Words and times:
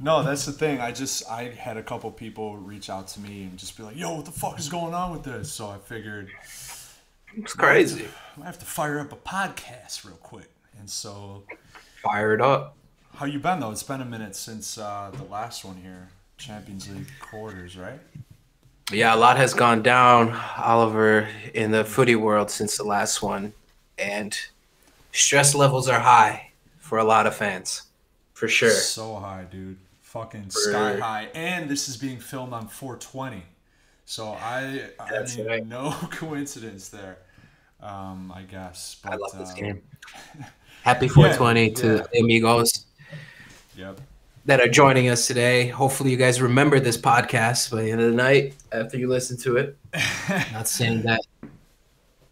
No, 0.00 0.22
that's 0.22 0.44
the 0.46 0.52
thing. 0.52 0.80
I 0.80 0.92
just 0.92 1.28
I 1.28 1.44
had 1.50 1.76
a 1.76 1.82
couple 1.82 2.10
people 2.12 2.56
reach 2.56 2.88
out 2.88 3.08
to 3.08 3.20
me 3.20 3.42
and 3.44 3.58
just 3.58 3.76
be 3.76 3.82
like, 3.82 3.96
"Yo, 3.96 4.14
what 4.14 4.24
the 4.24 4.30
fuck 4.30 4.58
is 4.58 4.68
going 4.68 4.94
on 4.94 5.10
with 5.12 5.24
this?" 5.24 5.50
So 5.52 5.68
I 5.68 5.78
figured 5.78 6.30
It's 7.36 7.52
crazy. 7.52 8.06
I 8.40 8.44
have 8.46 8.58
to 8.60 8.64
fire 8.64 9.00
up 9.00 9.12
a 9.12 9.16
podcast 9.16 10.04
real 10.04 10.16
quick. 10.16 10.48
And 10.78 10.88
so, 10.88 11.42
Fire 12.02 12.32
it 12.34 12.40
up. 12.40 12.76
how 13.16 13.26
you 13.26 13.40
been 13.40 13.58
though? 13.60 13.72
It's 13.72 13.82
been 13.82 14.00
a 14.00 14.04
minute 14.04 14.36
since 14.36 14.78
uh, 14.78 15.10
the 15.12 15.24
last 15.24 15.64
one 15.64 15.76
here, 15.76 16.08
Champions 16.36 16.88
League 16.88 17.08
quarters, 17.20 17.76
right? 17.76 17.98
Yeah, 18.92 19.14
a 19.14 19.16
lot 19.18 19.36
has 19.36 19.52
gone 19.52 19.82
down, 19.82 20.32
Oliver, 20.56 21.28
in 21.52 21.72
the 21.72 21.84
footy 21.84 22.14
world 22.14 22.50
since 22.50 22.76
the 22.78 22.84
last 22.84 23.20
one, 23.20 23.52
and 23.98 24.38
stress 25.12 25.54
levels 25.54 25.88
are 25.88 25.98
high 26.00 26.52
for 26.78 26.96
a 26.98 27.04
lot 27.04 27.26
of 27.26 27.34
fans, 27.36 27.82
for 28.32 28.48
sure. 28.48 28.70
So 28.70 29.16
high, 29.16 29.44
dude. 29.50 29.76
Fucking 30.08 30.48
sky 30.48 30.96
high. 30.96 31.28
And 31.34 31.68
this 31.68 31.86
is 31.86 31.98
being 31.98 32.18
filmed 32.18 32.54
on 32.54 32.66
420. 32.66 33.42
So 34.06 34.28
I, 34.28 34.88
I 34.98 35.22
mean, 35.36 35.46
right. 35.46 35.66
no 35.66 35.90
coincidence 36.10 36.88
there. 36.88 37.18
Um, 37.82 38.32
I 38.34 38.40
guess. 38.42 38.96
But, 39.02 39.12
I 39.12 39.16
love 39.16 39.32
this 39.36 39.50
um, 39.50 39.56
game. 39.56 39.82
Happy 40.82 41.08
420 41.08 41.72
to 41.72 41.86
yeah. 41.86 42.06
the 42.10 42.20
amigos 42.20 42.86
Yep. 43.76 44.00
that 44.46 44.62
are 44.62 44.68
joining 44.68 45.10
us 45.10 45.26
today. 45.26 45.66
Hopefully, 45.68 46.10
you 46.10 46.16
guys 46.16 46.40
remember 46.40 46.80
this 46.80 46.96
podcast 46.96 47.70
by 47.70 47.82
the 47.82 47.90
end 47.90 48.00
of 48.00 48.10
the 48.10 48.16
night 48.16 48.54
after 48.72 48.96
you 48.96 49.08
listen 49.08 49.36
to 49.40 49.58
it. 49.58 49.76
Not 50.54 50.68
saying 50.68 51.02
that 51.02 51.20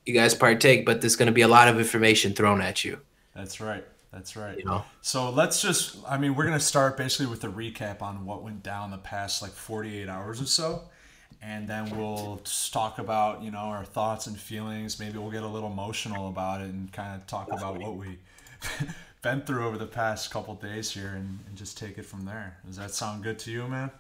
you 0.07 0.15
guys 0.15 0.35
partake, 0.35 0.87
but 0.87 1.03
there's 1.03 1.15
going 1.15 1.27
to 1.27 1.33
be 1.33 1.43
a 1.43 1.49
lot 1.49 1.69
of 1.69 1.79
information 1.79 2.33
thrown 2.33 2.63
at 2.63 2.87
you. 2.87 3.01
That's 3.35 3.61
right. 3.61 3.85
That's 4.17 4.35
right. 4.35 4.57
You 4.57 4.65
know, 4.65 4.83
So 5.03 5.29
let's 5.29 5.61
just, 5.61 5.99
I 6.09 6.17
mean, 6.17 6.35
we're 6.35 6.47
going 6.47 6.59
to 6.59 6.65
start 6.65 6.97
basically 6.97 7.27
with 7.27 7.45
a 7.45 7.49
recap 7.49 8.01
on 8.01 8.25
what 8.25 8.43
went 8.43 8.63
down 8.63 8.91
the 8.91 8.97
past 8.97 9.43
like 9.43 9.51
48 9.51 10.09
hours 10.09 10.41
or 10.41 10.47
so. 10.47 10.85
And 11.43 11.69
then 11.69 11.95
we'll 11.95 12.41
talk 12.73 12.99
about, 12.99 13.43
you 13.43 13.51
know, 13.51 13.59
our 13.59 13.85
thoughts 13.85 14.27
and 14.27 14.35
feelings. 14.35 14.99
Maybe 14.99 15.19
we'll 15.19 15.31
get 15.31 15.43
a 15.43 15.47
little 15.47 15.71
emotional 15.71 16.29
about 16.29 16.63
it 16.63 16.71
and 16.71 16.91
kind 16.95 17.15
of 17.15 17.27
talk 17.27 17.53
about 17.53 17.79
what 17.79 17.97
we've 17.97 18.19
been 19.23 19.43
through 19.43 19.67
over 19.67 19.77
the 19.77 19.87
past 19.87 20.31
couple 20.31 20.55
days 20.55 20.91
here 20.91 21.13
and, 21.15 21.39
and 21.47 21.55
just 21.55 21.77
take 21.77 21.99
it 21.99 22.07
from 22.07 22.25
there. 22.25 22.57
Does 22.67 22.79
that 22.79 22.93
sound 22.93 23.23
good 23.23 23.39
to 23.41 23.51
you, 23.51 23.69
man? 23.69 23.91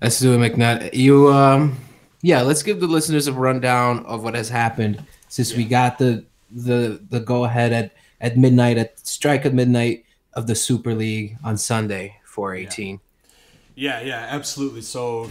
Let's 0.00 0.18
do 0.18 0.32
it, 0.32 0.38
McNutt. 0.38 0.94
You, 0.94 1.30
um, 1.30 1.76
yeah, 2.22 2.40
let's 2.40 2.62
give 2.62 2.80
the 2.80 2.86
listeners 2.86 3.26
a 3.26 3.34
rundown 3.34 4.06
of 4.06 4.24
what 4.24 4.34
has 4.34 4.48
happened 4.48 5.04
since 5.28 5.54
we 5.54 5.66
got 5.66 5.98
the 5.98 6.24
the 6.50 7.00
the 7.10 7.18
go 7.18 7.44
ahead 7.44 7.72
at 7.72 7.92
at 8.20 8.36
midnight 8.36 8.78
at 8.78 8.98
strike 8.98 9.44
at 9.46 9.54
midnight 9.54 10.04
of 10.32 10.46
the 10.46 10.54
Super 10.54 10.94
League 10.94 11.36
on 11.44 11.56
Sunday, 11.56 12.16
four 12.24 12.54
eighteen. 12.54 13.00
Yeah, 13.74 14.00
yeah, 14.02 14.26
absolutely. 14.30 14.82
So 14.82 15.28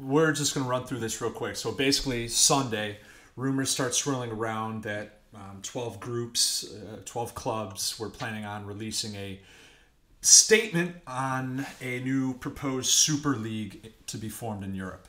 we're 0.00 0.32
just 0.32 0.54
going 0.54 0.64
to 0.64 0.70
run 0.70 0.84
through 0.84 0.98
this 0.98 1.20
real 1.20 1.30
quick. 1.30 1.56
So 1.56 1.72
basically, 1.72 2.28
Sunday, 2.28 2.98
rumors 3.36 3.70
start 3.70 3.94
swirling 3.94 4.30
around 4.30 4.82
that 4.84 5.20
um, 5.34 5.60
12 5.62 6.00
groups, 6.00 6.72
uh, 6.74 6.98
12 7.04 7.34
clubs 7.34 7.98
were 7.98 8.08
planning 8.10 8.44
on 8.44 8.66
releasing 8.66 9.14
a 9.14 9.40
statement 10.20 10.96
on 11.06 11.64
a 11.80 12.00
new 12.00 12.34
proposed 12.34 12.90
Super 12.90 13.36
League 13.36 13.92
to 14.06 14.18
be 14.18 14.28
formed 14.28 14.64
in 14.64 14.74
Europe. 14.74 15.08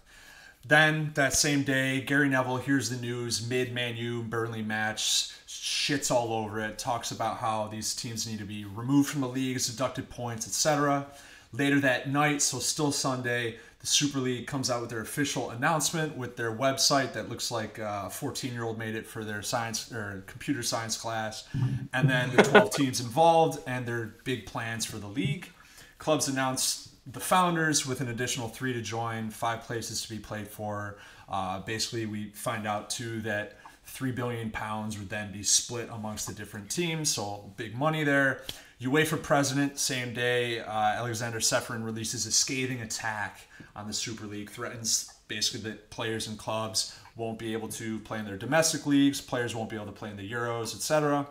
Then 0.67 1.11
that 1.15 1.33
same 1.33 1.63
day, 1.63 2.01
Gary 2.01 2.29
Neville 2.29 2.57
hears 2.57 2.89
the 2.89 2.97
news 2.97 3.47
mid 3.47 3.73
Man 3.73 3.95
U 3.95 4.23
Burnley 4.23 4.61
match, 4.61 5.31
shits 5.61 6.09
all 6.09 6.31
over 6.31 6.61
it, 6.61 6.79
talks 6.79 7.11
about 7.11 7.37
how 7.37 7.67
these 7.67 7.93
teams 7.93 8.25
need 8.25 8.39
to 8.39 8.45
be 8.45 8.63
removed 8.63 9.09
from 9.09 9.21
the 9.21 9.27
leagues, 9.27 9.67
deducted 9.67 10.09
points, 10.09 10.47
etc. 10.47 11.05
Later 11.51 11.79
that 11.81 12.09
night, 12.09 12.41
so 12.41 12.59
still 12.59 12.93
Sunday, 12.93 13.57
the 13.79 13.87
Super 13.87 14.19
League 14.19 14.47
comes 14.47 14.69
out 14.69 14.79
with 14.81 14.89
their 14.89 15.01
official 15.01 15.49
announcement 15.49 16.15
with 16.15 16.37
their 16.37 16.55
website 16.55 17.13
that 17.13 17.27
looks 17.27 17.51
like 17.51 17.77
uh, 17.77 18.03
a 18.05 18.09
14 18.09 18.53
year 18.53 18.63
old 18.63 18.77
made 18.77 18.95
it 18.95 19.05
for 19.05 19.25
their 19.25 19.41
science 19.41 19.91
or 19.91 20.23
computer 20.27 20.63
science 20.63 20.95
class, 20.95 21.47
and 21.93 22.09
then 22.09 22.33
the 22.35 22.43
12 22.43 22.71
teams 22.71 22.99
involved 23.01 23.61
and 23.67 23.85
their 23.85 24.15
big 24.23 24.45
plans 24.45 24.85
for 24.85 24.97
the 24.97 25.07
league. 25.07 25.49
Clubs 25.97 26.29
announced 26.29 26.89
the 27.11 27.19
founders 27.19 27.85
with 27.85 27.99
an 27.99 28.07
additional 28.07 28.47
three 28.47 28.71
to 28.71 28.81
join, 28.81 29.29
five 29.29 29.61
places 29.61 30.01
to 30.03 30.09
be 30.09 30.19
played 30.19 30.47
for. 30.47 30.97
Uh, 31.27 31.59
basically, 31.59 32.05
we 32.05 32.29
find 32.29 32.65
out 32.67 32.89
too 32.89 33.21
that 33.21 33.58
three 33.89 34.11
billion 34.11 34.51
pounds 34.51 34.97
would 34.97 35.09
then 35.09 35.31
be 35.31 35.43
split 35.43 35.89
amongst 35.91 36.27
the 36.27 36.33
different 36.33 36.69
teams, 36.69 37.09
so 37.09 37.51
big 37.57 37.75
money 37.75 38.03
there. 38.03 38.41
UEFA 38.81 39.21
president, 39.21 39.77
same 39.77 40.13
day, 40.13 40.59
uh, 40.59 40.71
Alexander 40.71 41.39
Čeferin 41.39 41.83
releases 41.83 42.25
a 42.25 42.31
scathing 42.31 42.81
attack 42.81 43.41
on 43.75 43.87
the 43.87 43.93
Super 43.93 44.25
League, 44.25 44.49
threatens 44.49 45.11
basically 45.27 45.69
that 45.69 45.89
players 45.89 46.27
and 46.27 46.37
clubs 46.37 46.97
won't 47.15 47.37
be 47.37 47.51
able 47.51 47.67
to 47.67 47.99
play 47.99 48.19
in 48.19 48.25
their 48.25 48.37
domestic 48.37 48.85
leagues, 48.85 49.19
players 49.19 49.53
won't 49.53 49.69
be 49.69 49.75
able 49.75 49.87
to 49.87 49.91
play 49.91 50.09
in 50.09 50.17
the 50.17 50.31
Euros, 50.31 50.73
etc 50.73 51.27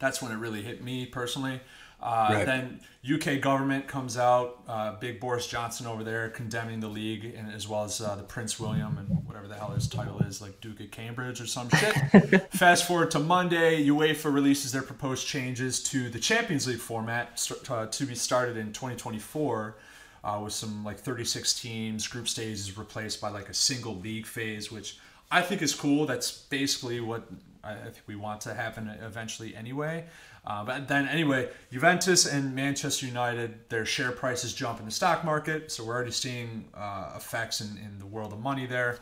that's 0.00 0.20
when 0.20 0.32
it 0.32 0.36
really 0.36 0.62
hit 0.62 0.82
me 0.82 1.06
personally. 1.06 1.60
Uh, 2.02 2.28
Right. 2.30 2.46
Then 2.46 2.80
UK 3.04 3.40
government 3.40 3.86
comes 3.86 4.16
out, 4.16 4.62
uh, 4.68 4.92
big 4.92 5.20
Boris 5.20 5.46
Johnson 5.46 5.86
over 5.86 6.04
there 6.04 6.28
condemning 6.30 6.80
the 6.80 6.88
league, 6.88 7.24
and 7.24 7.50
as 7.52 7.66
well 7.66 7.84
as 7.84 8.00
uh, 8.00 8.14
the 8.14 8.22
Prince 8.22 8.60
William 8.60 8.98
and 8.98 9.26
whatever 9.26 9.48
the 9.48 9.54
hell 9.54 9.70
his 9.70 9.86
title 9.88 10.18
is, 10.20 10.40
like 10.42 10.60
Duke 10.60 10.80
of 10.80 10.90
Cambridge 10.90 11.40
or 11.40 11.46
some 11.46 11.68
shit. 11.70 12.52
Fast 12.52 12.86
forward 12.86 13.10
to 13.12 13.18
Monday, 13.18 13.86
UEFA 13.86 14.32
releases 14.32 14.72
their 14.72 14.82
proposed 14.82 15.26
changes 15.26 15.82
to 15.84 16.08
the 16.08 16.18
Champions 16.18 16.66
League 16.66 16.78
format 16.78 17.50
uh, 17.68 17.86
to 17.86 18.06
be 18.06 18.14
started 18.14 18.56
in 18.56 18.72
2024. 18.72 19.76
Uh, 20.22 20.38
with 20.44 20.52
some 20.52 20.84
like 20.84 20.98
36 20.98 21.58
teams, 21.58 22.06
group 22.06 22.28
stages 22.28 22.76
replaced 22.76 23.22
by 23.22 23.30
like 23.30 23.48
a 23.48 23.54
single 23.54 23.96
league 23.96 24.26
phase, 24.26 24.70
which 24.70 24.98
I 25.30 25.40
think 25.40 25.62
is 25.62 25.74
cool. 25.74 26.04
That's 26.04 26.30
basically 26.30 27.00
what 27.00 27.26
I 27.62 27.74
think 27.74 28.02
we 28.06 28.16
want 28.16 28.40
to 28.42 28.54
happen 28.54 28.88
eventually 29.02 29.54
anyway. 29.54 30.06
Uh, 30.46 30.64
but 30.64 30.88
then 30.88 31.06
anyway, 31.08 31.48
Juventus 31.70 32.24
and 32.26 32.54
Manchester 32.54 33.06
United, 33.06 33.68
their 33.68 33.84
share 33.84 34.10
prices 34.12 34.54
jump 34.54 34.78
in 34.80 34.86
the 34.86 34.90
stock 34.90 35.24
market, 35.24 35.70
so 35.70 35.84
we're 35.84 35.94
already 35.94 36.10
seeing 36.12 36.64
uh, 36.74 37.12
effects 37.16 37.60
in, 37.60 37.76
in 37.76 37.98
the 37.98 38.06
world 38.06 38.32
of 38.32 38.40
money 38.40 38.66
there. 38.66 38.98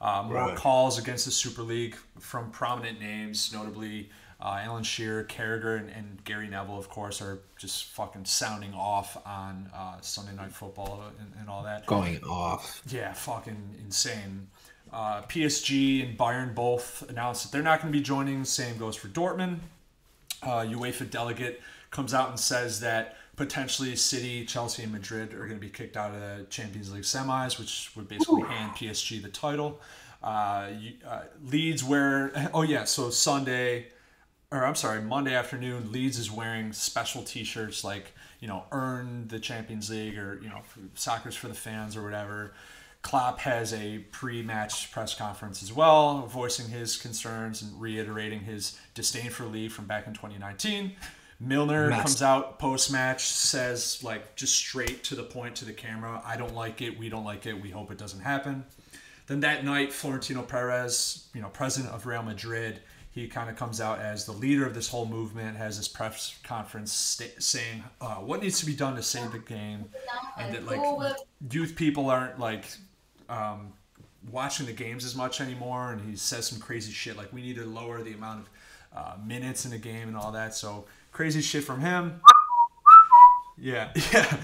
Uh, 0.00 0.22
more 0.24 0.34
Right. 0.34 0.56
calls 0.56 0.98
against 0.98 1.26
the 1.26 1.30
Super 1.30 1.62
League 1.62 1.94
from 2.18 2.50
prominent 2.50 2.98
names, 3.00 3.52
notably 3.52 4.08
uh, 4.40 4.58
Alan 4.62 4.82
Shearer, 4.82 5.22
Carragher, 5.24 5.78
and, 5.78 5.90
and 5.90 6.24
Gary 6.24 6.48
Neville, 6.48 6.78
of 6.78 6.88
course, 6.88 7.20
are 7.20 7.40
just 7.58 7.84
fucking 7.92 8.24
sounding 8.24 8.72
off 8.72 9.16
on 9.26 9.70
uh, 9.74 10.00
Sunday 10.00 10.34
Night 10.34 10.52
Football 10.52 11.04
and, 11.20 11.32
and 11.38 11.50
all 11.50 11.62
that. 11.64 11.84
Going 11.86 12.18
off. 12.24 12.80
Yeah, 12.88 13.12
fucking 13.12 13.76
insane. 13.84 14.48
Uh, 14.92 15.22
PSG 15.22 16.08
and 16.08 16.18
Bayern 16.18 16.54
both 16.54 17.08
announced 17.08 17.44
that 17.44 17.52
they're 17.52 17.62
not 17.62 17.80
going 17.80 17.92
to 17.92 17.98
be 17.98 18.02
joining. 18.02 18.44
Same 18.44 18.76
goes 18.76 18.96
for 18.96 19.08
Dortmund. 19.08 19.58
Uh, 20.42 20.64
UEFA 20.64 21.08
delegate 21.08 21.60
comes 21.90 22.14
out 22.14 22.30
and 22.30 22.40
says 22.40 22.80
that 22.80 23.16
potentially 23.36 23.94
City, 23.96 24.44
Chelsea, 24.44 24.82
and 24.82 24.92
Madrid 24.92 25.32
are 25.34 25.46
going 25.46 25.54
to 25.54 25.60
be 25.60 25.68
kicked 25.68 25.96
out 25.96 26.14
of 26.14 26.20
the 26.20 26.46
Champions 26.50 26.92
League 26.92 27.02
semis, 27.02 27.58
which 27.58 27.90
would 27.96 28.08
basically 28.08 28.42
hand 28.42 28.72
PSG 28.72 29.22
the 29.22 29.28
title. 29.28 29.80
Uh, 30.22 30.68
you, 30.78 30.92
uh, 31.06 31.22
Leeds 31.44 31.82
where 31.82 32.50
oh 32.54 32.62
yeah, 32.62 32.84
so 32.84 33.10
Sunday 33.10 33.86
or 34.52 34.64
I'm 34.66 34.74
sorry, 34.74 35.00
Monday 35.00 35.34
afternoon, 35.34 35.92
Leeds 35.92 36.18
is 36.18 36.30
wearing 36.30 36.72
special 36.72 37.22
T-shirts 37.22 37.84
like 37.84 38.12
you 38.40 38.48
know 38.48 38.64
earn 38.72 39.28
the 39.28 39.38
Champions 39.38 39.90
League 39.90 40.18
or 40.18 40.40
you 40.42 40.48
know 40.48 40.62
soccer's 40.94 41.36
for 41.36 41.48
the 41.48 41.54
fans 41.54 41.96
or 41.96 42.02
whatever. 42.02 42.52
Klopp 43.02 43.40
has 43.40 43.72
a 43.72 43.98
pre-match 44.10 44.92
press 44.92 45.14
conference 45.14 45.62
as 45.62 45.72
well, 45.72 46.26
voicing 46.26 46.68
his 46.68 46.96
concerns 46.96 47.62
and 47.62 47.80
reiterating 47.80 48.40
his 48.40 48.78
disdain 48.94 49.30
for 49.30 49.44
Lee 49.44 49.68
from 49.68 49.86
back 49.86 50.06
in 50.06 50.12
2019. 50.12 50.92
Milner 51.40 51.88
Mess. 51.88 52.02
comes 52.02 52.22
out 52.22 52.58
post-match, 52.58 53.26
says 53.26 54.04
like 54.04 54.36
just 54.36 54.54
straight 54.54 55.02
to 55.04 55.14
the 55.14 55.22
point 55.22 55.56
to 55.56 55.64
the 55.64 55.72
camera, 55.72 56.22
"I 56.24 56.36
don't 56.36 56.54
like 56.54 56.82
it. 56.82 56.98
We 56.98 57.08
don't 57.08 57.24
like 57.24 57.46
it. 57.46 57.54
We 57.60 57.70
hope 57.70 57.90
it 57.90 57.96
doesn't 57.96 58.20
happen." 58.20 58.66
Then 59.26 59.40
that 59.40 59.64
night, 59.64 59.92
Florentino 59.92 60.42
Perez, 60.42 61.28
you 61.32 61.40
know, 61.40 61.48
president 61.48 61.94
of 61.94 62.04
Real 62.04 62.22
Madrid, 62.22 62.82
he 63.12 63.26
kind 63.26 63.48
of 63.48 63.56
comes 63.56 63.80
out 63.80 64.00
as 64.00 64.26
the 64.26 64.32
leader 64.32 64.66
of 64.66 64.74
this 64.74 64.88
whole 64.88 65.06
movement, 65.06 65.56
has 65.56 65.78
this 65.78 65.88
press 65.88 66.38
conference 66.44 66.92
sta- 66.92 67.40
saying 67.40 67.82
uh, 68.00 68.16
what 68.16 68.42
needs 68.42 68.60
to 68.60 68.66
be 68.66 68.74
done 68.74 68.94
to 68.96 69.02
save 69.02 69.32
the 69.32 69.38
game, 69.38 69.86
and 70.36 70.54
that 70.54 70.66
like 70.66 70.80
youth 71.50 71.74
people 71.74 72.10
aren't 72.10 72.38
like 72.38 72.66
um, 73.30 73.72
watching 74.30 74.66
the 74.66 74.72
games 74.72 75.04
as 75.04 75.14
much 75.14 75.40
anymore. 75.40 75.92
And 75.92 76.00
he 76.02 76.16
says 76.16 76.46
some 76.48 76.58
crazy 76.58 76.92
shit 76.92 77.16
like 77.16 77.32
we 77.32 77.40
need 77.40 77.56
to 77.56 77.64
lower 77.64 78.02
the 78.02 78.12
amount 78.12 78.40
of 78.40 78.50
uh, 78.92 79.14
minutes 79.24 79.64
in 79.64 79.70
the 79.70 79.78
game 79.78 80.08
and 80.08 80.16
all 80.16 80.32
that. 80.32 80.54
So 80.54 80.84
crazy 81.12 81.40
shit 81.40 81.64
from 81.64 81.80
him. 81.80 82.20
Yeah, 83.56 83.90
yeah. 84.12 84.36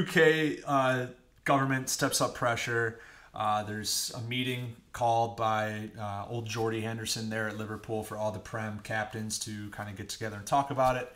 UK 0.00 0.64
uh, 0.66 1.06
government 1.44 1.88
steps 1.88 2.20
up 2.20 2.34
pressure. 2.34 3.00
Uh, 3.32 3.62
there's 3.62 4.12
a 4.16 4.20
meeting 4.22 4.74
called 4.92 5.36
by 5.36 5.88
uh, 5.98 6.24
old 6.28 6.46
Jordy 6.46 6.80
Henderson 6.80 7.30
there 7.30 7.48
at 7.48 7.56
Liverpool 7.56 8.02
for 8.02 8.16
all 8.16 8.32
the 8.32 8.40
Prem 8.40 8.80
captains 8.80 9.38
to 9.40 9.68
kind 9.70 9.88
of 9.88 9.96
get 9.96 10.08
together 10.08 10.36
and 10.36 10.46
talk 10.46 10.70
about 10.70 10.96
it. 10.96 11.12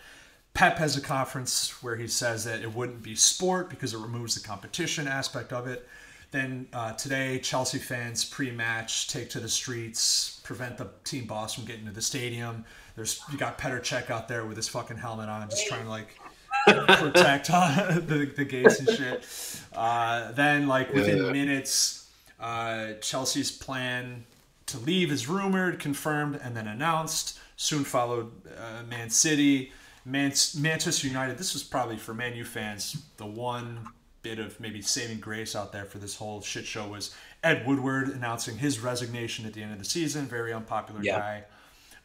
Pep 0.53 0.79
has 0.79 0.97
a 0.97 1.01
conference 1.01 1.83
where 1.83 1.97
he 1.97 2.07
says 2.07 2.45
that 2.45 2.63
it 2.63 2.73
wouldn't 2.73 3.03
be 3.03 3.17
sport 3.17 3.69
because 3.69 3.93
it 3.93 3.99
removes 3.99 4.37
the 4.41 4.47
competition 4.47 5.09
aspect 5.09 5.53
of 5.53 5.67
it. 5.67 5.89
Then 6.35 6.67
uh, 6.73 6.95
today, 6.95 7.39
Chelsea 7.39 7.79
fans 7.79 8.25
pre-match 8.25 9.07
take 9.07 9.31
to 9.31 9.39
the 9.39 9.49
streets, 9.49 10.41
prevent 10.43 10.77
the 10.77 10.89
team 11.05 11.27
boss 11.27 11.55
from 11.55 11.65
getting 11.65 11.87
to 11.87 11.93
the 11.93 12.03
stadium. 12.03 12.65
There's 12.97 13.23
you 13.31 13.39
got 13.39 13.57
Petr 13.57 13.81
Cech 13.81 14.11
out 14.11 14.27
there 14.27 14.45
with 14.45 14.57
his 14.57 14.67
fucking 14.67 14.97
helmet 14.97 15.29
on, 15.29 15.49
just 15.49 15.69
trying 15.69 15.85
to 15.85 15.89
like 15.89 16.19
protect 16.67 17.51
uh, 17.53 18.01
the, 18.07 18.33
the 18.37 18.45
gates 18.45 18.81
and 18.81 18.89
shit. 18.89 19.25
Uh, 19.73 20.33
then, 20.33 20.67
like 20.67 20.93
within 20.93 21.31
minutes, 21.31 22.11
uh, 22.41 22.95
Chelsea's 23.01 23.53
plan 23.53 24.25
to 24.67 24.79
leave 24.79 25.13
is 25.13 25.29
rumored, 25.29 25.79
confirmed, 25.79 26.41
and 26.43 26.57
then 26.57 26.67
announced. 26.67 27.39
Soon 27.57 27.85
followed 27.85 28.33
uh, 28.59 28.83
Man 28.91 29.09
City, 29.09 29.71
Man- 30.05 30.35
Manchester 30.59 31.07
United. 31.07 31.39
This 31.39 31.55
was 31.55 31.63
probably 31.63 31.97
for 31.97 32.13
Man 32.13 32.35
U 32.35 32.45
fans 32.45 33.01
the 33.19 33.27
one 33.27 33.87
bit 34.25 34.41
of 34.41 34.59
maybe 34.59 34.83
saving 34.83 35.21
grace 35.21 35.55
out 35.55 35.71
there 35.71 35.85
for 35.85 35.99
this 35.99 36.17
whole 36.17 36.41
shit 36.41 36.67
show 36.67 36.89
was 36.89 37.15
Ed 37.45 37.65
Woodward 37.67 38.09
announcing 38.09 38.57
his 38.57 38.81
resignation 38.81 39.47
at 39.47 39.53
the 39.53 39.63
end 39.63 39.73
of 39.73 39.79
the 39.79 39.85
season. 39.85 40.27
Very 40.27 40.53
unpopular 40.53 41.01
yeah. 41.03 41.19
guy. 41.19 41.45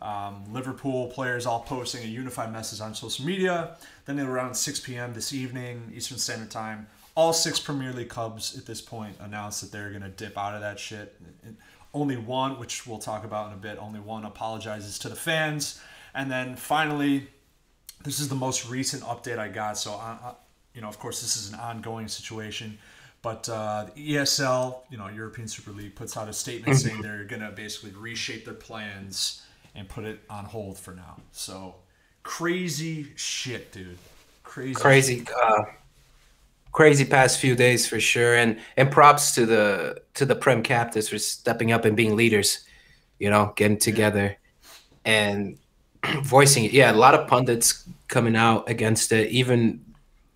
Um, 0.02 0.54
Liverpool 0.54 1.08
players 1.08 1.46
all 1.46 1.62
posting 1.62 2.04
a 2.04 2.08
unified 2.08 2.52
message 2.52 2.82
on 2.82 2.94
social 2.94 3.26
media. 3.26 3.78
Then 4.06 4.20
at 4.20 4.28
around 4.28 4.54
6 4.54 4.82
p.m. 4.82 5.14
this 5.14 5.34
evening, 5.34 5.92
Eastern 5.96 6.18
Standard 6.18 6.52
Time, 6.52 6.88
all 7.16 7.34
six 7.34 7.60
Premier 7.60 7.92
League 7.92 8.10
clubs 8.10 8.58
at 8.58 8.66
this 8.66 8.82
point 8.82 9.16
announced 9.20 9.62
that 9.62 9.72
they're 9.72 9.90
going 9.90 10.04
to 10.04 10.10
dip 10.10 10.38
out 10.38 10.56
of 10.56 10.62
that 10.62 10.78
shit. 10.78 11.20
Only 11.94 12.18
one, 12.18 12.60
which 12.60 12.86
we'll 12.86 13.00
talk 13.00 13.24
about 13.24 13.48
in 13.48 13.54
a 13.54 13.58
bit, 13.58 13.78
only 13.80 14.00
one 14.00 14.26
apologizes 14.26 15.00
to 15.00 15.10
the 15.10 15.16
fans. 15.16 15.82
And 16.14 16.30
then 16.30 16.56
finally, 16.56 17.28
this 18.04 18.20
is 18.20 18.30
the 18.30 18.36
most 18.36 18.70
recent 18.70 19.04
update 19.04 19.40
I 19.40 19.48
got. 19.48 19.78
So, 19.78 20.00
you 20.80 20.84
know, 20.84 20.88
of 20.88 20.98
course, 20.98 21.20
this 21.20 21.36
is 21.36 21.52
an 21.52 21.60
ongoing 21.60 22.08
situation. 22.08 22.78
But 23.22 23.50
uh, 23.50 23.88
the 23.94 24.14
ESL, 24.14 24.78
you 24.90 24.98
know, 24.98 25.10
European 25.10 25.50
Super 25.50 25.72
League, 25.72 25.94
puts 25.94 26.16
out 26.16 26.30
a 26.30 26.34
statement 26.34 26.78
mm-hmm. 26.78 26.88
saying 26.88 27.02
they're 27.02 27.26
going 27.26 27.42
to 27.42 27.52
basically 27.52 27.92
reshape 28.00 28.46
their 28.46 28.54
plans 28.54 29.42
and 29.76 29.90
put 29.90 30.06
it 30.06 30.22
on 30.30 30.46
hold 30.46 30.80
for 30.80 30.94
now. 30.94 31.18
So 31.34 31.76
crazy 32.24 33.08
shit, 33.16 33.74
dude. 33.74 33.98
Crazy. 34.44 34.74
Crazy. 34.74 35.26
Uh, 35.44 35.64
crazy 36.72 37.04
past 37.04 37.40
few 37.40 37.58
days 37.58 37.86
for 37.86 38.00
sure, 38.00 38.38
and 38.38 38.58
and 38.78 38.90
props 38.90 39.36
to 39.36 39.46
the 39.46 40.02
to 40.14 40.26
the 40.26 40.36
Prem 40.36 40.64
captains 40.64 41.10
for 41.10 41.18
stepping 41.18 41.74
up 41.74 41.84
and 41.84 41.98
being 41.98 42.16
leaders. 42.16 42.66
You 43.20 43.30
know, 43.30 43.52
getting 43.58 43.80
together 43.80 44.38
and 45.04 45.58
voicing 46.22 46.64
it. 46.64 46.72
Yeah, 46.72 46.90
a 46.90 46.94
lot 46.94 47.16
of 47.16 47.28
pundits 47.28 47.84
coming 48.08 48.38
out 48.38 48.70
against 48.70 49.12
it. 49.12 49.30
Even 49.32 49.84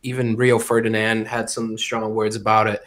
even 0.04 0.36
Rio 0.36 0.60
Ferdinand 0.60 1.28
had 1.28 1.50
some 1.50 1.78
strong 1.78 2.14
words 2.14 2.36
about 2.36 2.68
it. 2.68 2.84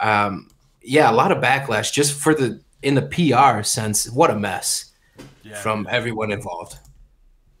Um, 0.00 0.50
yeah, 0.82 1.10
a 1.10 1.12
lot 1.12 1.32
of 1.32 1.42
backlash 1.42 1.92
just 1.92 2.18
for 2.18 2.34
the 2.34 2.60
in 2.82 2.94
the 2.94 3.02
PR 3.02 3.62
sense. 3.62 4.08
What 4.08 4.30
a 4.30 4.38
mess 4.38 4.92
yeah, 5.42 5.56
from 5.56 5.86
everyone 5.90 6.30
involved. 6.30 6.78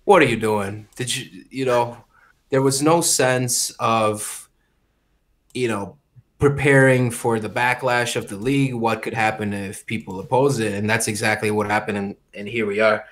What 0.04 0.22
are 0.22 0.26
you 0.26 0.36
doing? 0.38 0.86
Did 0.96 1.14
you, 1.14 1.44
you 1.50 1.64
know, 1.64 1.96
there 2.50 2.62
was 2.62 2.80
no 2.82 3.00
sense 3.00 3.70
of, 3.78 4.48
you 5.52 5.68
know, 5.68 5.98
preparing 6.38 7.10
for 7.10 7.40
the 7.40 7.50
backlash 7.50 8.16
of 8.16 8.28
the 8.28 8.36
league, 8.36 8.74
what 8.74 9.02
could 9.02 9.12
happen 9.12 9.52
if 9.52 9.84
people 9.86 10.20
oppose 10.20 10.60
it. 10.60 10.72
And 10.74 10.88
that's 10.88 11.08
exactly 11.08 11.50
what 11.50 11.66
happened. 11.66 11.98
And, 11.98 12.16
and 12.32 12.48
here 12.48 12.64
we 12.64 12.80
are. 12.80 13.04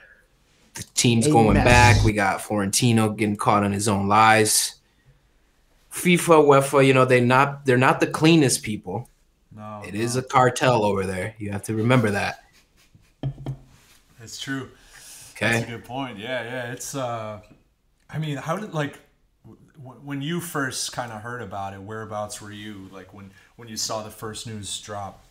The 0.75 0.85
team's 0.95 1.27
A 1.27 1.31
going 1.31 1.55
mess. 1.55 1.65
back. 1.65 2.05
We 2.05 2.13
got 2.13 2.41
Florentino 2.41 3.11
getting 3.11 3.37
caught 3.37 3.65
on 3.65 3.73
his 3.73 3.89
own 3.89 4.09
lies. 4.09 4.75
FIFA, 5.97 6.45
UEFA, 6.45 6.87
you 6.87 6.93
know, 6.93 7.07
they're 7.07 7.21
not 7.23 7.65
they're 7.65 7.79
not 7.79 8.01
the 8.01 8.07
cleanest 8.07 8.63
people. 8.63 9.09
No, 9.51 9.83
it 9.87 9.95
no. 9.95 10.01
is 10.01 10.17
a 10.17 10.23
cartel 10.23 10.85
over 10.85 11.07
there. 11.07 11.35
You 11.39 11.51
have 11.53 11.63
to 11.65 11.75
remember 11.75 12.11
that. 12.11 12.45
It's 14.21 14.39
true. 14.39 14.69
Okay. 15.35 15.53
That's 15.53 15.65
a 15.65 15.71
good 15.71 15.85
point. 15.85 16.19
Yeah, 16.19 16.45
yeah. 16.45 16.73
It's 16.73 16.95
uh 16.95 17.41
I 18.11 18.19
mean, 18.19 18.37
how 18.37 18.59
did 18.59 18.75
like 18.75 18.99
w- 19.83 20.01
when 20.05 20.21
you 20.21 20.41
first 20.41 20.93
kind 20.93 21.11
of 21.13 21.23
heard 21.23 21.41
about 21.41 21.73
it, 21.73 21.81
whereabouts 21.81 22.43
were 22.43 22.53
you 22.53 22.91
like 22.93 23.15
when 23.15 23.31
when 23.57 23.69
you 23.69 23.79
saw 23.79 24.03
the 24.03 24.11
first 24.11 24.47
news 24.47 24.79
drop? 24.81 25.25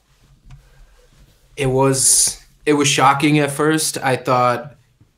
It 1.55 1.67
was 1.67 2.43
it 2.65 2.73
was 2.73 2.87
shocking 2.87 3.37
at 3.37 3.51
first. 3.51 3.99
I 3.99 4.15
thought 4.15 4.75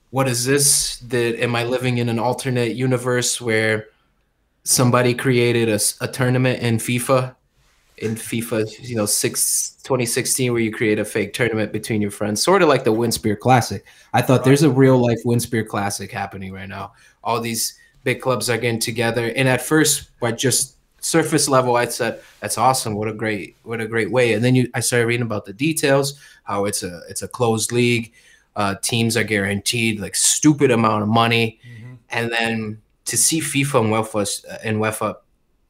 what 0.10 0.28
is 0.28 0.44
this? 0.44 0.98
That 1.00 1.42
am 1.42 1.56
I 1.56 1.64
living 1.64 2.00
in 2.00 2.10
an 2.10 2.20
alternate 2.20 2.76
universe 2.76 3.40
where 3.40 3.88
somebody 4.68 5.14
created 5.14 5.70
a, 5.70 5.80
a 6.02 6.08
tournament 6.08 6.62
in 6.62 6.78
FIFA 6.78 7.36
in 7.98 8.14
FIFA, 8.14 8.88
you 8.88 8.96
know, 8.96 9.06
six, 9.06 9.76
2016, 9.84 10.52
where 10.54 10.62
you 10.62 10.72
create 10.72 11.00
a 11.00 11.06
fake 11.06 11.34
tournament 11.34 11.72
between 11.72 12.02
your 12.02 12.12
friends, 12.12 12.44
sort 12.44 12.62
of 12.62 12.70
like 12.70 12.84
the 12.84 12.94
Winspear 12.94 13.38
Classic. 13.40 13.84
I 14.14 14.22
thought 14.22 14.44
there's 14.44 14.64
a 14.64 14.70
real 14.70 14.98
life 15.00 15.20
Winspear 15.26 15.68
Classic 15.68 16.12
happening 16.12 16.54
right 16.54 16.70
now. 16.70 16.94
All 17.24 17.42
these 17.42 17.78
big 18.04 18.22
clubs 18.22 18.50
are 18.50 18.58
getting 18.58 18.80
together, 18.80 19.34
and 19.36 19.48
at 19.48 19.62
first, 19.62 20.12
by 20.20 20.32
just 20.32 20.76
surface 21.00 21.50
level, 21.50 21.76
I 21.76 21.86
said 21.86 22.22
that's 22.40 22.58
awesome. 22.58 22.94
What 22.94 23.08
a 23.08 23.14
great, 23.14 23.56
what 23.64 23.82
a 23.82 23.88
great 23.88 24.12
way. 24.12 24.34
And 24.34 24.44
then 24.44 24.54
you, 24.54 24.70
I 24.76 24.80
started 24.80 25.08
reading 25.08 25.26
about 25.26 25.46
the 25.46 25.54
details, 25.54 26.20
how 26.44 26.66
it's 26.66 26.84
a, 26.84 27.02
it's 27.10 27.24
a 27.24 27.28
closed 27.28 27.72
league. 27.72 28.14
Uh, 28.56 28.76
teams 28.82 29.18
are 29.18 29.24
guaranteed 29.24 30.00
like 30.00 30.16
stupid 30.16 30.70
amount 30.72 31.02
of 31.02 31.10
money, 31.10 31.60
mm-hmm. 31.68 31.94
and 32.10 32.32
then 32.32 32.82
to 33.08 33.18
see 33.18 33.40
FIFA 33.40 33.82
and 33.82 33.94
UEFA 33.94 34.60
and 34.64 34.78
UEFA 34.78 35.16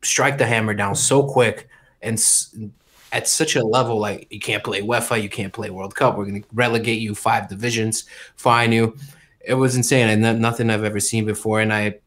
strike 0.01 0.37
the 0.37 0.45
hammer 0.45 0.73
down 0.73 0.95
so 0.95 1.23
quick 1.23 1.69
and 2.01 2.19
at 3.13 3.27
such 3.27 3.55
a 3.55 3.63
level 3.63 3.99
like 3.99 4.27
you 4.29 4.39
can't 4.39 4.63
play 4.63 4.81
UEFA, 4.81 5.21
you 5.21 5.29
can't 5.29 5.53
play 5.53 5.69
World 5.69 5.95
Cup. 5.95 6.17
We're 6.17 6.25
going 6.25 6.43
to 6.43 6.47
relegate 6.53 6.99
you 6.99 7.15
five 7.15 7.47
divisions, 7.47 8.05
fine 8.35 8.71
you. 8.71 8.95
It 9.41 9.53
was 9.53 9.75
insane 9.75 10.09
and 10.09 10.41
nothing 10.41 10.69
I've 10.69 10.83
ever 10.83 10.99
seen 10.99 11.25
before. 11.25 11.61
And 11.61 11.71
I, 11.71 11.99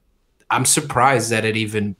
I'm 0.50 0.66
surprised 0.66 1.30
that 1.30 1.44
it 1.44 1.56
even 1.56 1.96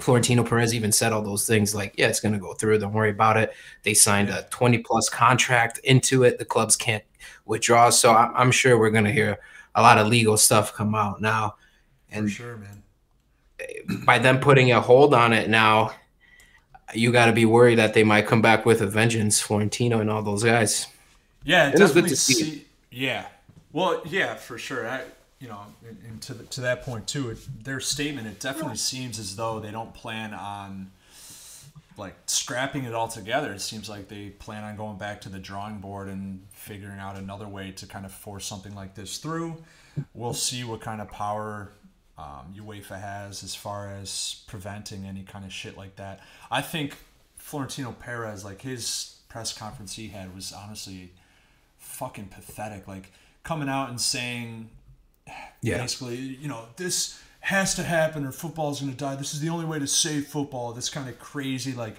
Florentino 0.00 0.42
Perez 0.42 0.74
even 0.74 0.92
said 0.92 1.12
all 1.12 1.22
those 1.22 1.46
things 1.46 1.74
like, 1.74 1.94
yeah, 1.96 2.08
it's 2.08 2.20
going 2.20 2.34
to 2.34 2.40
go 2.40 2.54
through. 2.54 2.78
Don't 2.78 2.92
worry 2.92 3.10
about 3.10 3.36
it. 3.36 3.52
They 3.82 3.94
signed 3.94 4.28
a 4.28 4.46
20 4.50 4.78
plus 4.78 5.08
contract 5.08 5.78
into 5.84 6.24
it. 6.24 6.38
The 6.38 6.44
clubs 6.44 6.74
can't 6.76 7.04
withdraw. 7.44 7.90
So 7.90 8.12
I'm 8.12 8.50
sure 8.50 8.78
we're 8.78 8.90
going 8.90 9.04
to 9.04 9.12
hear 9.12 9.38
a 9.74 9.82
lot 9.82 9.98
of 9.98 10.08
legal 10.08 10.36
stuff 10.36 10.74
come 10.74 10.94
out 10.94 11.20
now. 11.20 11.54
And 12.10 12.26
For 12.26 12.30
sure, 12.30 12.56
man. 12.56 14.04
By 14.04 14.18
them 14.18 14.40
putting 14.40 14.70
a 14.72 14.80
hold 14.80 15.14
on 15.14 15.32
it 15.32 15.48
now, 15.48 15.92
you 16.94 17.12
got 17.12 17.26
to 17.26 17.32
be 17.32 17.44
worried 17.44 17.76
that 17.76 17.94
they 17.94 18.04
might 18.04 18.26
come 18.26 18.42
back 18.42 18.66
with 18.66 18.80
a 18.80 18.86
vengeance, 18.86 19.40
Florentino 19.40 20.00
and 20.00 20.10
all 20.10 20.22
those 20.22 20.44
guys. 20.44 20.86
Yeah, 21.44 21.68
it 21.68 21.72
definitely. 21.72 22.02
good 22.02 22.08
to 22.10 22.16
see. 22.16 22.34
see 22.34 22.66
yeah, 22.90 23.26
well, 23.72 24.02
yeah, 24.06 24.34
for 24.34 24.58
sure. 24.58 24.88
I, 24.88 25.02
you 25.38 25.48
know, 25.48 25.60
and 26.08 26.20
to 26.22 26.34
the, 26.34 26.44
to 26.44 26.60
that 26.62 26.82
point 26.82 27.06
too, 27.06 27.30
it, 27.30 27.38
their 27.64 27.80
statement 27.80 28.26
it 28.26 28.40
definitely 28.40 28.76
seems 28.76 29.18
as 29.18 29.36
though 29.36 29.60
they 29.60 29.70
don't 29.70 29.92
plan 29.92 30.32
on 30.32 30.90
like 31.98 32.14
scrapping 32.26 32.84
it 32.84 32.94
all 32.94 33.08
together. 33.08 33.52
It 33.52 33.60
seems 33.60 33.88
like 33.88 34.08
they 34.08 34.30
plan 34.30 34.64
on 34.64 34.76
going 34.76 34.98
back 34.98 35.20
to 35.22 35.28
the 35.28 35.38
drawing 35.38 35.78
board 35.78 36.08
and 36.08 36.42
figuring 36.52 36.98
out 36.98 37.16
another 37.16 37.48
way 37.48 37.70
to 37.72 37.86
kind 37.86 38.04
of 38.04 38.12
force 38.12 38.46
something 38.46 38.74
like 38.74 38.94
this 38.94 39.18
through. 39.18 39.62
We'll 40.14 40.34
see 40.34 40.64
what 40.64 40.80
kind 40.80 41.00
of 41.00 41.10
power 41.10 41.72
um, 42.18 42.54
UEFA 42.56 43.00
has 43.00 43.42
as 43.42 43.54
far 43.54 43.90
as 43.90 44.42
preventing 44.46 45.04
any 45.04 45.22
kind 45.22 45.44
of 45.44 45.52
shit 45.52 45.76
like 45.76 45.96
that. 45.96 46.20
I 46.50 46.62
think 46.62 46.96
Florentino 47.36 47.92
Perez, 47.92 48.44
like 48.44 48.62
his 48.62 49.16
press 49.28 49.56
conference 49.56 49.94
he 49.94 50.08
had, 50.08 50.34
was 50.34 50.52
honestly 50.52 51.12
fucking 51.78 52.26
pathetic. 52.26 52.88
Like 52.88 53.12
coming 53.42 53.68
out 53.68 53.90
and 53.90 54.00
saying, 54.00 54.70
yeah. 55.60 55.78
basically, 55.78 56.16
you 56.16 56.48
know, 56.48 56.64
this 56.76 57.20
has 57.40 57.74
to 57.76 57.82
happen 57.82 58.24
or 58.24 58.32
football's 58.32 58.80
going 58.80 58.92
to 58.92 58.98
die. 58.98 59.14
This 59.14 59.34
is 59.34 59.40
the 59.40 59.50
only 59.50 59.66
way 59.66 59.78
to 59.78 59.86
save 59.86 60.26
football. 60.26 60.72
This 60.72 60.88
kind 60.88 61.08
of 61.08 61.18
crazy, 61.18 61.72
like, 61.74 61.96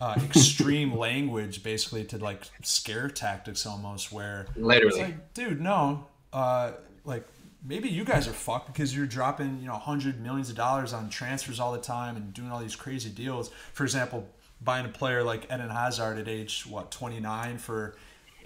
uh, 0.00 0.14
extreme 0.24 0.96
language, 0.96 1.62
basically 1.62 2.04
to 2.04 2.18
like 2.18 2.42
scare 2.62 3.08
tactics 3.08 3.66
almost. 3.66 4.12
Where 4.12 4.46
literally, 4.56 5.02
like, 5.02 5.34
dude, 5.34 5.60
no, 5.60 6.06
uh, 6.32 6.72
like 7.04 7.26
maybe 7.68 7.88
you 7.88 8.02
guys 8.02 8.26
are 8.26 8.32
fucked 8.32 8.66
because 8.66 8.96
you're 8.96 9.06
dropping 9.06 9.58
you 9.60 9.66
know 9.66 9.74
hundred 9.74 10.20
millions 10.20 10.48
of 10.48 10.56
dollars 10.56 10.92
on 10.92 11.10
transfers 11.10 11.60
all 11.60 11.72
the 11.72 11.78
time 11.78 12.16
and 12.16 12.32
doing 12.32 12.50
all 12.50 12.58
these 12.58 12.74
crazy 12.74 13.10
deals. 13.10 13.50
For 13.74 13.84
example, 13.84 14.26
buying 14.60 14.86
a 14.86 14.88
player 14.88 15.22
like 15.22 15.44
Eden 15.44 15.70
Hazard 15.70 16.18
at 16.18 16.26
age 16.26 16.66
what 16.66 16.90
29 16.90 17.58
for 17.58 17.94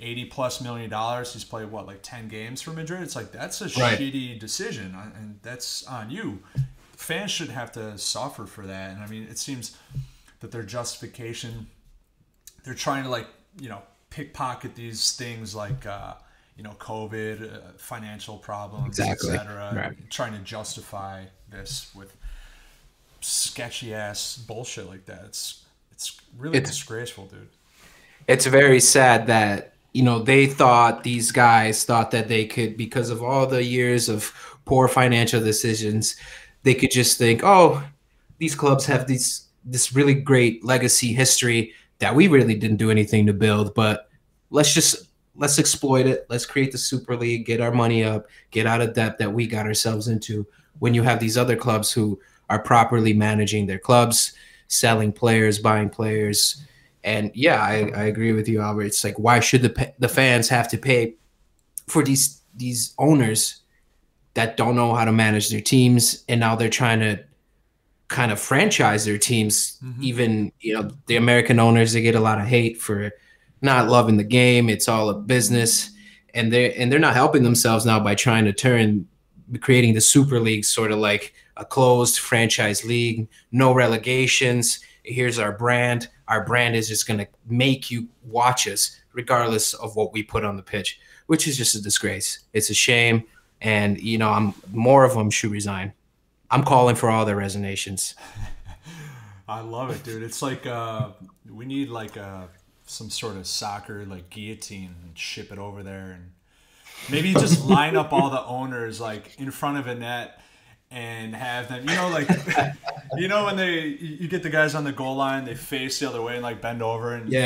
80 0.00 0.24
plus 0.26 0.60
million 0.60 0.90
dollars. 0.90 1.32
He's 1.32 1.44
played 1.44 1.70
what 1.70 1.86
like 1.86 2.00
10 2.02 2.28
games 2.28 2.60
for 2.60 2.72
Madrid. 2.72 3.02
It's 3.02 3.16
like 3.16 3.32
that's 3.32 3.60
a 3.60 3.66
right. 3.80 3.98
shitty 3.98 4.38
decision, 4.38 4.94
uh, 4.94 5.10
and 5.16 5.38
that's 5.42 5.86
on 5.86 6.10
you. 6.10 6.40
Fans 6.96 7.30
should 7.30 7.48
have 7.48 7.72
to 7.72 7.96
suffer 7.98 8.46
for 8.46 8.66
that. 8.66 8.92
And 8.92 9.02
I 9.02 9.06
mean, 9.06 9.24
it 9.24 9.38
seems 9.38 9.76
that 10.40 10.50
their 10.50 10.62
justification, 10.62 11.68
they're 12.64 12.74
trying 12.74 13.04
to 13.04 13.08
like 13.08 13.28
you 13.60 13.68
know 13.68 13.82
pickpocket 14.10 14.74
these 14.74 15.12
things 15.12 15.54
like. 15.54 15.86
Uh, 15.86 16.14
you 16.56 16.62
know, 16.62 16.74
COVID, 16.78 17.54
uh, 17.54 17.60
financial 17.78 18.36
problems, 18.38 18.98
Exactly. 18.98 19.30
etc. 19.34 19.72
Right. 19.74 20.10
Trying 20.10 20.32
to 20.34 20.38
justify 20.40 21.24
this 21.50 21.90
with 21.94 22.16
sketchy 23.20 23.94
ass 23.94 24.36
bullshit 24.36 24.88
like 24.88 25.06
that. 25.06 25.22
It's 25.26 25.64
it's 25.92 26.16
really 26.36 26.58
It's- 26.58 26.70
disgraceful, 26.70 27.26
dude. 27.26 27.48
it's 28.28 28.46
very 28.46 28.80
sad 28.80 29.26
that 29.26 29.74
you 29.92 30.02
know 30.02 30.18
they 30.20 30.46
thought 30.46 31.02
these 31.04 31.32
guys 31.32 31.84
thought 31.84 32.10
that 32.12 32.28
they 32.28 32.44
could 32.46 32.76
because 32.76 33.10
of 33.10 33.22
all 33.22 33.46
the 33.46 33.62
years 33.64 34.08
of 34.08 34.32
poor 34.64 34.86
financial 34.88 35.40
decisions 35.40 36.14
they 36.62 36.72
could 36.74 36.90
just 36.92 37.18
think 37.18 37.40
oh 37.42 37.82
these 38.38 38.54
clubs 38.54 38.86
have 38.86 39.06
these 39.08 39.46
this 39.64 39.92
really 39.94 40.14
great 40.14 40.64
legacy 40.64 41.12
history 41.12 41.72
that 41.98 42.14
we 42.14 42.28
really 42.28 42.54
didn't 42.54 42.76
do 42.78 42.90
anything 42.92 43.26
to 43.26 43.32
build 43.32 43.74
but 43.74 44.08
let's 44.50 44.72
just 44.72 45.08
let's 45.36 45.58
exploit 45.58 46.06
it 46.06 46.26
let's 46.28 46.46
create 46.46 46.72
the 46.72 46.78
super 46.78 47.16
league 47.16 47.46
get 47.46 47.60
our 47.60 47.72
money 47.72 48.04
up 48.04 48.26
get 48.50 48.66
out 48.66 48.80
of 48.80 48.94
debt 48.94 49.18
that 49.18 49.32
we 49.32 49.46
got 49.46 49.66
ourselves 49.66 50.08
into 50.08 50.46
when 50.78 50.94
you 50.94 51.02
have 51.02 51.20
these 51.20 51.38
other 51.38 51.56
clubs 51.56 51.92
who 51.92 52.18
are 52.50 52.58
properly 52.58 53.12
managing 53.12 53.66
their 53.66 53.78
clubs 53.78 54.34
selling 54.68 55.12
players 55.12 55.58
buying 55.58 55.88
players 55.88 56.62
and 57.04 57.30
yeah, 57.34 57.60
I, 57.60 57.90
I 57.94 58.04
agree 58.04 58.32
with 58.32 58.48
you, 58.48 58.60
Albert. 58.60 58.84
It's 58.84 59.04
like 59.04 59.18
why 59.18 59.40
should 59.40 59.62
the 59.62 59.92
the 59.98 60.08
fans 60.08 60.48
have 60.48 60.68
to 60.68 60.78
pay 60.78 61.14
for 61.88 62.02
these 62.02 62.40
these 62.54 62.94
owners 62.98 63.60
that 64.34 64.56
don't 64.56 64.76
know 64.76 64.94
how 64.94 65.04
to 65.04 65.12
manage 65.12 65.50
their 65.50 65.60
teams, 65.60 66.24
and 66.28 66.40
now 66.40 66.54
they're 66.56 66.68
trying 66.68 67.00
to 67.00 67.22
kind 68.08 68.30
of 68.30 68.38
franchise 68.40 69.04
their 69.04 69.18
teams. 69.18 69.78
Mhm. 69.82 70.02
Even 70.02 70.52
you 70.60 70.74
know 70.74 70.90
the 71.06 71.16
American 71.16 71.58
owners, 71.58 71.92
they 71.92 72.02
get 72.02 72.14
a 72.14 72.20
lot 72.20 72.40
of 72.40 72.46
hate 72.46 72.80
for 72.80 73.10
not 73.62 73.88
loving 73.88 74.16
the 74.16 74.24
game. 74.24 74.68
It's 74.68 74.88
all 74.88 75.08
a 75.08 75.14
business, 75.14 75.90
and 76.34 76.52
they're 76.52 76.72
and 76.76 76.90
they're 76.90 76.98
not 76.98 77.14
helping 77.14 77.42
themselves 77.42 77.86
now 77.86 78.00
by 78.00 78.14
trying 78.14 78.44
to 78.44 78.52
turn 78.52 79.08
creating 79.60 79.94
the 79.94 80.00
Super 80.00 80.40
League 80.40 80.64
sort 80.64 80.92
of 80.92 80.98
like 80.98 81.34
a 81.56 81.64
closed 81.64 82.18
franchise 82.18 82.84
league, 82.84 83.28
no 83.50 83.72
relegations. 83.72 84.80
Here's 85.04 85.38
our 85.38 85.52
brand. 85.52 86.08
Our 86.28 86.44
brand 86.44 86.76
is 86.76 86.88
just 86.88 87.06
going 87.06 87.18
to 87.18 87.28
make 87.46 87.90
you 87.90 88.08
watch 88.24 88.66
us 88.66 88.98
regardless 89.12 89.74
of 89.74 89.94
what 89.96 90.12
we 90.12 90.22
put 90.22 90.44
on 90.44 90.56
the 90.56 90.62
pitch, 90.62 91.00
which 91.26 91.46
is 91.46 91.56
just 91.56 91.74
a 91.74 91.82
disgrace. 91.82 92.40
It's 92.52 92.70
a 92.70 92.74
shame. 92.74 93.24
And, 93.60 94.00
you 94.00 94.18
know, 94.18 94.30
I'm 94.30 94.54
more 94.72 95.04
of 95.04 95.14
them 95.14 95.30
should 95.30 95.50
resign. 95.50 95.92
I'm 96.50 96.64
calling 96.64 96.96
for 96.96 97.10
all 97.10 97.24
their 97.24 97.36
resignations. 97.36 98.14
I 99.48 99.60
love 99.60 99.90
it, 99.90 100.02
dude. 100.02 100.22
It's 100.22 100.40
like 100.40 100.66
uh, 100.66 101.10
we 101.50 101.66
need 101.66 101.88
like 101.88 102.16
uh, 102.16 102.46
some 102.92 103.10
sort 103.10 103.36
of 103.36 103.46
soccer 103.46 104.04
like 104.04 104.30
guillotine 104.30 104.94
and 105.02 105.18
ship 105.18 105.50
it 105.50 105.58
over 105.58 105.82
there, 105.82 106.12
and 106.12 106.32
maybe 107.10 107.32
just 107.32 107.64
line 107.64 107.96
up 107.96 108.12
all 108.12 108.30
the 108.30 108.44
owners 108.44 109.00
like 109.00 109.34
in 109.38 109.50
front 109.50 109.78
of 109.78 109.86
a 109.86 109.94
net 109.94 110.40
and 110.90 111.34
have 111.34 111.68
them. 111.68 111.88
You 111.88 111.96
know, 111.96 112.08
like 112.08 112.28
you 113.16 113.28
know 113.28 113.44
when 113.46 113.56
they 113.56 113.80
you 113.80 114.28
get 114.28 114.42
the 114.42 114.50
guys 114.50 114.74
on 114.74 114.84
the 114.84 114.92
goal 114.92 115.16
line, 115.16 115.44
they 115.44 115.54
face 115.54 115.98
the 115.98 116.08
other 116.08 116.22
way 116.22 116.34
and 116.34 116.42
like 116.42 116.60
bend 116.60 116.82
over, 116.82 117.14
and 117.14 117.32
you 117.32 117.38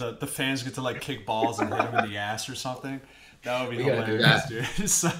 know, 0.00 0.10
the 0.12 0.16
the 0.20 0.26
fans 0.26 0.62
get 0.62 0.74
to 0.74 0.82
like 0.82 1.00
kick 1.00 1.26
balls 1.26 1.60
and 1.60 1.72
hit 1.72 1.78
them 1.78 2.04
in 2.04 2.10
the 2.10 2.16
ass 2.16 2.48
or 2.48 2.54
something. 2.54 3.00
That 3.44 3.60
would 3.60 3.70
be 3.70 3.76
We 3.76 3.90
hilarious, 3.90 4.48
dude. 4.48 4.88
So, 4.88 5.10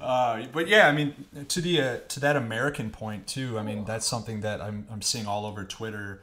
uh, 0.00 0.44
but 0.52 0.68
yeah, 0.68 0.86
I 0.86 0.92
mean, 0.92 1.12
to 1.48 1.60
the 1.60 1.80
uh, 1.80 1.98
to 2.08 2.20
that 2.20 2.36
American 2.36 2.90
point 2.90 3.26
too. 3.26 3.58
I 3.58 3.62
mean, 3.62 3.84
that's 3.84 4.06
something 4.06 4.40
that 4.42 4.60
I'm 4.60 4.86
I'm 4.92 5.02
seeing 5.02 5.26
all 5.26 5.44
over 5.44 5.64
Twitter, 5.64 6.22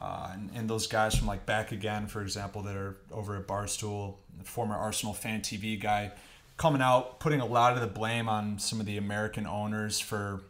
uh, 0.00 0.30
and, 0.32 0.50
and 0.54 0.70
those 0.70 0.86
guys 0.86 1.14
from 1.14 1.26
like 1.26 1.44
Back 1.46 1.72
Again, 1.72 2.06
for 2.06 2.22
example, 2.22 2.62
that 2.62 2.76
are 2.76 2.96
over 3.12 3.36
at 3.36 3.46
Barstool, 3.46 4.16
the 4.38 4.44
former 4.44 4.74
Arsenal 4.74 5.12
fan 5.12 5.40
TV 5.40 5.80
guy, 5.80 6.12
coming 6.56 6.80
out 6.80 7.20
putting 7.20 7.40
a 7.40 7.46
lot 7.46 7.74
of 7.74 7.80
the 7.80 7.86
blame 7.86 8.28
on 8.28 8.58
some 8.58 8.80
of 8.80 8.86
the 8.86 8.96
American 8.96 9.46
owners 9.46 10.00
for 10.00 10.42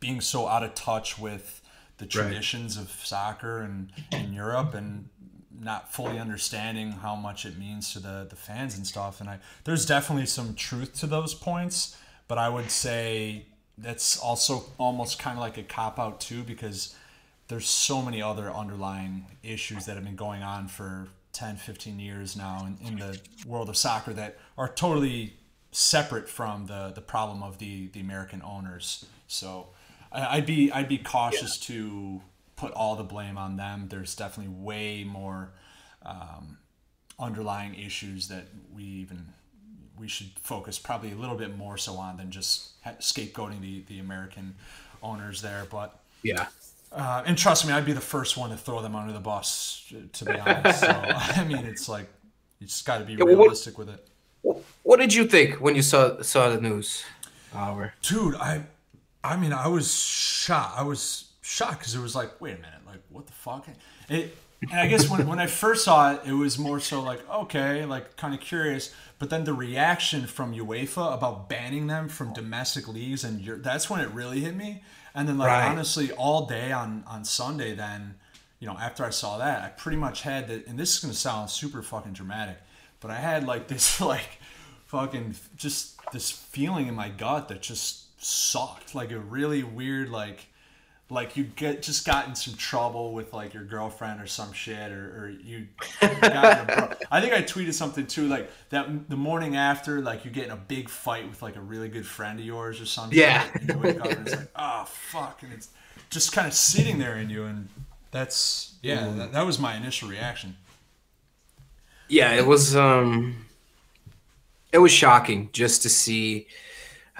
being 0.00 0.20
so 0.20 0.46
out 0.46 0.62
of 0.62 0.74
touch 0.74 1.18
with 1.18 1.60
the 1.98 2.06
traditions 2.06 2.76
of 2.76 2.90
soccer 2.90 3.60
and 3.60 3.90
in 4.10 4.32
Europe 4.32 4.74
and 4.74 5.08
not 5.58 5.92
fully 5.92 6.18
understanding 6.18 6.90
how 6.90 7.14
much 7.14 7.46
it 7.46 7.56
means 7.56 7.92
to 7.92 8.00
the, 8.00 8.26
the 8.28 8.36
fans 8.36 8.76
and 8.76 8.86
stuff. 8.86 9.20
And 9.20 9.30
I 9.30 9.38
there's 9.64 9.86
definitely 9.86 10.26
some 10.26 10.54
truth 10.54 10.98
to 11.00 11.06
those 11.06 11.34
points, 11.34 11.96
but 12.28 12.38
I 12.38 12.48
would 12.48 12.70
say 12.70 13.46
that's 13.78 14.18
also 14.18 14.64
almost 14.78 15.18
kind 15.18 15.38
of 15.38 15.40
like 15.40 15.56
a 15.58 15.62
cop 15.62 15.98
out 15.98 16.20
too 16.20 16.42
because 16.42 16.94
there's 17.52 17.68
so 17.68 18.00
many 18.00 18.22
other 18.22 18.50
underlying 18.50 19.26
issues 19.42 19.84
that 19.84 19.94
have 19.96 20.04
been 20.04 20.16
going 20.16 20.42
on 20.42 20.68
for 20.68 21.08
10 21.34 21.56
15 21.56 21.98
years 22.00 22.34
now 22.36 22.66
in, 22.66 22.86
in 22.86 22.98
the 22.98 23.20
world 23.46 23.68
of 23.68 23.76
soccer 23.76 24.12
that 24.14 24.38
are 24.56 24.68
totally 24.68 25.34
separate 25.70 26.28
from 26.28 26.66
the 26.66 26.92
the 26.94 27.00
problem 27.00 27.42
of 27.42 27.58
the 27.58 27.88
the 27.88 28.00
American 28.00 28.40
owners. 28.42 29.04
So 29.26 29.68
I- 30.10 30.36
I'd 30.36 30.46
be 30.46 30.72
I'd 30.72 30.88
be 30.88 30.98
cautious 30.98 31.58
to 31.60 32.20
put 32.56 32.72
all 32.72 32.96
the 32.96 33.04
blame 33.04 33.36
on 33.38 33.56
them. 33.56 33.88
There's 33.88 34.14
definitely 34.14 34.54
way 34.54 35.04
more 35.04 35.50
um, 36.04 36.58
underlying 37.18 37.74
issues 37.74 38.28
that 38.28 38.46
we 38.74 38.84
even 38.84 39.26
we 39.98 40.08
should 40.08 40.30
focus 40.40 40.78
probably 40.78 41.12
a 41.12 41.16
little 41.16 41.36
bit 41.36 41.56
more 41.56 41.76
so 41.76 41.96
on 41.96 42.16
than 42.16 42.30
just 42.30 42.82
scapegoating 43.00 43.60
the 43.60 43.84
the 43.88 43.98
American 43.98 44.54
owners 45.02 45.42
there 45.42 45.66
but 45.70 46.00
Yeah. 46.22 46.46
Uh, 46.94 47.22
and 47.26 47.36
trust 47.38 47.66
me, 47.66 47.72
I'd 47.72 47.84
be 47.86 47.92
the 47.92 48.00
first 48.00 48.36
one 48.36 48.50
to 48.50 48.56
throw 48.56 48.82
them 48.82 48.94
under 48.94 49.12
the 49.12 49.20
bus. 49.20 49.92
To 50.12 50.24
be 50.24 50.38
honest, 50.38 50.80
so 50.80 50.86
I 50.90 51.44
mean, 51.44 51.64
it's 51.64 51.88
like 51.88 52.08
you 52.58 52.66
just 52.66 52.84
got 52.86 52.98
to 52.98 53.04
be 53.04 53.16
what- 53.16 53.26
realistic 53.28 53.78
with 53.78 53.88
it, 53.88 54.06
What 54.82 54.98
did 55.00 55.14
you 55.14 55.24
think 55.26 55.60
when 55.60 55.74
you 55.74 55.82
saw 55.82 56.20
saw 56.22 56.48
the 56.50 56.60
news, 56.60 57.04
Albert? 57.54 57.92
dude. 58.02 58.34
I, 58.36 58.64
I 59.24 59.36
mean, 59.36 59.52
I 59.52 59.68
was 59.68 59.94
shocked. 59.94 60.78
I 60.78 60.82
was 60.82 61.30
shocked 61.42 61.78
because 61.80 61.94
it 61.94 62.00
was 62.00 62.14
like, 62.14 62.40
wait 62.40 62.52
a 62.54 62.60
minute, 62.60 62.80
like 62.86 63.00
what 63.08 63.26
the 63.26 63.32
fuck? 63.32 63.66
It, 64.08 64.36
and 64.70 64.78
I 64.78 64.86
guess 64.86 65.08
when 65.10 65.26
when 65.26 65.38
I 65.40 65.46
first 65.46 65.84
saw 65.84 66.12
it, 66.12 66.20
it 66.26 66.32
was 66.34 66.58
more 66.58 66.78
so 66.80 67.02
like 67.02 67.20
okay, 67.30 67.84
like 67.84 68.16
kind 68.16 68.34
of 68.34 68.40
curious. 68.40 68.92
But 69.18 69.30
then 69.30 69.44
the 69.44 69.52
reaction 69.54 70.26
from 70.26 70.52
UEFA 70.54 71.14
about 71.14 71.48
banning 71.48 71.86
them 71.86 72.08
from 72.08 72.32
domestic 72.32 72.88
leagues 72.88 73.22
and 73.24 73.40
Europe, 73.40 73.62
that's 73.62 73.88
when 73.88 74.00
it 74.00 74.10
really 74.10 74.40
hit 74.40 74.56
me. 74.56 74.82
And 75.14 75.28
then 75.28 75.38
like 75.38 75.48
Right. 75.48 75.68
honestly, 75.68 76.10
all 76.12 76.46
day 76.46 76.72
on 76.72 77.04
on 77.06 77.24
Sunday, 77.24 77.74
then 77.74 78.16
you 78.58 78.66
know 78.66 78.76
after 78.78 79.04
I 79.04 79.10
saw 79.10 79.38
that, 79.38 79.62
I 79.62 79.68
pretty 79.68 79.96
much 79.98 80.22
had 80.22 80.48
that. 80.48 80.66
And 80.66 80.78
this 80.78 80.94
is 80.94 81.00
gonna 81.00 81.14
sound 81.14 81.50
super 81.50 81.82
fucking 81.82 82.12
dramatic, 82.14 82.58
but 83.00 83.10
I 83.10 83.16
had 83.16 83.46
like 83.46 83.68
this 83.72 84.00
like 84.00 84.38
fucking 84.86 85.34
just 85.56 86.00
this 86.12 86.30
feeling 86.30 86.86
in 86.86 86.94
my 86.94 87.08
gut 87.08 87.48
that 87.48 87.62
just 87.62 88.22
sucked. 88.24 88.94
Like 88.94 89.10
a 89.12 89.18
really 89.18 89.62
weird 89.62 90.08
like 90.10 90.46
like 91.12 91.36
you 91.36 91.44
get 91.44 91.82
just 91.82 92.06
got 92.06 92.26
in 92.26 92.34
some 92.34 92.54
trouble 92.54 93.12
with 93.12 93.32
like 93.34 93.52
your 93.52 93.64
girlfriend 93.64 94.20
or 94.20 94.26
some 94.26 94.52
shit 94.52 94.90
or, 94.90 95.24
or 95.24 95.28
you 95.44 95.66
got 96.00 96.58
in 96.58 96.70
a 96.70 96.76
bro- 96.88 96.96
I 97.10 97.20
think 97.20 97.34
I 97.34 97.42
tweeted 97.42 97.74
something 97.74 98.06
too 98.06 98.26
like 98.28 98.50
that 98.70 99.10
the 99.10 99.16
morning 99.16 99.54
after 99.56 100.00
like 100.00 100.24
you 100.24 100.30
get 100.30 100.46
in 100.46 100.50
a 100.52 100.56
big 100.56 100.88
fight 100.88 101.28
with 101.28 101.42
like 101.42 101.56
a 101.56 101.60
really 101.60 101.88
good 101.88 102.06
friend 102.06 102.40
of 102.40 102.46
yours 102.46 102.80
or 102.80 102.86
something 102.86 103.18
Yeah. 103.18 103.46
and 103.54 103.68
you 103.68 103.78
wake 103.78 104.00
up 104.00 104.06
and 104.06 104.26
it's 104.26 104.36
like 104.36 104.48
oh 104.56 104.84
fuck 104.86 105.42
and 105.42 105.52
it's 105.52 105.68
just 106.08 106.32
kind 106.32 106.46
of 106.46 106.54
sitting 106.54 106.98
there 106.98 107.16
in 107.18 107.28
you 107.28 107.44
and 107.44 107.68
that's 108.10 108.74
yeah 108.82 109.08
that, 109.16 109.32
that 109.32 109.44
was 109.46 109.58
my 109.58 109.76
initial 109.76 110.08
reaction 110.08 110.56
Yeah, 112.08 112.32
it 112.34 112.46
was 112.46 112.74
um 112.74 113.46
it 114.72 114.78
was 114.78 114.92
shocking 114.92 115.50
just 115.52 115.82
to 115.82 115.88
see 115.90 116.46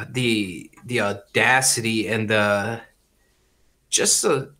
the 0.08 0.70
the 0.86 1.00
audacity 1.02 2.08
and 2.08 2.30
the 2.30 2.80
just 3.92 4.22
the 4.22 4.50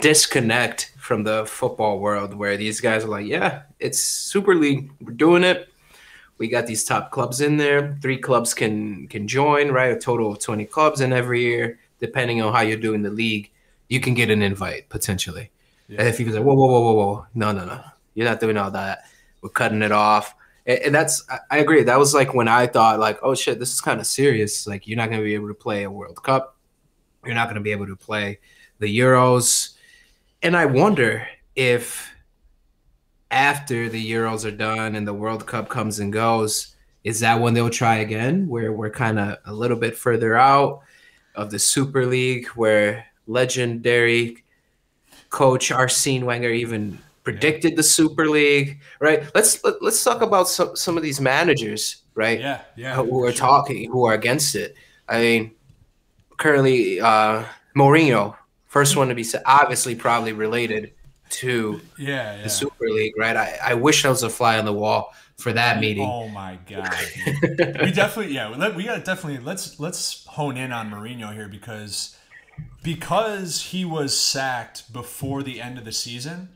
disconnect 0.00 0.94
from 0.98 1.24
the 1.24 1.44
football 1.44 1.98
world 1.98 2.34
where 2.34 2.56
these 2.56 2.80
guys 2.80 3.04
are 3.04 3.08
like, 3.08 3.26
yeah, 3.26 3.62
it's 3.78 3.98
Super 3.98 4.54
League. 4.54 4.90
We're 5.00 5.12
doing 5.12 5.44
it. 5.44 5.68
We 6.38 6.48
got 6.48 6.66
these 6.66 6.84
top 6.84 7.10
clubs 7.10 7.40
in 7.40 7.56
there. 7.56 7.98
Three 8.00 8.18
clubs 8.18 8.54
can 8.54 9.08
can 9.08 9.26
join, 9.26 9.70
right? 9.70 9.90
A 9.90 9.98
total 9.98 10.32
of 10.32 10.38
20 10.38 10.64
clubs 10.66 11.00
in 11.00 11.12
every 11.12 11.42
year, 11.42 11.78
depending 11.98 12.40
on 12.42 12.52
how 12.52 12.60
you're 12.60 12.78
doing 12.78 13.02
the 13.02 13.10
league. 13.10 13.50
You 13.88 14.00
can 14.00 14.14
get 14.14 14.30
an 14.30 14.42
invite 14.42 14.88
potentially. 14.88 15.50
Yeah. 15.88 16.00
And 16.00 16.08
if 16.08 16.20
you 16.20 16.26
like, 16.26 16.42
whoa, 16.42 16.54
whoa, 16.54 16.66
whoa, 16.66 16.80
whoa, 16.80 16.94
whoa, 16.94 17.26
no, 17.34 17.52
no, 17.52 17.64
no, 17.64 17.80
you're 18.14 18.28
not 18.28 18.40
doing 18.40 18.56
all 18.56 18.70
that. 18.72 19.04
We're 19.40 19.50
cutting 19.50 19.82
it 19.82 19.92
off. 19.92 20.34
And, 20.66 20.78
and 20.80 20.94
that's, 20.94 21.24
I, 21.30 21.38
I 21.52 21.58
agree. 21.58 21.82
That 21.84 21.98
was 21.98 22.12
like 22.12 22.34
when 22.34 22.48
I 22.48 22.66
thought, 22.66 22.98
like, 22.98 23.18
oh 23.22 23.34
shit, 23.34 23.58
this 23.58 23.72
is 23.72 23.80
kind 23.80 24.00
of 24.00 24.06
serious. 24.06 24.66
Like, 24.66 24.86
you're 24.86 24.96
not 24.96 25.08
going 25.08 25.20
to 25.20 25.24
be 25.24 25.34
able 25.34 25.48
to 25.48 25.54
play 25.54 25.84
a 25.84 25.90
World 25.90 26.20
Cup. 26.22 26.56
You're 27.24 27.36
not 27.36 27.46
going 27.46 27.54
to 27.54 27.60
be 27.60 27.70
able 27.70 27.86
to 27.86 27.96
play 27.96 28.40
the 28.78 28.98
Euros. 28.98 29.74
And 30.42 30.56
I 30.56 30.66
wonder 30.66 31.26
if 31.54 32.12
after 33.30 33.88
the 33.88 34.10
Euros 34.12 34.44
are 34.44 34.56
done 34.56 34.94
and 34.94 35.06
the 35.06 35.14
World 35.14 35.46
Cup 35.46 35.68
comes 35.68 35.98
and 35.98 36.12
goes, 36.12 36.74
is 37.04 37.20
that 37.20 37.40
when 37.40 37.54
they'll 37.54 37.70
try 37.70 37.96
again, 37.96 38.48
where 38.48 38.72
we're 38.72 38.90
kind 38.90 39.18
of 39.18 39.38
a 39.44 39.52
little 39.52 39.76
bit 39.76 39.96
further 39.96 40.36
out 40.36 40.80
of 41.34 41.50
the 41.50 41.58
Super 41.58 42.06
League, 42.06 42.48
where 42.48 43.06
legendary 43.26 44.44
coach 45.30 45.70
Arsene 45.70 46.24
Wenger 46.24 46.50
even 46.50 46.98
predicted 47.22 47.76
the 47.76 47.82
Super 47.82 48.28
League, 48.28 48.80
right? 49.00 49.28
Let's 49.34 49.62
let, 49.64 49.82
let's 49.82 50.02
talk 50.02 50.22
about 50.22 50.48
some 50.48 50.74
some 50.76 50.96
of 50.96 51.02
these 51.02 51.20
managers 51.20 52.02
right? 52.16 52.40
Yeah, 52.40 52.62
yeah. 52.74 52.96
Who 52.96 53.22
are 53.24 53.30
sure. 53.30 53.38
talking, 53.38 53.88
who 53.88 54.04
are 54.06 54.14
against 54.14 54.56
it. 54.56 54.74
I 55.08 55.20
mean, 55.20 55.54
currently, 56.36 57.00
uh, 57.00 57.44
Mourinho, 57.76 58.34
first 58.76 58.96
one 58.96 59.08
to 59.08 59.14
be 59.14 59.24
obviously 59.46 59.94
probably 59.94 60.32
related 60.32 60.92
to 61.30 61.80
Yeah, 61.96 62.36
yeah. 62.36 62.42
the 62.42 62.48
Super 62.50 62.88
League, 62.90 63.14
right? 63.18 63.36
I, 63.36 63.58
I 63.70 63.74
wish 63.74 64.04
I 64.04 64.10
was 64.10 64.22
a 64.22 64.28
fly 64.30 64.58
on 64.58 64.64
the 64.66 64.72
wall 64.72 65.14
for 65.38 65.52
that 65.52 65.78
oh 65.78 65.80
meeting. 65.80 66.04
Oh 66.08 66.28
my 66.28 66.58
god. 66.68 66.94
we 67.82 67.90
definitely 67.90 68.34
yeah, 68.34 68.50
we, 68.50 68.76
we 68.76 68.84
got 68.84 69.02
definitely 69.04 69.42
let's 69.42 69.80
let's 69.80 70.26
hone 70.26 70.56
in 70.56 70.72
on 70.72 70.90
Mourinho 70.90 71.32
here 71.32 71.48
because 71.48 72.16
because 72.82 73.62
he 73.62 73.84
was 73.84 74.16
sacked 74.16 74.92
before 74.92 75.42
the 75.42 75.60
end 75.60 75.78
of 75.78 75.84
the 75.84 75.92
season, 75.92 76.50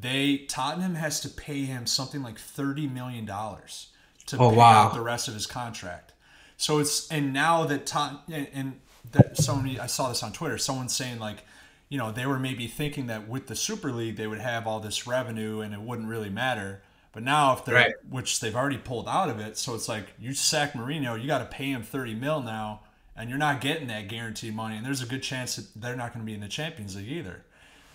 they 0.00 0.38
Tottenham 0.48 0.94
has 0.94 1.20
to 1.20 1.28
pay 1.28 1.64
him 1.64 1.86
something 1.86 2.22
like 2.22 2.38
30 2.38 2.86
million 2.88 3.24
dollars 3.24 3.88
to 4.26 4.36
Oh, 4.38 4.50
pay 4.50 4.56
wow. 4.56 4.84
out 4.88 4.94
the 4.94 5.00
rest 5.00 5.28
of 5.28 5.34
his 5.34 5.46
contract. 5.46 6.12
So 6.56 6.78
it's 6.78 7.08
and 7.10 7.32
now 7.32 7.64
that 7.64 7.86
Tottenham 7.86 8.46
and, 8.54 8.80
that 9.12 9.36
someone 9.36 9.78
I 9.78 9.86
saw 9.86 10.08
this 10.08 10.22
on 10.22 10.32
Twitter, 10.32 10.58
someone 10.58 10.88
saying 10.88 11.20
like 11.20 11.44
you 11.88 11.98
know, 11.98 12.10
they 12.12 12.26
were 12.26 12.38
maybe 12.38 12.66
thinking 12.66 13.06
that 13.08 13.28
with 13.28 13.46
the 13.46 13.56
Super 13.56 13.92
League 13.92 14.16
they 14.16 14.26
would 14.26 14.40
have 14.40 14.66
all 14.66 14.80
this 14.80 15.06
revenue 15.06 15.60
and 15.60 15.72
it 15.74 15.80
wouldn't 15.80 16.08
really 16.08 16.30
matter. 16.30 16.82
But 17.12 17.22
now 17.22 17.52
if 17.54 17.64
they're 17.64 17.74
Right. 17.74 17.94
which 18.08 18.40
they've 18.40 18.54
already 18.56 18.78
pulled 18.78 19.08
out 19.08 19.30
of 19.30 19.38
it, 19.40 19.56
so 19.56 19.74
it's 19.74 19.88
like 19.88 20.14
you 20.18 20.34
sack 20.34 20.72
Mourinho, 20.74 21.20
you 21.20 21.26
got 21.26 21.38
to 21.38 21.46
pay 21.46 21.70
him 21.70 21.82
30 21.82 22.14
mil 22.14 22.42
now 22.42 22.82
and 23.16 23.30
you're 23.30 23.38
not 23.38 23.60
getting 23.60 23.86
that 23.88 24.08
guaranteed 24.08 24.54
money 24.54 24.76
and 24.76 24.84
there's 24.84 25.02
a 25.02 25.06
good 25.06 25.22
chance 25.22 25.56
that 25.56 25.66
they're 25.80 25.96
not 25.96 26.12
going 26.12 26.24
to 26.24 26.26
be 26.26 26.34
in 26.34 26.40
the 26.40 26.48
Champions 26.48 26.96
League 26.96 27.08
either. 27.10 27.44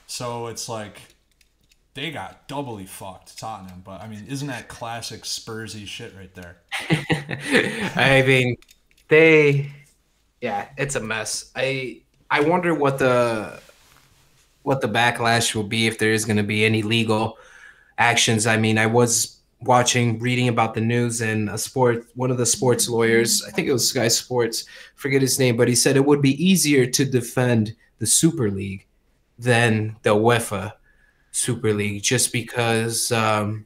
So 0.08 0.48
it's 0.48 0.70
like 0.70 1.16
they 1.94 2.12
got 2.12 2.48
doubly 2.48 2.86
fucked 2.86 3.38
Tottenham, 3.38 3.82
but 3.84 4.02
I 4.02 4.08
mean, 4.08 4.26
isn't 4.28 4.48
that 4.48 4.68
classic 4.70 5.24
Spursy 5.24 5.86
shit 5.86 6.14
right 6.18 6.34
there? 6.34 6.58
I 7.96 8.24
mean, 8.26 8.58
they, 9.10 9.72
yeah, 10.42 10.70
it's 10.78 10.96
a 10.96 11.02
mess. 11.02 11.52
I 11.56 12.02
I 12.30 12.42
wonder 12.42 12.74
what 12.74 13.00
the 13.00 13.62
what 14.64 14.82
the 14.82 14.88
backlash 14.88 15.56
will 15.56 15.64
be 15.64 15.88
if 15.88 15.98
there 15.98 16.12
is 16.12 16.26
going 16.26 16.38
to 16.38 16.44
be 16.44 16.66
any 16.66 16.82
legal 16.82 17.38
actions. 17.98 18.48
I 18.48 18.58
mean, 18.58 18.78
I 18.78 18.86
was 18.86 19.38
watching, 19.62 20.20
reading 20.20 20.48
about 20.48 20.74
the 20.74 20.82
news, 20.82 21.22
and 21.22 21.50
a 21.50 21.58
sport 21.58 22.06
one 22.16 22.32
of 22.32 22.38
the 22.38 22.46
sports 22.46 22.90
lawyers, 22.90 23.44
I 23.44 23.52
think 23.52 23.68
it 23.68 23.74
was 23.74 23.88
Sky 23.88 24.08
Sports, 24.08 24.66
forget 24.96 25.22
his 25.22 25.40
name, 25.40 25.58
but 25.58 25.68
he 25.68 25.76
said 25.76 25.96
it 25.96 26.06
would 26.06 26.22
be 26.22 26.44
easier 26.44 26.86
to 26.86 27.06
defend 27.06 27.76
the 28.00 28.06
Super 28.06 28.50
League 28.50 28.88
than 29.38 29.96
the 30.02 30.16
UEFA 30.16 30.74
Super 31.32 31.74
League, 31.74 32.02
just 32.02 32.34
because 32.34 33.12
um, 33.12 33.66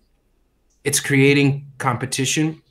it's 0.83 0.99
creating 0.99 1.67
competition 1.77 2.61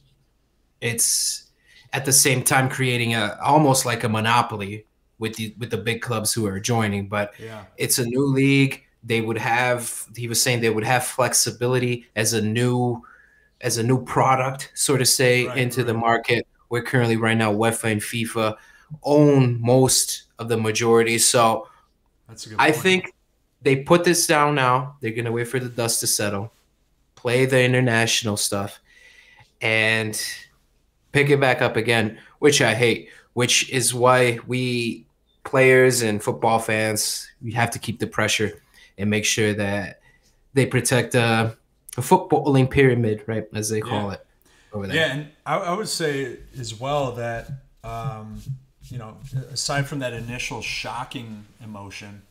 it's 0.85 1.51
at 1.95 2.05
the 2.05 2.13
same 2.13 2.43
time 2.43 2.69
creating 2.69 3.15
a 3.15 3.39
almost 3.43 3.87
like 3.87 4.05
a 4.05 4.09
monopoly 4.09 4.87
with 5.25 5.35
the 5.39 5.47
with 5.61 5.71
the 5.71 5.83
big 5.89 6.01
clubs 6.07 6.31
who 6.35 6.45
are 6.47 6.61
joining 6.61 7.09
but 7.17 7.27
Yeah. 7.39 7.65
it's 7.85 7.99
a 7.99 8.07
new 8.17 8.27
league 8.43 8.75
they 9.11 9.21
would 9.27 9.39
have 9.39 9.81
he 10.17 10.29
was 10.29 10.39
saying 10.43 10.61
they 10.61 10.75
would 10.77 10.85
have 10.95 11.05
flexibility 11.05 11.95
as 12.23 12.33
a 12.35 12.43
new 12.59 13.03
as 13.61 13.79
a 13.79 13.83
new 13.91 14.01
product 14.05 14.71
sort 14.75 15.01
of 15.01 15.09
say 15.09 15.35
Right, 15.47 15.59
into 15.65 15.81
the 15.85 15.95
right. 15.95 16.07
market 16.09 16.43
where 16.71 16.83
currently 16.91 17.17
right 17.17 17.39
now 17.45 17.51
UEFA 17.53 17.93
and 17.93 18.01
FIFA 18.11 18.57
own 19.03 19.61
most 19.61 20.07
of 20.41 20.47
the 20.49 20.57
majority 20.69 21.19
so 21.19 21.69
That's 22.29 22.47
a 22.47 22.49
good 22.51 22.59
I 22.61 22.71
point. 22.71 22.83
think 22.85 23.03
they 23.63 23.77
put 23.77 24.05
this 24.05 24.27
down 24.27 24.55
now. 24.55 24.97
They're 25.01 25.17
gonna 25.19 25.33
wait 25.33 25.49
for 25.49 25.59
the 25.59 25.71
dust 25.81 26.01
to 26.01 26.07
settle, 26.07 26.53
play 27.17 27.47
the 27.47 27.61
international 27.65 28.37
stuff, 28.37 28.79
and 29.63 30.15
pick 31.13 31.31
it 31.31 31.41
back 31.41 31.63
up 31.63 31.77
again, 31.77 32.19
which 32.41 32.61
I 32.61 32.75
hate. 32.75 33.09
Which 33.33 33.71
is 33.71 33.95
why 33.95 34.39
we 34.47 35.07
players 35.45 36.03
and 36.03 36.23
football 36.23 36.59
fans 36.59 37.31
we 37.43 37.53
have 37.53 37.71
to 37.71 37.79
keep 37.79 37.99
the 38.01 38.07
pressure 38.07 38.61
and 38.99 39.11
make 39.11 39.25
sure 39.25 39.53
that 39.53 40.01
they 40.55 40.67
protect 40.67 41.15
uh, 41.15 41.51
a 41.97 42.01
footballing 42.01 42.71
pyramid, 42.71 43.23
right, 43.27 43.47
as 43.55 43.69
they 43.69 43.81
call 43.81 44.09
Yeah. 44.09 44.15
it 44.15 44.27
over 44.73 44.87
there. 44.87 44.97
Yeah, 44.97 45.13
and 45.13 45.29
I, 45.45 45.57
I 45.57 45.73
would 45.75 45.89
say 45.89 46.39
as 46.59 46.79
well 46.79 47.13
that 47.13 47.51
um, 47.83 48.41
you 48.89 48.99
know, 48.99 49.17
aside 49.53 49.87
from 49.87 50.01
that 50.01 50.13
initial 50.13 50.63
shocking 50.63 51.45
emotion, 51.63 52.23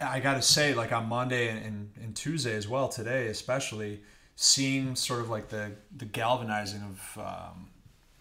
I 0.00 0.20
got 0.20 0.34
to 0.34 0.42
say, 0.42 0.74
like 0.74 0.92
on 0.92 1.08
Monday 1.08 1.48
and, 1.48 1.90
and, 2.00 2.14
Tuesday 2.14 2.54
as 2.54 2.68
well, 2.68 2.88
today 2.88 3.28
especially, 3.28 4.00
seeing 4.36 4.94
sort 4.94 5.20
of 5.20 5.30
like 5.30 5.48
the 5.48 5.72
the 5.96 6.04
galvanizing 6.04 6.82
of 6.82 7.18
um, 7.18 7.68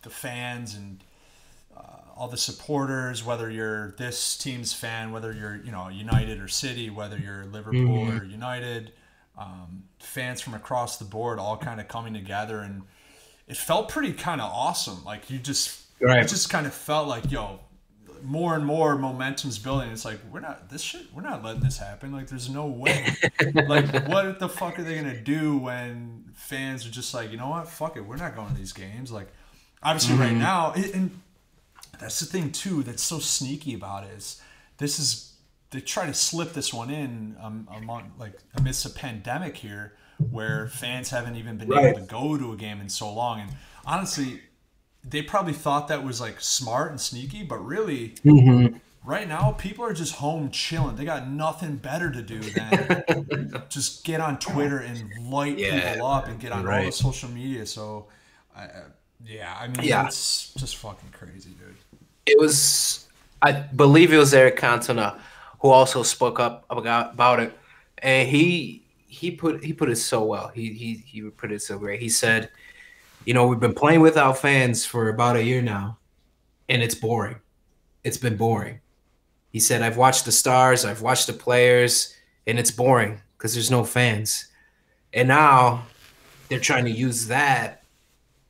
the 0.02 0.10
fans 0.10 0.76
and 0.76 1.04
all 2.18 2.28
the 2.28 2.38
supporters, 2.38 3.24
whether 3.24 3.50
you're 3.50 3.92
this 3.98 4.38
team's 4.38 4.74
fan, 4.74 5.12
whether 5.12 5.32
you're 5.32 5.56
you 5.64 5.72
know 5.72 5.88
United 5.90 6.40
or 6.42 6.48
City, 6.48 6.90
whether 6.90 7.18
you're 7.18 7.46
Liverpool 7.46 8.10
or 8.10 8.24
United, 8.24 8.92
um, 9.38 9.84
fans 10.00 10.42
from 10.42 10.54
across 10.54 10.98
the 10.98 11.06
board, 11.06 11.40
all 11.40 11.58
kind 11.58 11.80
of 11.80 11.88
coming 11.88 12.14
together, 12.14 12.60
and 12.60 12.82
it 13.48 13.56
felt 13.58 13.90
pretty 13.90 14.14
kind 14.14 14.42
of 14.42 14.52
awesome. 14.52 15.04
Like 15.06 15.30
you 15.30 15.38
just, 15.38 15.82
Right. 16.02 16.24
it 16.24 16.28
just 16.28 16.50
kind 16.50 16.66
of 16.66 16.74
felt 16.74 17.08
like 17.08 17.32
yo, 17.32 17.60
more 18.24 18.56
and 18.56 18.66
more 18.66 18.98
momentum's 18.98 19.60
building. 19.60 19.92
It's 19.92 20.04
like 20.06 20.20
we're 20.32 20.40
not 20.40 20.70
this 20.70 20.82
shit. 20.82 21.14
We're 21.14 21.22
not 21.22 21.44
letting 21.44 21.62
this 21.62 21.78
happen. 21.78 22.12
Like 22.12 22.28
there's 22.28 22.50
no 22.50 22.66
way. 22.66 23.16
like 23.68 24.08
what 24.08 24.40
the 24.40 24.50
fuck 24.50 24.80
are 24.80 24.84
they 24.84 24.96
gonna 24.96 25.20
do 25.22 25.58
when 25.58 26.26
fans 26.34 26.86
are 26.88 26.92
just 26.92 27.14
like, 27.14 27.32
you 27.32 27.38
know 27.38 27.50
what, 27.50 27.68
fuck 27.68 27.96
it, 27.98 28.02
we're 28.02 28.16
not 28.16 28.36
going 28.36 28.50
to 28.50 28.56
these 28.56 28.74
games. 28.74 29.12
Like 29.12 29.28
obviously 29.84 30.16
right 30.16 30.34
now, 30.36 30.74
and 30.74 31.12
that's 32.00 32.20
the 32.20 32.26
thing 32.26 32.52
too 32.52 32.84
that's 32.84 33.04
so 33.04 33.20
sneaky 33.20 33.74
about 33.74 34.04
it 34.04 34.12
is 34.18 34.42
this 34.78 35.00
is 35.00 35.34
they 35.72 35.82
try 35.82 36.06
to 36.06 36.14
slip 36.14 36.54
this 36.54 36.74
one 36.74 36.90
in 36.90 37.36
um, 37.42 37.68
among 37.76 38.12
like 38.18 38.38
amidst 38.56 38.86
a 38.86 38.90
pandemic 38.90 39.58
here 39.58 39.94
where 40.32 40.68
fans 40.68 41.10
haven't 41.10 41.36
even 41.36 41.58
been 41.58 41.70
Right. 41.70 41.86
able 41.88 42.00
to 42.00 42.06
go 42.06 42.38
to 42.38 42.54
a 42.54 42.56
game 42.56 42.82
in 42.82 42.90
so 42.90 43.12
long 43.12 43.42
and 43.42 43.52
honestly 43.86 44.42
they 45.04 45.22
probably 45.22 45.54
thought 45.54 45.88
that 45.90 46.04
was 46.04 46.20
like 46.20 46.42
smart 46.42 46.92
and 46.92 47.00
sneaky 47.00 47.44
but 47.44 47.58
really 47.66 48.16
Mhm. 48.26 48.80
right 49.04 49.28
now 49.28 49.52
people 49.52 49.86
are 49.86 49.94
just 49.94 50.16
home 50.16 50.50
chilling 50.52 50.96
they 50.96 51.06
got 51.06 51.28
nothing 51.30 51.76
better 51.78 52.12
to 52.12 52.22
do 52.22 52.40
than 52.40 53.04
just 53.70 54.04
get 54.06 54.20
on 54.22 54.40
twitter 54.40 54.80
and 54.80 55.30
light 55.30 55.58
Yeah, 55.58 55.94
people 55.94 56.08
up 56.08 56.28
and 56.28 56.40
get 56.40 56.52
on 56.52 56.68
all 56.68 56.84
the 56.84 56.92
social 56.92 57.30
media 57.30 57.66
so 57.66 58.08
I, 58.56 58.64
uh, 58.66 58.70
yeah 59.26 59.56
i 59.60 59.68
mean 59.68 59.84
Yeah. 59.84 60.08
it's 60.08 60.52
just 60.56 60.78
fucking 60.78 61.10
crazy 61.12 61.52
dude 61.52 61.76
it 62.28 62.40
was 62.40 63.08
I 63.42 63.52
believe 63.52 64.14
it 64.14 64.18
was 64.18 64.34
Eric 64.34 64.58
Cantona 64.58 65.20
who 65.60 65.70
also 65.70 66.04
spoke 66.04 66.40
up 66.40 66.66
about 66.70 67.14
about 67.14 67.40
it, 67.40 67.58
and 68.00 68.28
he 68.28 68.84
he 69.08 69.32
put 69.32 69.64
he 69.64 69.74
put 69.74 69.90
it 69.90 69.96
so 69.96 70.24
well. 70.24 70.50
He 70.50 70.74
he 70.74 70.96
he 71.06 71.22
put 71.30 71.52
it 71.52 71.62
so 71.62 71.80
great. 71.80 72.02
He 72.02 72.10
said, 72.10 72.50
"You 73.26 73.34
know, 73.34 73.48
we've 73.48 73.60
been 73.60 73.74
playing 73.74 74.02
without 74.02 74.38
fans 74.38 74.86
for 74.86 75.10
about 75.10 75.36
a 75.36 75.44
year 75.44 75.62
now, 75.62 75.98
and 76.70 76.84
it's 76.84 76.96
boring. 76.96 77.38
It's 78.04 78.18
been 78.18 78.38
boring." 78.38 78.80
He 79.52 79.60
said, 79.60 79.82
"I've 79.82 79.98
watched 79.98 80.26
the 80.26 80.32
stars, 80.32 80.86
I've 80.86 81.02
watched 81.02 81.28
the 81.28 81.34
players, 81.34 82.16
and 82.46 82.60
it's 82.60 82.72
boring 82.72 83.22
because 83.38 83.54
there's 83.54 83.72
no 83.72 83.84
fans." 83.84 84.48
And 85.14 85.28
now 85.28 85.88
they're 86.50 86.60
trying 86.60 86.86
to 86.86 86.92
use 86.92 87.28
that 87.28 87.84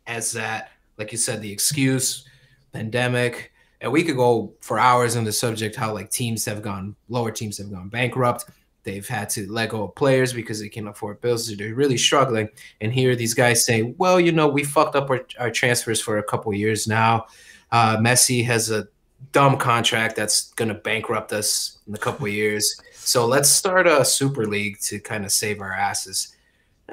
as 0.07 0.31
that, 0.33 0.71
like 0.97 1.11
you 1.11 1.17
said, 1.17 1.41
the 1.41 1.51
excuse, 1.51 2.27
pandemic, 2.73 3.51
and 3.81 3.91
we 3.91 4.03
could 4.03 4.15
go 4.15 4.53
for 4.61 4.79
hours 4.79 5.15
on 5.15 5.23
the 5.23 5.31
subject 5.31 5.75
how 5.75 5.93
like 5.93 6.09
teams 6.09 6.45
have 6.45 6.61
gone 6.61 6.95
lower 7.09 7.31
teams 7.31 7.57
have 7.57 7.71
gone 7.71 7.89
bankrupt. 7.89 8.45
They've 8.83 9.07
had 9.07 9.29
to 9.31 9.51
let 9.51 9.69
go 9.69 9.83
of 9.83 9.95
players 9.95 10.31
because 10.31 10.61
they 10.61 10.69
can't 10.69 10.87
afford 10.87 11.19
bills. 11.19 11.53
They're 11.53 11.75
really 11.75 11.97
struggling. 11.97 12.47
And 12.79 12.93
here 12.93 13.15
these 13.15 13.33
guys 13.33 13.65
say 13.65 13.93
well 13.97 14.19
you 14.19 14.31
know 14.31 14.47
we 14.47 14.63
fucked 14.63 14.95
up 14.95 15.09
our, 15.09 15.25
our 15.39 15.51
transfers 15.51 16.01
for 16.01 16.17
a 16.17 16.23
couple 16.23 16.53
years 16.53 16.87
now. 16.87 17.25
Uh, 17.71 17.97
messi 17.97 18.43
has 18.45 18.71
a 18.71 18.87
dumb 19.31 19.57
contract 19.57 20.15
that's 20.15 20.53
going 20.53 20.69
to 20.69 20.75
bankrupt 20.75 21.33
us 21.33 21.79
in 21.87 21.93
a 21.93 21.97
couple 21.97 22.27
years. 22.27 22.79
So 22.93 23.25
let's 23.25 23.49
start 23.49 23.87
a 23.87 24.05
super 24.05 24.45
league 24.45 24.79
to 24.81 24.99
kind 24.99 25.25
of 25.25 25.31
save 25.31 25.59
our 25.61 25.73
asses. 25.73 26.35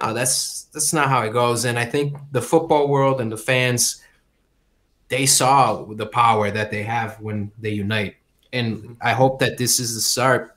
No 0.01 0.13
that's 0.13 0.65
that's 0.73 0.93
not 0.93 1.09
how 1.09 1.23
it 1.23 1.33
goes. 1.33 1.65
And 1.65 1.79
i 1.79 1.85
think 1.85 2.17
the 2.33 2.43
football 2.43 2.89
world 2.89 3.21
and 3.21 3.33
the 3.33 3.37
fans 3.37 4.04
they 5.09 5.27
saw 5.27 5.85
the 5.85 6.07
power 6.07 6.51
that 6.51 6.71
they 6.71 6.83
have 6.83 7.21
when 7.21 7.53
they 7.59 7.71
unite. 7.71 8.17
And 8.53 8.97
I 9.01 9.13
hope 9.13 9.39
that 9.41 9.59
this 9.59 9.81
is 9.81 9.95
the 9.95 10.01
start 10.01 10.57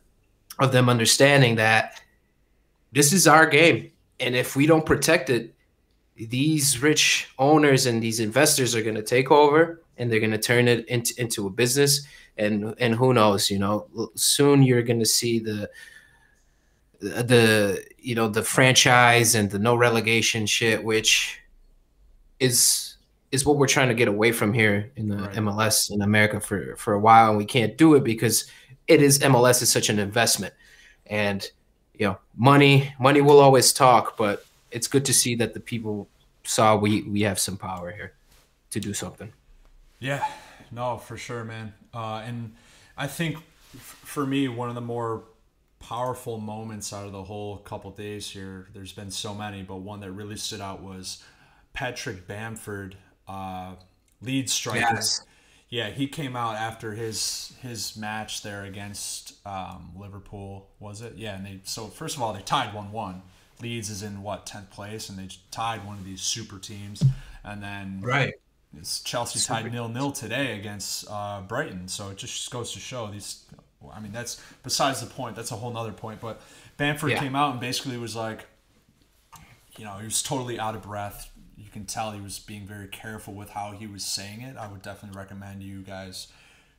of 0.60 0.72
them 0.72 0.90
understanding 0.90 1.56
that 1.56 2.02
this 2.92 3.14
is 3.14 3.28
our 3.28 3.46
game. 3.46 3.92
And 4.20 4.36
if 4.36 4.56
we 4.56 4.66
don't 4.66 4.86
protect 4.86 5.30
it, 5.30 5.54
these 6.16 6.82
rich 6.82 7.30
owners 7.38 7.86
and 7.86 8.02
these 8.02 8.20
investors 8.20 8.76
are 8.76 8.82
going 8.82 8.96
to 8.96 9.04
take 9.04 9.30
over 9.30 9.82
and 9.98 10.12
they're 10.12 10.20
going 10.20 10.32
to 10.32 10.38
turn 10.38 10.68
it 10.68 10.88
into, 10.88 11.14
into 11.22 11.48
a 11.48 11.50
business. 11.50 12.08
And, 12.38 12.76
and 12.80 12.96
who 12.96 13.14
knows, 13.14 13.50
you 13.50 13.60
know, 13.60 13.88
soon 14.16 14.64
you're 14.64 14.84
going 14.84 15.00
to 15.00 15.06
see 15.06 15.40
the, 15.40 15.70
the, 17.00 17.84
you 18.00 18.16
know, 18.16 18.28
the 18.28 18.44
franchise 18.44 19.36
and 19.36 19.50
the 19.50 19.60
no 19.60 19.76
relegation 19.76 20.46
shit, 20.46 20.84
which 20.84 21.40
is 22.40 22.87
is 23.38 23.46
what 23.46 23.58
we're 23.58 23.68
trying 23.68 23.88
to 23.90 23.94
get 23.94 24.08
away 24.08 24.32
from 24.32 24.52
here 24.54 24.92
in 24.96 25.08
the 25.08 25.16
Right. 25.18 25.36
MLS 25.36 25.90
in 25.92 26.02
America 26.02 26.40
for 26.40 26.76
for 26.76 26.94
a 26.94 27.00
while, 27.00 27.30
and 27.30 27.38
we 27.38 27.46
can't 27.46 27.78
do 27.78 27.96
it 27.96 28.04
because 28.04 28.50
it 28.88 29.02
is 29.02 29.20
MLS 29.20 29.62
is 29.62 29.70
such 29.72 29.90
an 29.90 30.00
investment, 30.00 30.54
and 31.06 31.50
you 31.94 32.06
know, 32.08 32.18
money 32.36 32.94
money 33.00 33.22
will 33.22 33.40
always 33.40 33.72
talk, 33.74 34.18
but 34.18 34.46
it's 34.72 34.88
good 34.88 35.06
to 35.06 35.14
see 35.14 35.36
that 35.36 35.54
the 35.54 35.60
people 35.60 36.08
saw 36.44 36.76
we 36.76 37.04
we 37.04 37.22
have 37.22 37.40
some 37.40 37.58
power 37.58 37.92
here 37.92 38.14
to 38.72 38.80
do 38.80 38.94
something. 38.94 39.32
Yeah, 40.00 40.26
no, 40.72 40.98
for 40.98 41.18
sure, 41.18 41.44
man. 41.44 41.74
Uh, 41.94 42.24
and 42.26 42.54
I 42.98 43.08
think 43.08 43.38
f- 43.76 44.00
for 44.04 44.26
me, 44.26 44.48
one 44.48 44.70
of 44.70 44.76
the 44.76 44.82
more 44.82 45.24
powerful 45.80 46.38
moments 46.40 46.92
out 46.94 47.06
of 47.06 47.12
the 47.12 47.24
whole 47.24 47.58
couple 47.58 47.92
days 47.92 48.30
here, 48.30 48.68
there's 48.74 48.94
been 48.94 49.12
so 49.12 49.34
many, 49.34 49.62
but 49.64 49.78
one 49.78 50.00
that 50.02 50.12
really 50.12 50.36
stood 50.38 50.62
out 50.62 50.82
was 50.82 51.24
Patrick 51.74 52.28
Bamford, 52.28 52.96
uh, 53.28 53.76
lead 54.22 54.50
striker. 54.50 54.80
Yes. 54.80 55.22
Yeah, 55.70 55.90
he 55.90 56.08
came 56.08 56.36
out 56.38 56.56
after 56.56 56.94
his 56.94 57.54
his 57.62 57.98
match 57.98 58.42
there 58.42 58.64
against 58.64 59.34
um, 59.46 59.92
Liverpool, 59.98 60.70
was 60.80 61.02
it? 61.02 61.16
Yeah, 61.18 61.36
and 61.36 61.46
they 61.46 61.60
so 61.66 61.88
first 61.88 62.16
of 62.16 62.22
all 62.22 62.32
they 62.34 62.42
tied 62.42 62.74
one 62.74 62.92
one. 62.92 63.22
Leeds 63.62 63.90
is 63.90 64.04
in 64.04 64.22
what 64.22 64.46
tenth 64.46 64.70
place, 64.70 65.10
and 65.10 65.18
they 65.18 65.28
tied 65.52 65.86
one 65.86 65.98
of 65.98 66.06
these 66.06 66.22
super 66.22 66.58
teams, 66.60 67.04
and 67.44 67.62
then 67.62 68.00
Right. 68.02 68.36
it's 68.78 69.02
Chelsea 69.02 69.40
tied 69.40 69.70
nil 69.72 69.90
nil 69.90 70.12
today 70.12 70.58
against 70.58 71.06
uh, 71.10 71.42
Brighton, 71.42 71.88
so 71.90 72.10
it 72.10 72.18
just 72.18 72.50
goes 72.52 72.72
to 72.74 72.80
show 72.80 73.08
these. 73.08 73.44
I 73.94 74.00
mean, 74.00 74.12
that's 74.14 74.40
besides 74.64 75.02
the 75.02 75.08
point. 75.08 75.36
That's 75.36 75.52
a 75.52 75.56
whole 75.56 75.72
nother 75.74 75.92
point. 75.92 76.22
But 76.22 76.40
Bamford 76.78 77.12
Yeah. 77.12 77.20
came 77.20 77.36
out 77.36 77.52
and 77.52 77.60
basically 77.60 77.98
was 77.98 78.16
like, 78.16 78.46
you 79.78 79.86
know, 79.86 79.94
he 79.98 80.06
was 80.06 80.24
totally 80.24 80.60
out 80.60 80.76
of 80.76 80.84
breath. 80.84 81.30
You 81.58 81.70
can 81.72 81.86
tell 81.86 82.12
he 82.12 82.22
was 82.22 82.40
being 82.40 82.66
very 82.66 82.88
careful 82.88 83.34
with 83.34 83.50
how 83.50 83.72
he 83.72 83.88
was 83.88 84.04
saying 84.06 84.42
it. 84.42 84.58
I 84.58 84.68
would 84.68 84.82
definitely 84.82 85.18
recommend 85.18 85.64
you 85.64 85.82
guys 85.82 86.28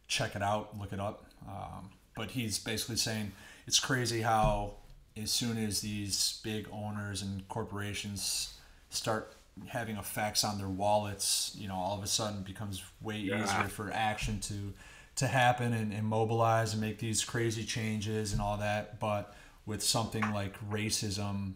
check 0.07 0.37
it 0.37 0.43
out, 0.43 0.79
look 0.79 0.93
it 0.93 1.01
up. 1.01 1.25
Um, 1.49 1.91
but 2.15 2.31
he's 2.31 2.59
basically 2.59 2.97
saying 2.97 3.33
it's 3.67 3.81
crazy 3.81 4.21
how 4.23 4.75
as 5.21 5.31
soon 5.33 5.59
as 5.59 5.81
these 5.81 6.41
big 6.45 6.69
owners 6.73 7.23
and 7.23 7.47
corporations 7.49 8.55
start 8.91 9.35
having 9.67 9.97
effects 9.97 10.45
on 10.45 10.59
their 10.59 10.69
wallets, 10.69 11.55
you 11.59 11.67
know, 11.67 11.75
all 11.75 11.99
of 11.99 12.05
a 12.05 12.07
sudden 12.07 12.39
it 12.39 12.45
becomes 12.45 12.83
way 13.03 13.19
Yeah. 13.19 13.43
easier 13.43 13.69
for 13.69 13.91
action 13.93 14.41
to 14.43 14.73
to 15.17 15.27
happen 15.27 15.73
and, 15.73 15.93
and 15.93 16.07
mobilize 16.07 16.73
and 16.75 16.81
make 16.81 16.99
these 17.01 17.25
crazy 17.25 17.65
changes 17.65 18.33
and 18.33 18.41
all 18.41 18.57
that. 18.59 19.01
But 19.01 19.35
with 19.67 19.83
something 19.83 20.23
like 20.33 20.55
racism, 20.71 21.55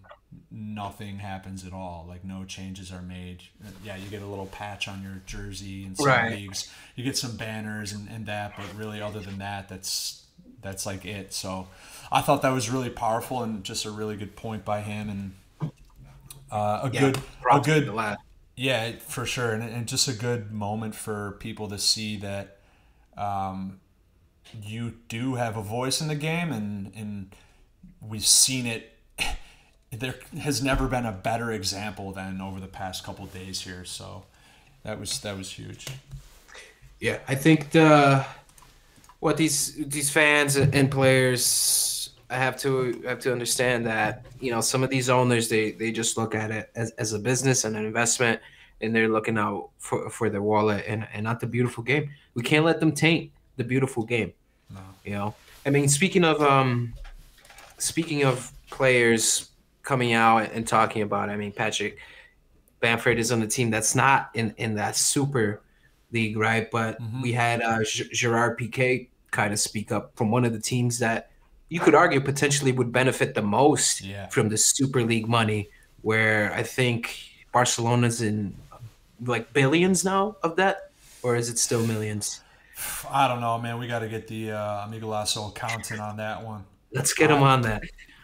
nothing 0.51 1.19
happens 1.19 1.65
at 1.67 1.73
all. 1.73 2.07
Like 2.09 2.25
no 2.25 2.45
changes 2.45 2.93
are 2.93 3.03
made. 3.03 3.43
Yeah, 3.83 3.97
you 3.97 4.09
get 4.09 4.23
a 4.23 4.27
little 4.27 4.47
patch 4.47 4.89
on 4.89 5.03
your 5.03 5.23
jersey 5.27 5.85
in 5.85 5.97
some 5.97 6.23
Right. 6.23 6.23
leagues. 6.23 6.71
You 6.97 7.05
get 7.05 7.17
some 7.17 7.37
banners 7.37 7.93
and, 7.93 8.09
and 8.09 8.27
that, 8.27 8.57
but 8.57 8.75
really 8.77 9.01
other 9.01 9.21
than 9.21 9.39
that, 9.39 9.69
that's 9.69 10.25
that's 10.61 10.87
like 10.87 11.05
it. 11.05 11.33
So 11.33 11.69
I 12.11 12.21
thought 12.21 12.43
that 12.43 12.51
was 12.51 12.71
really 12.71 12.91
powerful 12.91 13.43
and 13.43 13.65
just 13.65 13.85
a 13.85 13.91
really 13.91 14.17
good 14.17 14.37
point 14.37 14.65
by 14.65 14.81
him 14.81 15.09
and 15.09 15.33
uh, 16.51 16.81
a 16.85 16.91
Yeah, 16.91 17.11
good 17.11 17.23
a 17.51 17.61
good 17.61 17.97
yeah, 18.57 18.93
for 18.99 19.27
sure, 19.27 19.53
and, 19.53 19.63
and 19.63 19.89
just 19.89 20.09
a 20.09 20.13
good 20.13 20.53
moment 20.53 20.95
for 20.95 21.33
people 21.41 21.69
to 21.69 21.79
see 21.79 22.17
that 22.19 22.59
um, 23.17 23.81
you 24.63 24.95
do 25.09 25.37
have 25.37 25.57
a 25.57 25.63
voice 25.63 26.01
in 26.01 26.09
the 26.09 26.17
game, 26.17 26.53
and 26.53 26.93
and 26.97 27.35
we've 28.01 28.27
seen 28.27 28.67
it. 28.67 28.93
There 29.93 30.15
has 30.41 30.63
never 30.63 30.89
been 30.89 31.05
a 31.05 31.13
better 31.13 31.53
example 31.53 32.13
than 32.13 32.41
over 32.41 32.61
the 32.61 32.67
past 32.67 33.05
couple 33.05 33.27
days 33.27 33.61
here. 33.61 33.85
So 33.85 34.25
that 34.85 34.99
was 34.99 35.21
that 35.21 35.37
was 35.37 35.51
huge. 35.51 35.87
Yeah, 36.99 37.19
I 37.29 37.35
think 37.35 37.71
the 37.71 38.25
what 39.21 39.37
these 39.37 39.75
these 39.87 40.11
fans 40.11 40.57
and 40.57 40.91
players 40.91 42.11
I 42.31 42.37
have 42.37 42.57
to 42.59 43.03
have 43.07 43.21
to 43.21 43.33
understand 43.33 43.87
that 43.87 44.25
you 44.41 44.51
know 44.51 44.61
some 44.61 44.83
of 44.83 44.91
these 44.91 45.11
owners 45.11 45.49
they 45.49 45.73
they 45.73 45.93
just 45.93 46.17
look 46.17 46.35
at 46.35 46.51
it 46.51 46.71
as, 46.75 46.91
as 46.93 47.13
a 47.13 47.19
business 47.19 47.65
and 47.65 47.77
an 47.77 47.85
investment 47.85 48.41
and 48.81 48.95
they're 48.95 49.09
looking 49.09 49.39
out 49.39 49.71
for 49.79 50.11
for 50.11 50.31
their 50.31 50.43
wallet 50.43 50.85
and 50.89 51.07
and 51.13 51.25
not 51.25 51.41
the 51.41 51.47
beautiful 51.47 51.85
game. 51.85 52.11
We 52.35 52.43
can't 52.43 52.65
let 52.65 52.81
them 52.81 52.93
taint 52.93 53.31
the 53.57 53.65
beautiful 53.65 54.03
game. 54.03 54.33
No. 54.71 54.81
You 55.05 55.13
know, 55.13 55.35
I 55.65 55.71
mean, 55.71 55.89
speaking 55.89 56.25
of 56.25 56.43
um, 56.43 56.95
speaking 57.79 58.25
of 58.25 58.53
players 58.71 59.51
coming 59.83 60.13
out 60.13 60.51
and 60.53 60.67
talking 60.67 61.03
about, 61.03 61.29
it, 61.29 61.33
I 61.33 61.37
mean, 61.37 61.53
Patrick 61.53 61.99
Bamford 62.81 63.19
is 63.19 63.31
on 63.33 63.41
the 63.41 63.47
team 63.47 63.71
that's 63.71 63.95
not 63.95 64.31
in 64.35 64.55
in 64.57 64.75
that 64.77 64.97
super 64.97 65.61
league, 66.11 66.37
right? 66.37 66.71
But 66.71 67.01
Mhm. 67.01 67.23
we 67.23 67.33
had 67.33 67.63
uh, 67.63 67.83
G- 67.85 68.09
Gerard 68.13 68.59
Piqué 68.59 69.09
kind 69.31 69.53
of 69.53 69.61
speak 69.61 69.93
up 69.93 70.13
from 70.17 70.31
one 70.31 70.45
of 70.45 70.53
the 70.53 70.61
teams 70.61 70.99
that 70.99 71.31
you 71.69 71.81
could 71.81 71.95
argue 71.95 72.21
potentially 72.21 72.71
would 72.73 72.93
benefit 72.93 73.35
the 73.35 73.43
most 73.43 74.03
Yeah. 74.03 74.29
from 74.29 74.49
the 74.51 74.59
Super 74.59 75.03
League 75.03 75.27
money, 75.29 75.71
where 76.03 76.53
I 76.53 76.63
think 76.65 77.17
Barcelona's 77.53 78.21
in 78.21 78.55
like 79.25 79.53
billions 79.53 80.05
now 80.05 80.37
of 80.43 80.57
that, 80.57 80.91
or 81.23 81.37
is 81.37 81.49
it 81.49 81.59
still 81.59 81.87
millions? 81.87 82.41
I 83.09 83.29
don't 83.29 83.41
know, 83.41 83.59
man. 83.59 83.79
We 83.79 83.87
got 83.87 84.01
to 84.01 84.09
get 84.09 84.27
the 84.27 84.51
uh, 84.53 84.87
AmiGolazo 84.87 85.51
accountant 85.51 86.01
on 86.01 86.17
that 86.17 86.43
one. 86.43 86.65
Let's 86.93 87.15
get 87.15 87.31
him 87.31 87.43
on 87.43 87.63
that. 87.63 87.83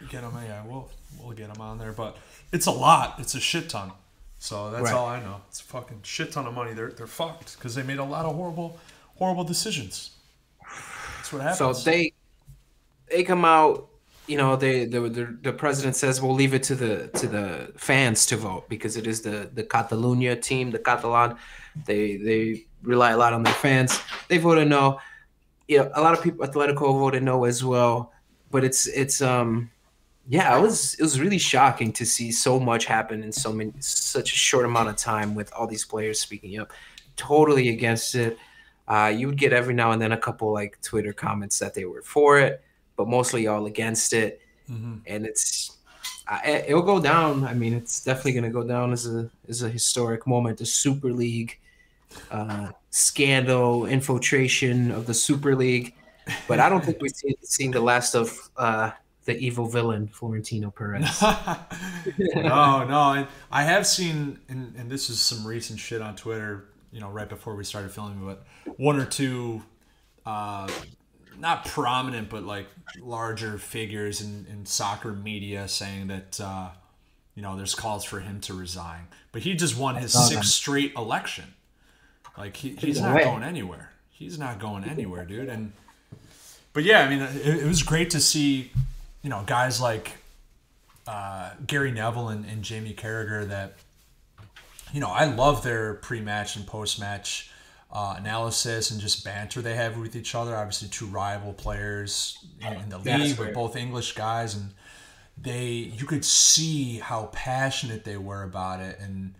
Get 0.09 0.21
him, 0.23 0.33
yeah. 0.45 0.63
We'll 0.65 0.89
we'll 1.17 1.35
get 1.35 1.51
them 1.51 1.61
on 1.61 1.77
there, 1.77 1.91
but 1.91 2.17
it's 2.51 2.65
a 2.67 2.71
lot. 2.71 3.15
It's 3.19 3.35
a 3.35 3.39
shit 3.39 3.69
ton. 3.69 3.91
So 4.39 4.71
that's 4.71 4.83
Right. 4.85 4.93
all 4.93 5.07
I 5.07 5.19
know. 5.19 5.41
It's 5.49 5.59
a 5.59 5.63
fucking 5.65 6.01
shit 6.03 6.31
ton 6.31 6.45
of 6.47 6.53
money. 6.53 6.73
They're 6.73 6.91
they're 6.91 7.07
fucked 7.07 7.55
because 7.57 7.75
they 7.75 7.83
made 7.83 7.99
a 7.99 8.03
lot 8.03 8.25
of 8.25 8.35
horrible 8.35 8.79
horrible 9.17 9.43
decisions. 9.43 10.11
That's 11.17 11.33
what 11.33 11.41
happens. 11.41 11.57
So 11.57 11.73
they 11.73 12.13
they 13.11 13.23
come 13.23 13.43
out, 13.43 13.89
you 14.27 14.37
know, 14.37 14.55
they 14.55 14.85
the, 14.85 15.01
the 15.09 15.37
the 15.41 15.53
president 15.53 15.95
says 15.97 16.21
we'll 16.21 16.33
leave 16.35 16.53
it 16.53 16.63
to 16.63 16.75
the 16.75 17.07
to 17.19 17.27
the 17.27 17.73
fans 17.77 18.25
to 18.27 18.37
vote 18.37 18.69
because 18.69 18.95
it 18.95 19.07
is 19.07 19.21
the 19.21 19.49
the 19.53 19.63
Catalunya 19.63 20.41
team, 20.41 20.71
the 20.71 20.79
Catalan. 20.79 21.35
They 21.85 22.15
they 22.17 22.63
rely 22.81 23.11
a 23.11 23.17
lot 23.17 23.33
on 23.33 23.43
their 23.43 23.53
fans. 23.53 23.99
They 24.29 24.37
voted 24.37 24.69
no. 24.69 24.99
You 25.67 25.79
know, 25.79 25.91
a 25.93 26.01
lot 26.01 26.13
of 26.17 26.23
people 26.23 26.47
Atletico 26.47 26.97
voted 26.97 27.23
no 27.23 27.43
as 27.43 27.63
well. 27.63 28.13
But 28.51 28.63
it's 28.63 28.87
it's 28.87 29.21
um 29.21 29.69
yeah, 30.29 30.55
it 30.55 30.61
was 30.61 30.93
it 30.93 31.01
was 31.01 31.19
really 31.19 31.39
shocking 31.39 31.91
to 31.93 32.05
see 32.05 32.31
so 32.31 32.59
much 32.59 32.85
happen 32.85 33.23
in 33.23 33.31
so 33.31 33.51
many 33.51 33.73
such 33.79 34.31
a 34.31 34.35
short 34.35 34.63
amount 34.63 34.87
of 34.87 34.95
time 34.95 35.33
with 35.33 35.51
all 35.53 35.65
these 35.65 35.83
players 35.83 36.21
speaking 36.21 36.59
up. 36.59 36.71
Totally 37.15 37.69
against 37.69 38.13
it. 38.13 38.37
Uh, 38.87 39.11
you 39.15 39.25
would 39.25 39.37
get 39.37 39.53
every 39.53 39.73
now 39.73 39.91
and 39.91 39.99
then 39.99 40.11
a 40.11 40.17
couple 40.17 40.53
like 40.53 40.79
Twitter 40.83 41.13
comments 41.13 41.57
that 41.57 41.73
they 41.73 41.85
were 41.85 42.03
for 42.03 42.39
it, 42.39 42.63
but 42.95 43.07
mostly 43.07 43.47
all 43.47 43.65
against 43.65 44.13
it. 44.13 44.39
Mhm. 44.69 45.01
And 45.07 45.25
it's 45.25 45.77
I, 46.27 46.63
it'll 46.67 46.83
go 46.83 47.01
down. 47.01 47.43
I 47.43 47.55
mean, 47.55 47.73
it's 47.73 48.03
definitely 48.03 48.33
going 48.33 48.43
to 48.43 48.51
go 48.51 48.63
down 48.63 48.93
as 48.93 49.07
a 49.07 49.31
as 49.47 49.63
a 49.63 49.69
historic 49.69 50.27
moment. 50.27 50.59
The 50.59 50.65
Super 50.65 51.11
League 51.11 51.59
uh, 52.29 52.67
scandal, 52.91 53.87
infiltration 53.87 54.91
of 54.91 55.07
the 55.07 55.13
Super 55.15 55.55
League, 55.55 55.95
but 56.47 56.59
I 56.59 56.69
don't 56.69 56.85
think 56.85 57.01
we've 57.01 57.15
seen, 57.15 57.33
seen 57.41 57.71
the 57.71 57.81
last 57.81 58.13
of 58.15 58.37
uh, 58.57 58.91
the 59.29 59.37
evil 59.37 59.67
villain 59.67 60.07
Florentino 60.07 60.71
Perez. 60.71 61.21
no, 61.21 62.83
no. 62.83 62.97
I, 62.97 63.27
I 63.51 63.61
have 63.61 63.85
seen, 63.85 64.39
and, 64.49 64.75
and 64.75 64.89
this 64.89 65.11
is 65.11 65.19
some 65.19 65.45
recent 65.45 65.79
shit 65.79 66.01
on 66.01 66.15
Twitter. 66.15 66.65
You 66.91 66.99
know, 66.99 67.09
right 67.09 67.29
before 67.29 67.55
we 67.55 67.63
started 67.63 67.91
filming, 67.91 68.25
but 68.25 68.43
one 68.77 68.99
or 68.99 69.05
two, 69.05 69.61
uh, 70.25 70.67
not 71.37 71.63
prominent, 71.65 72.31
but 72.31 72.43
like 72.43 72.65
larger 72.99 73.59
figures 73.59 74.21
in, 74.21 74.47
in 74.49 74.65
soccer 74.65 75.13
media 75.13 75.67
saying 75.67 76.07
that 76.07 76.39
uh, 76.41 76.69
you 77.35 77.43
know 77.43 77.55
there's 77.55 77.75
calls 77.75 78.03
for 78.03 78.19
him 78.19 78.41
to 78.41 78.55
resign. 78.55 79.05
But 79.31 79.43
he 79.43 79.53
just 79.53 79.77
won 79.77 79.95
his 79.95 80.11
sixth 80.11 80.41
that. 80.41 80.45
straight 80.45 80.93
election. 80.95 81.53
Like 82.35 82.57
he, 82.57 82.69
he's 82.69 82.99
not 82.99 83.21
going 83.23 83.43
anywhere. 83.43 83.91
He's 84.09 84.39
not 84.39 84.57
going 84.57 84.83
anywhere, 84.83 85.25
dude. 85.25 85.49
And 85.49 85.73
but 86.73 86.83
yeah, 86.83 87.01
I 87.01 87.09
mean, 87.09 87.21
it, 87.21 87.63
it 87.63 87.67
was 87.67 87.83
great 87.83 88.09
to 88.11 88.19
see, 88.19 88.71
you 89.21 89.29
know, 89.29 89.43
guys 89.45 89.81
like 89.81 90.11
uh, 91.07 91.51
Gary 91.67 91.91
Neville 91.91 92.29
and, 92.29 92.45
and 92.45 92.63
Jamie 92.63 92.93
Carragher 92.93 93.47
that, 93.47 93.75
you 94.93 94.99
know, 94.99 95.09
I 95.09 95.25
love 95.25 95.63
their 95.63 95.95
pre-match 95.95 96.55
and 96.55 96.65
post-match 96.65 97.51
uh, 97.91 98.15
analysis 98.17 98.91
and 98.91 99.01
just 99.01 99.23
banter 99.25 99.61
they 99.61 99.75
have 99.75 99.97
with 99.97 100.15
each 100.15 100.35
other. 100.35 100.55
Obviously, 100.55 100.87
two 100.89 101.07
rival 101.07 101.53
players 101.53 102.37
in, 102.61 102.73
in 102.73 102.89
the 102.89 102.97
league, 102.99 103.37
but 103.37 103.53
both 103.53 103.75
English 103.75 104.13
guys, 104.13 104.55
and 104.55 104.71
they 105.41 105.67
you 105.69 106.05
could 106.05 106.23
see 106.23 106.99
how 106.99 107.25
passionate 107.33 108.03
they 108.05 108.17
were 108.17 108.43
about 108.43 108.79
it 108.79 108.99
and 108.99 109.33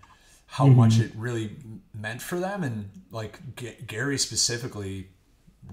how 0.47 0.65
much 0.65 0.97
it 0.99 1.11
really 1.15 1.51
meant 1.93 2.21
for 2.21 2.39
them. 2.39 2.63
And 2.63 2.89
like 3.11 3.39
G- 3.55 3.75
Gary 3.85 4.17
specifically, 4.17 5.09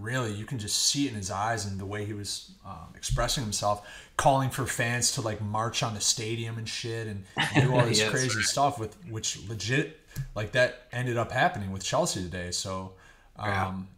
really 0.01 0.33
you 0.33 0.45
can 0.45 0.59
just 0.59 0.77
see 0.87 1.07
it 1.07 1.11
in 1.11 1.15
his 1.17 1.31
eyes 1.31 1.65
and 1.67 1.79
the 1.81 1.87
way 1.87 2.05
he 2.05 2.13
was 2.13 2.51
um, 2.67 2.93
expressing 2.95 3.43
himself 3.43 3.87
calling 4.17 4.51
for 4.51 4.67
fans 4.67 5.13
to 5.13 5.21
like 5.21 5.41
march 5.41 5.83
on 5.83 5.95
the 5.95 6.01
stadium 6.01 6.59
and 6.59 6.69
shit 6.69 7.07
and 7.07 7.25
do 7.55 7.75
all 7.75 7.85
this 7.87 7.99
Yes. 8.01 8.11
crazy 8.11 8.43
stuff 8.43 8.79
with 8.79 8.97
which 9.09 9.39
legit 9.49 10.01
like 10.35 10.53
that 10.53 10.83
ended 10.93 11.17
up 11.17 11.31
happening 11.33 11.71
with 11.73 11.85
Chelsea 11.85 12.23
today. 12.23 12.51
So 12.51 12.93
um, 13.39 13.89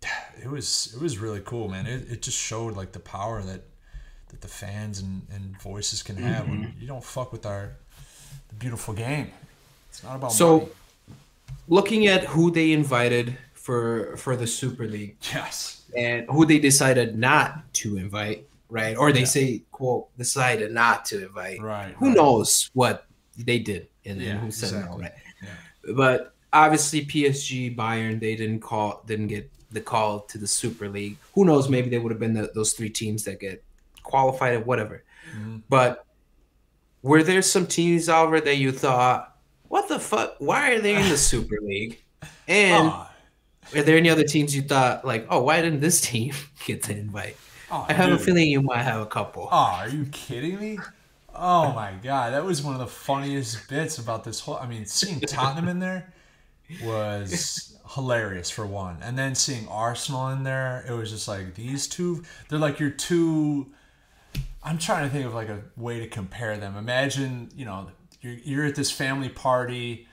it 0.42 0.48
was 0.50 0.92
it 0.96 1.00
was 1.02 1.18
really 1.18 1.40
cool, 1.44 1.68
man. 1.68 1.86
It, 1.86 2.10
it 2.10 2.22
just 2.22 2.38
showed 2.38 2.76
like 2.76 2.92
the 2.92 3.00
power 3.00 3.42
that 3.42 3.62
that 4.28 4.40
the 4.40 4.48
fans 4.48 5.00
and, 5.00 5.22
and 5.32 5.60
voices 5.60 6.02
can 6.02 6.16
have 6.16 6.48
when 6.48 6.58
Mm-hmm. 6.64 6.80
you 6.80 6.86
don't 6.88 7.04
fuck 7.04 7.32
with 7.32 7.44
our 7.46 7.72
the 8.48 8.54
beautiful 8.54 8.94
game. 8.94 9.30
It's 9.90 10.02
not 10.02 10.16
about 10.16 10.32
So, 10.32 10.58
money. 10.58 10.70
looking 11.68 12.06
at 12.06 12.24
who 12.24 12.50
they 12.50 12.72
invited 12.72 13.36
for 13.64 14.14
for 14.18 14.36
the 14.36 14.46
Super 14.46 14.86
League 14.86 15.16
Yes. 15.32 15.82
and 15.96 16.26
who 16.28 16.44
they 16.44 16.58
decided 16.58 17.16
not 17.16 17.72
to 17.80 17.96
invite, 17.96 18.46
right? 18.68 18.94
Or 18.94 19.10
they 19.10 19.24
say, 19.24 19.62
"quote 19.72 20.14
decided 20.18 20.70
not 20.70 21.06
to 21.06 21.24
invite." 21.24 21.62
Right. 21.62 21.94
Who 21.96 22.08
right. 22.08 22.16
knows 22.16 22.68
what 22.74 23.06
they 23.38 23.58
did 23.58 23.88
and, 24.04 24.20
Yeah, 24.20 24.36
who 24.36 24.50
said 24.50 24.72
no, 24.72 24.78
exactly. 24.80 25.02
right? 25.02 25.12
Yeah. 25.42 25.92
But 25.96 26.34
obviously, 26.52 27.06
PSG, 27.06 27.74
Bayern, 27.74 28.20
they 28.20 28.36
didn't 28.36 28.60
call, 28.60 29.02
didn't 29.06 29.28
get 29.28 29.50
the 29.72 29.80
call 29.80 30.20
to 30.20 30.36
the 30.36 30.46
Super 30.46 30.88
League. 30.90 31.16
Who 31.34 31.46
knows? 31.46 31.70
Maybe 31.70 31.88
they 31.88 31.98
would 31.98 32.12
have 32.12 32.20
been 32.20 32.34
the, 32.34 32.50
those 32.54 32.74
three 32.74 32.90
teams 32.90 33.24
that 33.24 33.40
get 33.40 33.64
qualified 34.02 34.54
or 34.56 34.60
whatever. 34.60 35.04
Mhm. 35.34 35.62
But 35.70 36.04
were 37.00 37.22
there 37.22 37.40
some 37.40 37.66
teams, 37.66 38.10
Oliver, 38.10 38.42
that 38.42 38.56
you 38.58 38.72
thought, 38.72 39.38
"What 39.68 39.88
the 39.88 39.98
fuck? 39.98 40.36
Why 40.38 40.72
are 40.72 40.80
they 40.80 40.96
in 40.96 41.08
the 41.08 41.16
Super 41.16 41.56
League?" 41.62 42.02
And 42.46 42.88
Ah, 42.92 43.10
are 43.74 43.82
there 43.82 43.96
any 43.96 44.10
other 44.10 44.24
teams 44.24 44.54
you 44.54 44.62
thought, 44.62 45.04
like, 45.04 45.26
"Oh, 45.30 45.42
why 45.42 45.60
didn't 45.62 45.80
this 45.80 46.00
team 46.00 46.34
get 46.66 46.82
the 46.82 46.96
invite?" 46.96 47.36
ah, 47.70 47.86
I 47.88 47.92
have 47.92 48.12
a 48.12 48.18
feeling 48.18 48.48
you 48.48 48.62
might 48.62 48.82
have 48.82 49.00
a 49.00 49.06
couple. 49.06 49.48
Oh, 49.50 49.56
are 49.80 49.88
you 49.88 50.06
kidding 50.06 50.58
me? 50.58 50.78
Oh 51.34 51.72
my 51.72 51.92
god, 52.02 52.32
that 52.32 52.44
was 52.44 52.62
one 52.62 52.74
of 52.74 52.80
the 52.80 52.86
funniest 52.86 53.68
bits 53.68 53.98
about 53.98 54.24
this 54.24 54.40
whole. 54.40 54.56
I 54.56 54.66
mean, 54.66 54.86
seeing 54.86 55.20
Tottenham 55.20 55.68
in 55.68 55.80
there 55.80 56.12
was 56.82 57.76
hilarious 57.94 58.50
for 58.50 58.66
one, 58.66 58.98
and 59.02 59.18
then 59.18 59.34
seeing 59.34 59.66
Arsenal 59.68 60.28
in 60.28 60.44
there, 60.44 60.84
it 60.88 60.92
was 60.92 61.10
just 61.10 61.26
like 61.26 61.54
these 61.54 61.88
two. 61.88 62.22
They're 62.48 62.58
like 62.58 62.78
your 62.78 62.90
two. 62.90 63.72
I'm 64.62 64.78
trying 64.78 65.04
to 65.04 65.10
think 65.10 65.26
of 65.26 65.34
like 65.34 65.48
a 65.48 65.60
way 65.76 66.00
to 66.00 66.06
compare 66.06 66.56
them. 66.56 66.76
Imagine, 66.76 67.50
you 67.54 67.64
know, 67.66 67.88
you're, 68.22 68.32
you're 68.32 68.64
at 68.64 68.74
this 68.74 68.90
family 68.90 69.28
party, 69.28 70.08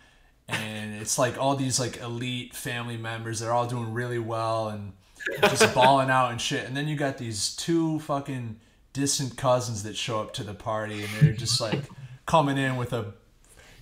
and 0.51 0.95
it's 0.95 1.17
like 1.17 1.37
all 1.37 1.55
these 1.55 1.79
like 1.79 1.97
elite 1.97 2.55
family 2.55 2.97
members. 2.97 3.39
They're 3.39 3.53
all 3.53 3.67
doing 3.67 3.93
really 3.93 4.19
well 4.19 4.69
and 4.69 4.93
just 5.41 5.73
balling 5.73 6.09
out 6.09 6.31
and 6.31 6.41
shit. 6.41 6.65
And 6.65 6.75
then 6.75 6.87
you 6.87 6.95
got 6.95 7.17
these 7.17 7.55
two 7.55 7.99
fucking 8.01 8.59
distant 8.93 9.37
cousins 9.37 9.83
that 9.83 9.95
show 9.95 10.19
up 10.19 10.33
to 10.33 10.43
the 10.43 10.53
party, 10.53 11.03
and 11.03 11.09
they're 11.19 11.33
just 11.33 11.61
like 11.61 11.83
coming 12.25 12.57
in 12.57 12.77
with 12.77 12.93
a 12.93 13.13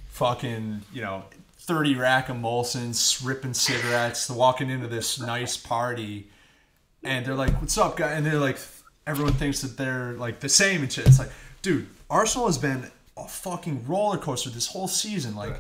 fucking 0.10 0.82
you 0.94 1.02
know 1.02 1.24
30 1.58 1.96
rack 1.96 2.30
of 2.30 2.38
Molsons, 2.38 3.26
ripping 3.26 3.54
cigarettes, 3.54 4.30
walking 4.30 4.70
into 4.70 4.88
this 4.88 5.20
nice 5.20 5.58
party, 5.58 6.30
and 7.04 7.26
they're 7.26 7.36
like, 7.36 7.60
"What's 7.62 7.78
up, 7.78 7.98
guy?" 7.98 8.12
And 8.12 8.26
they're 8.26 8.40
like, 8.40 8.58
everyone 9.10 9.34
thinks 9.34 9.62
that 9.62 9.76
they're 9.76 10.14
like 10.14 10.40
the 10.40 10.50
same 10.50 10.82
and 10.82 10.92
shit. 10.92 11.08
It's 11.08 11.20
like, 11.20 11.32
dude, 11.62 11.88
Arsenal 12.10 12.46
has 12.46 12.58
been 12.58 12.90
a 13.18 13.28
fucking 13.28 13.86
roller 13.88 14.18
coaster 14.18 14.50
this 14.50 14.68
whole 14.68 14.88
season. 14.88 15.36
Like, 15.36 15.60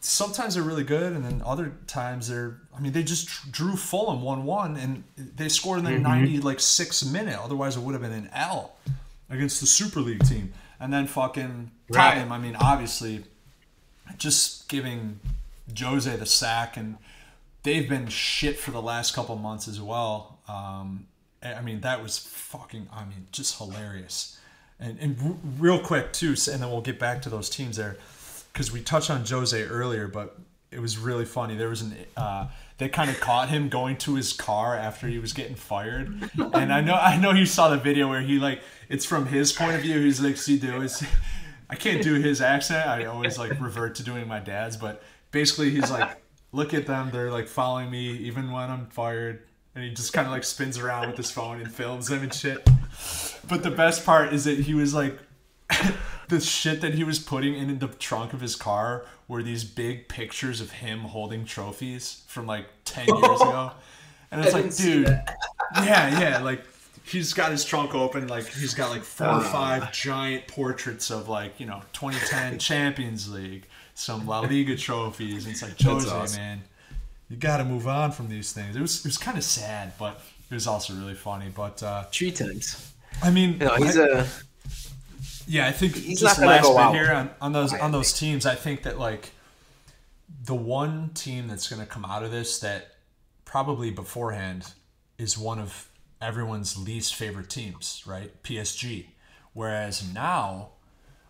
sometimes 0.00 0.54
they're 0.54 0.62
really 0.62 0.84
good, 0.84 1.12
and 1.12 1.24
then 1.24 1.42
other 1.44 1.72
times 1.86 2.28
they're. 2.28 2.60
I 2.76 2.80
mean, 2.80 2.92
they 2.92 3.02
just 3.02 3.52
drew 3.52 3.76
Fulham 3.76 4.22
one 4.22 4.44
one, 4.44 4.76
and 4.76 5.04
they 5.16 5.48
scored 5.48 5.78
in 5.80 5.84
the 5.84 5.98
ninety 5.98 6.40
like 6.40 6.60
six 6.60 7.04
minute. 7.04 7.38
Otherwise, 7.38 7.76
it 7.76 7.80
would 7.80 7.92
have 7.92 8.02
been 8.02 8.12
an 8.12 8.30
L 8.32 8.76
against 9.28 9.60
the 9.60 9.66
Super 9.66 10.00
League 10.00 10.24
team. 10.24 10.52
And 10.80 10.92
then 10.92 11.06
fucking 11.06 11.70
Right. 11.90 11.96
Tottenham. 12.14 12.32
I 12.32 12.38
mean, 12.38 12.56
obviously, 12.56 13.24
just 14.16 14.68
giving 14.68 15.20
Jose 15.78 16.14
the 16.16 16.26
sack, 16.26 16.76
and 16.76 16.96
they've 17.62 17.88
been 17.88 18.08
shit 18.08 18.58
for 18.58 18.70
the 18.70 18.80
last 18.80 19.14
couple 19.14 19.36
months 19.36 19.68
as 19.68 19.80
well. 19.80 20.38
Um, 20.48 21.06
I 21.42 21.60
mean, 21.60 21.80
that 21.82 22.02
was 22.02 22.18
fucking. 22.18 22.88
I 22.92 23.04
mean, 23.04 23.26
just 23.32 23.58
hilarious. 23.58 24.38
And, 24.78 24.98
and 24.98 25.40
real 25.58 25.78
quick 25.78 26.14
too, 26.14 26.28
and 26.28 26.62
then 26.62 26.70
we'll 26.70 26.80
get 26.80 26.98
back 26.98 27.20
to 27.22 27.28
those 27.28 27.50
teams 27.50 27.76
there, 27.76 27.98
because 28.52 28.72
we 28.72 28.80
touched 28.80 29.10
on 29.10 29.24
Jose 29.24 29.62
earlier, 29.62 30.08
but 30.08 30.38
it 30.70 30.80
was 30.80 30.98
really 30.98 31.24
funny. 31.24 31.56
There 31.56 31.68
was 31.68 31.82
an 31.82 31.94
uh, 32.16 32.48
they 32.78 32.88
kind 32.88 33.10
of 33.10 33.20
caught 33.20 33.48
him 33.48 33.68
going 33.68 33.96
to 33.98 34.14
his 34.14 34.32
car 34.32 34.76
after 34.76 35.08
he 35.08 35.18
was 35.18 35.32
getting 35.32 35.56
fired, 35.56 36.30
and 36.54 36.72
I 36.72 36.80
know 36.80 36.94
I 36.94 37.16
know 37.16 37.32
you 37.32 37.46
saw 37.46 37.68
the 37.68 37.78
video 37.78 38.08
where 38.08 38.20
he 38.20 38.38
like 38.38 38.60
it's 38.88 39.04
from 39.04 39.26
his 39.26 39.52
point 39.52 39.74
of 39.74 39.82
view. 39.82 40.00
He's 40.00 40.20
like, 40.20 40.36
see, 40.36 40.58
do 40.58 40.82
is 40.82 41.04
I 41.68 41.76
can't 41.76 42.02
do 42.02 42.14
his 42.14 42.40
accent. 42.40 42.88
I 42.88 43.04
always 43.04 43.38
like 43.38 43.60
revert 43.60 43.94
to 43.96 44.02
doing 44.02 44.26
my 44.26 44.40
dad's, 44.40 44.76
but 44.76 45.02
basically 45.30 45.70
he's 45.70 45.90
like, 45.90 46.20
look 46.52 46.74
at 46.74 46.86
them. 46.86 47.10
They're 47.12 47.30
like 47.30 47.48
following 47.48 47.90
me 47.90 48.10
even 48.10 48.50
when 48.50 48.70
I'm 48.70 48.86
fired. 48.86 49.44
And 49.74 49.84
he 49.84 49.90
just 49.90 50.12
kind 50.12 50.26
of 50.26 50.32
like 50.32 50.42
spins 50.42 50.78
around 50.78 51.06
with 51.06 51.16
his 51.16 51.30
phone 51.30 51.60
and 51.60 51.72
films 51.72 52.08
them 52.08 52.24
and 52.24 52.34
shit. 52.34 52.68
But 53.48 53.62
the 53.62 53.70
best 53.70 54.04
part 54.04 54.32
is 54.32 54.44
that 54.44 54.58
he 54.58 54.74
was 54.74 54.92
like, 54.92 55.16
the 56.28 56.40
shit 56.40 56.80
that 56.80 56.94
he 56.94 57.04
was 57.04 57.18
putting 57.18 57.54
in 57.54 57.78
the 57.78 57.88
trunk 57.88 58.32
of 58.32 58.40
his 58.40 58.56
car 58.56 59.04
were 59.28 59.42
these 59.42 59.64
big 59.64 60.08
pictures 60.08 60.60
of 60.60 60.70
him 60.72 61.00
holding 61.00 61.44
trophies 61.44 62.22
from 62.26 62.46
like 62.46 62.66
10 62.84 63.06
years 63.08 63.40
ago. 63.40 63.72
And 64.30 64.44
it's 64.44 64.54
I 64.54 64.60
like, 64.60 64.74
dude, 64.76 65.06
yeah, 65.76 66.20
yeah, 66.20 66.38
like 66.42 66.62
he's 67.04 67.32
got 67.32 67.50
his 67.50 67.64
trunk 67.64 67.94
open, 67.94 68.28
like 68.28 68.46
he's 68.46 68.74
got 68.74 68.90
like 68.90 69.02
four 69.02 69.26
or 69.28 69.40
five 69.40 69.92
giant 69.92 70.46
portraits 70.46 71.10
of 71.10 71.28
like 71.28 71.58
you 71.58 71.66
know 71.66 71.82
2010 71.92 72.58
Champions 72.60 73.28
League, 73.32 73.66
some 73.94 74.26
La 74.26 74.40
Liga 74.40 74.76
trophies. 74.76 75.44
And 75.46 75.52
it's 75.54 75.62
like 75.62 75.80
Jose, 75.80 76.08
awesome. 76.08 76.40
man, 76.40 76.62
you 77.28 77.36
got 77.36 77.56
to 77.56 77.64
move 77.64 77.88
on 77.88 78.12
from 78.12 78.28
these 78.28 78.52
things. 78.52 78.76
It 78.76 78.80
was 78.80 79.00
it 79.00 79.06
was 79.06 79.18
kind 79.18 79.36
of 79.36 79.42
sad, 79.42 79.94
but 79.98 80.20
it 80.48 80.54
was 80.54 80.68
also 80.68 80.94
really 80.94 81.14
funny. 81.14 81.50
But 81.52 81.82
uh, 81.82 82.04
Three 82.12 82.30
times. 82.30 82.92
I 83.24 83.30
mean, 83.30 83.58
No, 83.58 83.74
he's 83.74 83.98
I- 83.98 84.04
a 84.06 84.26
yeah, 85.50 85.66
I 85.66 85.72
think 85.72 85.96
He's 85.96 86.20
just 86.20 86.38
not 86.38 86.46
last 86.46 86.62
go 86.62 86.74
bit 86.74 86.80
out. 86.80 86.94
here 86.94 87.12
on, 87.12 87.30
on 87.40 87.52
those 87.52 87.74
on 87.74 87.90
those 87.90 88.12
teams. 88.12 88.46
I 88.46 88.54
think 88.54 88.84
that 88.84 89.00
like 89.00 89.32
the 90.44 90.54
one 90.54 91.10
team 91.12 91.48
that's 91.48 91.68
going 91.68 91.82
to 91.82 91.88
come 91.88 92.04
out 92.04 92.22
of 92.22 92.30
this 92.30 92.60
that 92.60 92.94
probably 93.44 93.90
beforehand 93.90 94.72
is 95.18 95.36
one 95.36 95.58
of 95.58 95.88
everyone's 96.22 96.78
least 96.78 97.16
favorite 97.16 97.50
teams, 97.50 98.04
right? 98.06 98.30
PSG. 98.44 99.06
Whereas 99.52 100.14
now, 100.14 100.68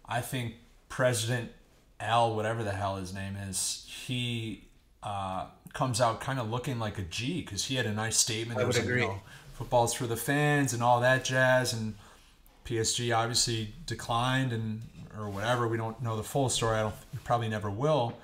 I 0.06 0.20
think 0.20 0.56
President 0.90 1.50
Al, 1.98 2.37
whatever 2.37 2.62
the 2.62 2.72
hell 2.72 2.96
his 2.96 3.14
name 3.14 3.37
is, 3.37 3.87
he 4.06 4.68
uh, 5.02 5.46
comes 5.72 5.98
out 5.98 6.20
kind 6.20 6.38
of 6.38 6.50
looking 6.50 6.78
like 6.78 6.98
a 6.98 7.02
G 7.02 7.40
because 7.40 7.64
he 7.64 7.76
had 7.76 7.87
a 7.87 7.92
nice 7.92 8.18
statement. 8.18 8.59
I 8.59 8.64
that 8.64 8.66
was 8.66 8.76
would 8.76 8.85
like, 8.85 8.90
agree. 8.90 9.02
you 9.02 9.09
know, 9.09 9.20
football's 9.54 9.94
for 9.94 10.06
the 10.06 10.16
fans 10.16 10.74
and 10.74 10.83
all 10.83 11.00
that 11.00 11.24
jazz 11.24 11.72
and 11.72 11.94
PSG 12.64 13.16
obviously 13.16 13.74
declined 13.86 14.52
and 14.52 14.82
or 15.18 15.28
whatever. 15.28 15.66
We 15.68 15.76
don't 15.76 16.00
know 16.02 16.16
the 16.16 16.22
full 16.22 16.48
story. 16.48 16.76
I 16.78 16.82
don't. 16.82 16.94
Probably 17.24 17.48
never 17.48 17.70
will. 17.70 18.16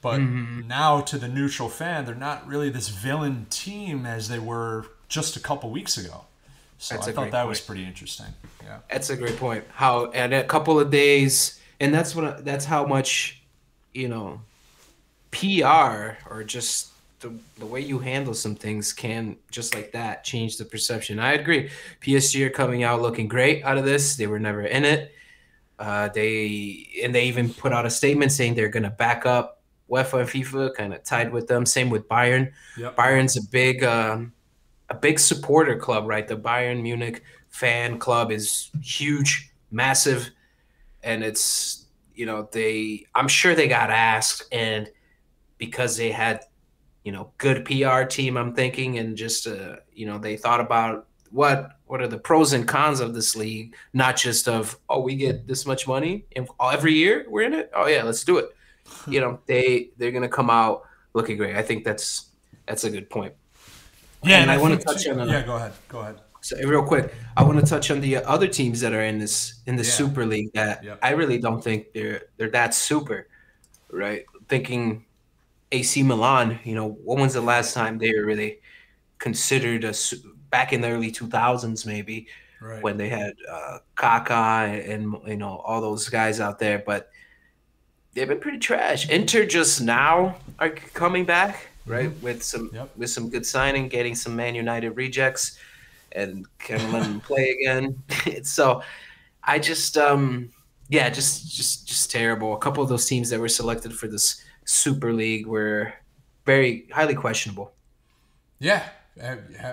But 0.00 0.20
Mm-hmm. 0.20 0.68
now 0.68 1.00
to 1.00 1.18
the 1.18 1.26
neutral 1.28 1.68
fan, 1.68 2.04
they're 2.04 2.14
not 2.14 2.46
really 2.46 2.70
this 2.70 2.88
villain 2.88 3.46
team 3.50 4.06
as 4.06 4.28
they 4.28 4.38
were 4.38 4.86
just 5.08 5.36
a 5.36 5.40
couple 5.40 5.70
weeks 5.70 5.96
ago. 5.98 6.24
So 6.78 6.94
That's 6.94 7.08
I 7.08 7.10
a 7.10 7.14
thought 7.14 7.20
great 7.22 7.32
that 7.32 7.48
was 7.48 7.60
pretty 7.60 7.84
interesting. 7.84 8.26
Yeah. 8.62 8.78
That's 8.90 9.10
a 9.10 9.16
great 9.16 9.36
point. 9.36 9.64
How 9.72 10.06
and 10.12 10.32
a 10.32 10.44
couple 10.44 10.78
of 10.78 10.90
days, 10.90 11.58
and 11.80 11.92
that's 11.92 12.14
what 12.14 12.44
that's 12.44 12.64
how 12.66 12.86
much, 12.86 13.42
you 13.92 14.06
know, 14.06 14.42
PR 15.32 16.16
or 16.30 16.44
just 16.46 16.87
the, 17.20 17.32
the 17.58 17.66
way 17.66 17.80
you 17.80 17.98
handle 17.98 18.34
some 18.34 18.54
things 18.54 18.92
can 18.92 19.36
just 19.50 19.74
like 19.74 19.92
that 19.92 20.24
change 20.24 20.56
the 20.56 20.64
perception. 20.64 21.18
I 21.18 21.32
agree. 21.32 21.70
PSG 22.00 22.46
are 22.46 22.50
coming 22.50 22.84
out 22.84 23.02
looking 23.02 23.28
great 23.28 23.64
out 23.64 23.78
of 23.78 23.84
this. 23.84 24.16
They 24.16 24.26
were 24.26 24.38
never 24.38 24.62
in 24.62 24.84
it. 24.84 25.12
Uh, 25.78 26.08
they 26.08 26.88
and 27.02 27.14
they 27.14 27.24
even 27.24 27.52
put 27.52 27.72
out 27.72 27.86
a 27.86 27.90
statement 27.90 28.32
saying 28.32 28.54
they're 28.54 28.68
going 28.68 28.82
to 28.82 28.90
back 28.90 29.26
up 29.26 29.62
UEFA 29.90 30.20
and 30.20 30.28
FIFA, 30.28 30.74
kind 30.74 30.92
of 30.92 31.04
tied 31.04 31.32
with 31.32 31.46
them. 31.46 31.64
Same 31.64 31.90
with 31.90 32.08
Bayern. 32.08 32.52
Yep. 32.76 32.96
Bayern's 32.96 33.36
a 33.36 33.42
big 33.50 33.84
um, 33.84 34.32
a 34.90 34.94
big 34.94 35.18
supporter 35.18 35.76
club, 35.76 36.06
right? 36.06 36.26
The 36.26 36.36
Bayern 36.36 36.82
Munich 36.82 37.22
fan 37.48 37.98
club 37.98 38.32
is 38.32 38.70
huge, 38.82 39.52
massive, 39.70 40.30
and 41.02 41.22
it's 41.22 41.86
you 42.14 42.26
know 42.26 42.48
they 42.50 43.06
I'm 43.14 43.28
sure 43.28 43.54
they 43.54 43.68
got 43.68 43.90
asked 43.90 44.52
and 44.52 44.90
because 45.58 45.96
they 45.96 46.10
had 46.10 46.40
you 47.08 47.12
know 47.16 47.32
good 47.38 47.64
PR 47.64 48.02
team 48.16 48.36
I'm 48.36 48.52
thinking 48.60 48.98
and 48.98 49.16
just 49.16 49.46
uh 49.46 49.76
you 49.98 50.04
know 50.08 50.18
they 50.18 50.36
thought 50.36 50.60
about 50.60 51.06
what 51.30 51.58
what 51.86 52.02
are 52.02 52.10
the 52.14 52.18
pros 52.28 52.52
and 52.52 52.68
cons 52.68 53.00
of 53.00 53.14
this 53.14 53.30
league 53.34 53.74
not 53.94 54.14
just 54.26 54.46
of 54.46 54.78
oh 54.90 55.00
we 55.00 55.14
get 55.16 55.46
this 55.50 55.64
much 55.64 55.82
money 55.88 56.26
and 56.36 56.46
every 56.76 56.92
year 56.92 57.24
we're 57.32 57.46
in 57.50 57.54
it 57.54 57.70
oh 57.78 57.86
yeah 57.94 58.02
let's 58.02 58.24
do 58.24 58.36
it 58.42 58.48
you 59.14 59.20
know 59.22 59.32
they 59.46 59.88
they're 59.96 60.12
gonna 60.16 60.28
come 60.40 60.50
out 60.50 60.82
looking 61.14 61.38
great 61.38 61.56
I 61.56 61.62
think 61.62 61.82
that's 61.88 62.08
that's 62.66 62.84
a 62.84 62.90
good 62.96 63.08
point 63.08 63.32
Yeah, 64.22 64.42
And 64.42 64.50
I 64.50 64.58
wanna 64.58 64.76
touch 64.76 65.08
on 65.08 65.16
a- 65.20 65.26
Yeah, 65.26 65.42
go 65.50 65.56
ahead. 65.56 65.72
Go 65.88 65.98
ahead. 66.00 66.16
so 66.42 66.52
real 66.74 66.82
quick, 66.92 67.06
I 67.38 67.42
want 67.46 67.58
to 67.62 67.66
touch 67.74 67.86
on 67.90 67.98
the 68.06 68.16
other 68.34 68.48
teams 68.58 68.78
that 68.82 68.92
are 68.98 69.06
in 69.12 69.16
this 69.24 69.38
in 69.68 69.74
the 69.82 69.86
Yeah. 69.88 69.96
Super 70.00 70.24
League 70.34 70.50
that 70.60 70.76
Yep. 70.84 70.98
I 71.08 71.10
really 71.20 71.38
don't 71.46 71.62
think 71.66 71.80
they're 71.94 72.20
they're 72.36 72.50
that 72.60 72.74
super, 72.74 73.20
right? 74.04 74.22
Thinking 74.52 75.04
AC 75.70 76.02
Milan, 76.02 76.58
you 76.64 76.74
know, 76.74 76.98
when 77.04 77.20
was 77.20 77.34
the 77.34 77.40
last 77.40 77.74
time 77.74 77.98
they 77.98 78.12
were 78.12 78.24
really 78.24 78.60
considered 79.18 79.84
a 79.84 79.94
back 80.50 80.72
in 80.72 80.80
the 80.80 80.88
early 80.88 81.12
2000s, 81.12 81.84
maybe 81.86 82.26
right. 82.60 82.82
when 82.82 82.96
they 82.96 83.08
had 83.08 83.34
uh, 83.50 83.78
Kaká 83.96 84.68
and, 84.68 85.14
and, 85.14 85.28
you 85.28 85.36
know 85.36 85.58
all 85.58 85.80
those 85.80 86.08
guys 86.08 86.40
out 86.40 86.58
there, 86.58 86.78
but 86.78 87.10
they've 88.14 88.28
been 88.28 88.40
pretty 88.40 88.58
trash. 88.58 89.08
Inter 89.08 89.44
just 89.44 89.80
now 89.80 90.36
are 90.58 90.70
coming 90.70 91.24
back, 91.24 91.68
right, 91.86 92.10
mm-hmm. 92.10 92.24
with 92.24 92.42
some 92.42 92.70
yep. 92.72 92.90
with 92.96 93.10
some 93.10 93.28
good 93.28 93.44
signing, 93.44 93.88
getting 93.88 94.14
some 94.14 94.34
Man 94.34 94.54
United 94.54 94.90
rejects, 94.90 95.58
and 96.12 96.46
can 96.58 96.92
let 96.92 97.02
them 97.02 97.20
play 97.20 97.50
again. 97.60 98.02
so, 98.42 98.82
I 99.44 99.58
just 99.58 99.98
um 99.98 100.50
yeah, 100.88 101.10
just 101.10 101.54
just 101.54 101.86
just 101.86 102.10
terrible. 102.10 102.54
A 102.54 102.58
couple 102.58 102.82
of 102.82 102.88
those 102.88 103.06
teams 103.06 103.28
that 103.30 103.38
were 103.38 103.48
selected 103.48 103.92
for 103.92 104.08
this 104.08 104.42
Super 104.68 105.14
League 105.14 105.46
were 105.46 105.94
very 106.44 106.86
highly 106.92 107.14
questionable. 107.14 107.72
Yeah, 108.58 108.86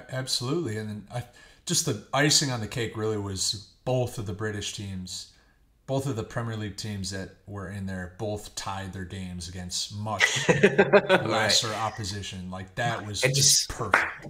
absolutely. 0.10 0.78
And 0.78 1.06
I, 1.14 1.24
just 1.66 1.86
the 1.86 2.02
icing 2.14 2.50
on 2.50 2.62
the 2.62 2.68
cake 2.68 2.96
really 2.96 3.18
was 3.18 3.74
both 3.84 4.18
of 4.18 4.26
the 4.26 4.32
British 4.32 4.74
teams, 4.74 5.34
both 5.86 6.08
of 6.08 6.16
the 6.16 6.24
Premier 6.24 6.56
League 6.56 6.78
teams 6.78 7.12
that 7.12 7.32
were 7.46 7.72
in 7.72 7.86
there, 7.86 8.14
both 8.18 8.56
tied 8.56 8.94
their 8.94 9.04
games 9.04 9.50
against 9.50 9.94
much 9.98 10.48
lesser 10.50 11.68
right. 11.68 11.78
opposition. 11.78 12.50
Like 12.50 12.74
that 12.76 13.06
was 13.06 13.22
it 13.26 13.36
just 13.36 13.68
perfect. 13.68 14.28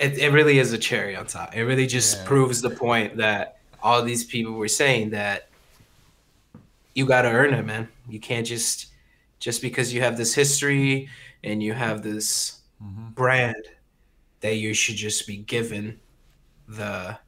It, 0.00 0.18
it 0.18 0.32
really 0.32 0.58
is 0.58 0.72
a 0.72 0.78
cherry 0.78 1.14
on 1.14 1.26
top. 1.26 1.54
It 1.54 1.62
really 1.62 1.86
just 1.86 2.16
yeah. 2.16 2.26
proves 2.26 2.60
the 2.60 2.70
point 2.70 3.18
that 3.18 3.58
all 3.80 4.02
these 4.02 4.24
people 4.24 4.54
were 4.54 4.66
saying 4.66 5.10
that 5.10 5.48
you 6.92 7.06
got 7.06 7.22
to 7.22 7.28
earn 7.30 7.54
it, 7.54 7.64
man. 7.64 7.86
You 8.08 8.18
can't 8.18 8.44
just 8.44 8.91
just 9.42 9.60
because 9.60 9.92
you 9.92 10.00
have 10.00 10.16
this 10.16 10.34
history 10.34 11.08
and 11.42 11.60
you 11.60 11.72
have 11.72 12.04
this 12.04 12.60
mm-hmm. 12.80 13.08
brand 13.08 13.56
that 14.40 14.54
you 14.54 14.72
should 14.72 14.94
just 14.94 15.26
be 15.26 15.36
given 15.36 15.98
the 16.68 17.18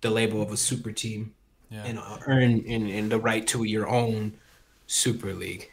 the 0.00 0.10
label 0.10 0.42
of 0.42 0.50
a 0.50 0.56
super 0.56 0.90
team 0.90 1.34
yeah. 1.70 1.84
and 1.84 2.00
earn 2.26 2.58
in, 2.58 2.88
in 2.88 3.08
the 3.10 3.18
right 3.18 3.46
to 3.46 3.62
your 3.62 3.88
own 3.88 4.32
super 4.88 5.32
league. 5.32 5.70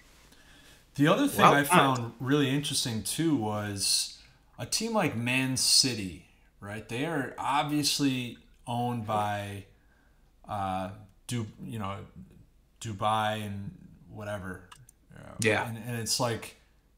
The 0.94 1.08
other 1.08 1.28
thing 1.28 1.42
well, 1.42 1.54
I 1.54 1.64
found 1.64 2.14
really 2.20 2.50
interesting 2.50 3.02
too 3.02 3.36
was 3.36 4.20
a 4.60 4.66
team 4.68 4.94
like 4.94 5.16
Man 5.16 5.58
City, 5.58 6.28
right? 6.60 6.88
They 6.88 7.06
are 7.06 7.34
obviously 7.40 8.38
owned 8.68 9.08
by 9.08 9.66
uh, 10.48 10.92
Du, 11.26 11.48
you 11.64 11.80
know, 11.80 11.98
Dubai 12.80 13.44
and 13.44 13.72
whatever 14.12 14.70
yeah. 15.39 15.67
And, 15.67 15.78
and 15.78 15.99
it's 15.99 16.19
like, 16.19 16.56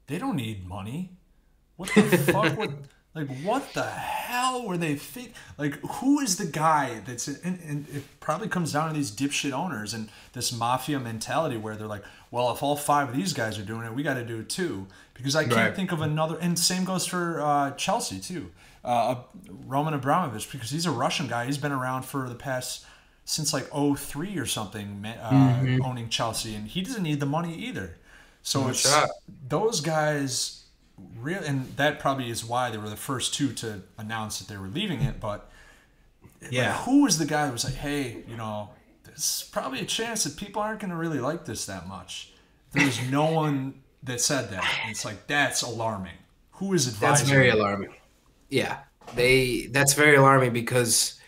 they 0.07 0.17
don't 0.17 0.35
need 0.35 0.67
money. 0.67 1.11
What 1.75 1.89
the 1.93 2.01
fuck 2.31 2.57
would. 2.57 2.87
Like, 3.13 3.35
what 3.41 3.73
the 3.73 3.83
hell 3.83 4.67
were 4.67 4.77
they 4.77 4.93
think? 4.93 5.33
Like, 5.57 5.79
who 5.81 6.19
is 6.19 6.37
the 6.37 6.45
guy 6.45 7.01
that's. 7.05 7.27
And, 7.27 7.59
and 7.61 7.87
it 7.89 8.03
probably 8.19 8.47
comes 8.47 8.73
down 8.73 8.89
to 8.89 8.95
these 8.95 9.11
dipshit 9.11 9.53
owners 9.53 9.93
and 9.95 10.09
this 10.33 10.53
mafia 10.53 10.99
mentality 10.99 11.57
where 11.57 11.75
they're 11.75 11.87
like, 11.87 12.03
well, 12.29 12.51
if 12.51 12.61
all 12.61 12.75
five 12.75 13.09
of 13.09 13.15
these 13.15 13.33
guys 13.33 13.57
are 13.57 13.63
doing 13.63 13.85
it, 13.85 13.93
we 13.93 14.03
got 14.03 14.15
to 14.15 14.25
do 14.25 14.41
it 14.41 14.49
too. 14.49 14.85
Because 15.15 15.35
I 15.35 15.43
can't 15.45 15.55
right. 15.55 15.75
think 15.75 15.91
of 15.91 16.01
another. 16.01 16.37
And 16.39 16.59
same 16.59 16.83
goes 16.83 17.07
for 17.07 17.41
uh, 17.41 17.71
Chelsea, 17.71 18.19
too. 18.19 18.51
Uh, 18.83 19.15
Roman 19.65 19.95
Abramovich, 19.95 20.51
because 20.51 20.69
he's 20.69 20.85
a 20.85 20.91
Russian 20.91 21.27
guy. 21.27 21.45
He's 21.45 21.57
been 21.57 21.71
around 21.71 22.03
for 22.03 22.29
the 22.29 22.35
past 22.35 22.85
since 23.25 23.51
like 23.51 23.67
03 23.73 24.37
or 24.37 24.45
something, 24.45 25.05
uh, 25.05 25.29
mm-hmm. 25.29 25.83
owning 25.83 26.07
Chelsea, 26.07 26.55
and 26.55 26.67
he 26.67 26.81
doesn't 26.81 27.03
need 27.03 27.19
the 27.19 27.25
money 27.25 27.53
either. 27.55 27.97
So 28.47 28.69
it's 28.69 28.89
those 29.49 29.81
guys 29.81 30.63
real 31.19 31.43
and 31.43 31.67
that 31.75 31.99
probably 31.99 32.29
is 32.29 32.45
why 32.45 32.71
they 32.71 32.77
were 32.77 32.89
the 32.89 32.95
first 32.95 33.33
two 33.33 33.51
to 33.55 33.81
announce 33.97 34.39
that 34.39 34.47
they 34.47 34.55
were 34.55 34.69
leaving 34.69 35.01
it. 35.01 35.19
But 35.19 35.51
yeah, 36.49 36.71
like, 36.71 36.85
who 36.85 37.03
was 37.03 37.17
the 37.17 37.25
guy 37.25 37.45
that 37.45 37.51
was 37.51 37.65
like, 37.65 37.73
hey, 37.73 38.23
you 38.25 38.37
know, 38.37 38.69
there's 39.03 39.49
probably 39.51 39.81
a 39.81 39.85
chance 39.85 40.23
that 40.23 40.37
people 40.37 40.61
aren't 40.61 40.79
going 40.79 40.91
to 40.91 40.95
really 40.95 41.19
like 41.19 41.43
this 41.43 41.65
that 41.65 41.89
much. 41.89 42.31
There 42.71 42.85
was 42.85 42.97
no 43.09 43.25
one 43.31 43.81
that 44.03 44.21
said 44.21 44.49
that. 44.51 44.63
And 44.81 44.91
it's 44.91 45.03
like 45.03 45.27
that's 45.27 45.61
alarming. 45.61 46.15
Who 46.51 46.73
is 46.73 46.87
advising? 46.87 47.25
That's 47.25 47.29
very 47.29 47.49
alarming. 47.49 47.95
Yeah, 48.47 48.77
they. 49.13 49.67
That's 49.71 49.93
very 49.93 50.15
alarming 50.15 50.53
because, 50.53 51.19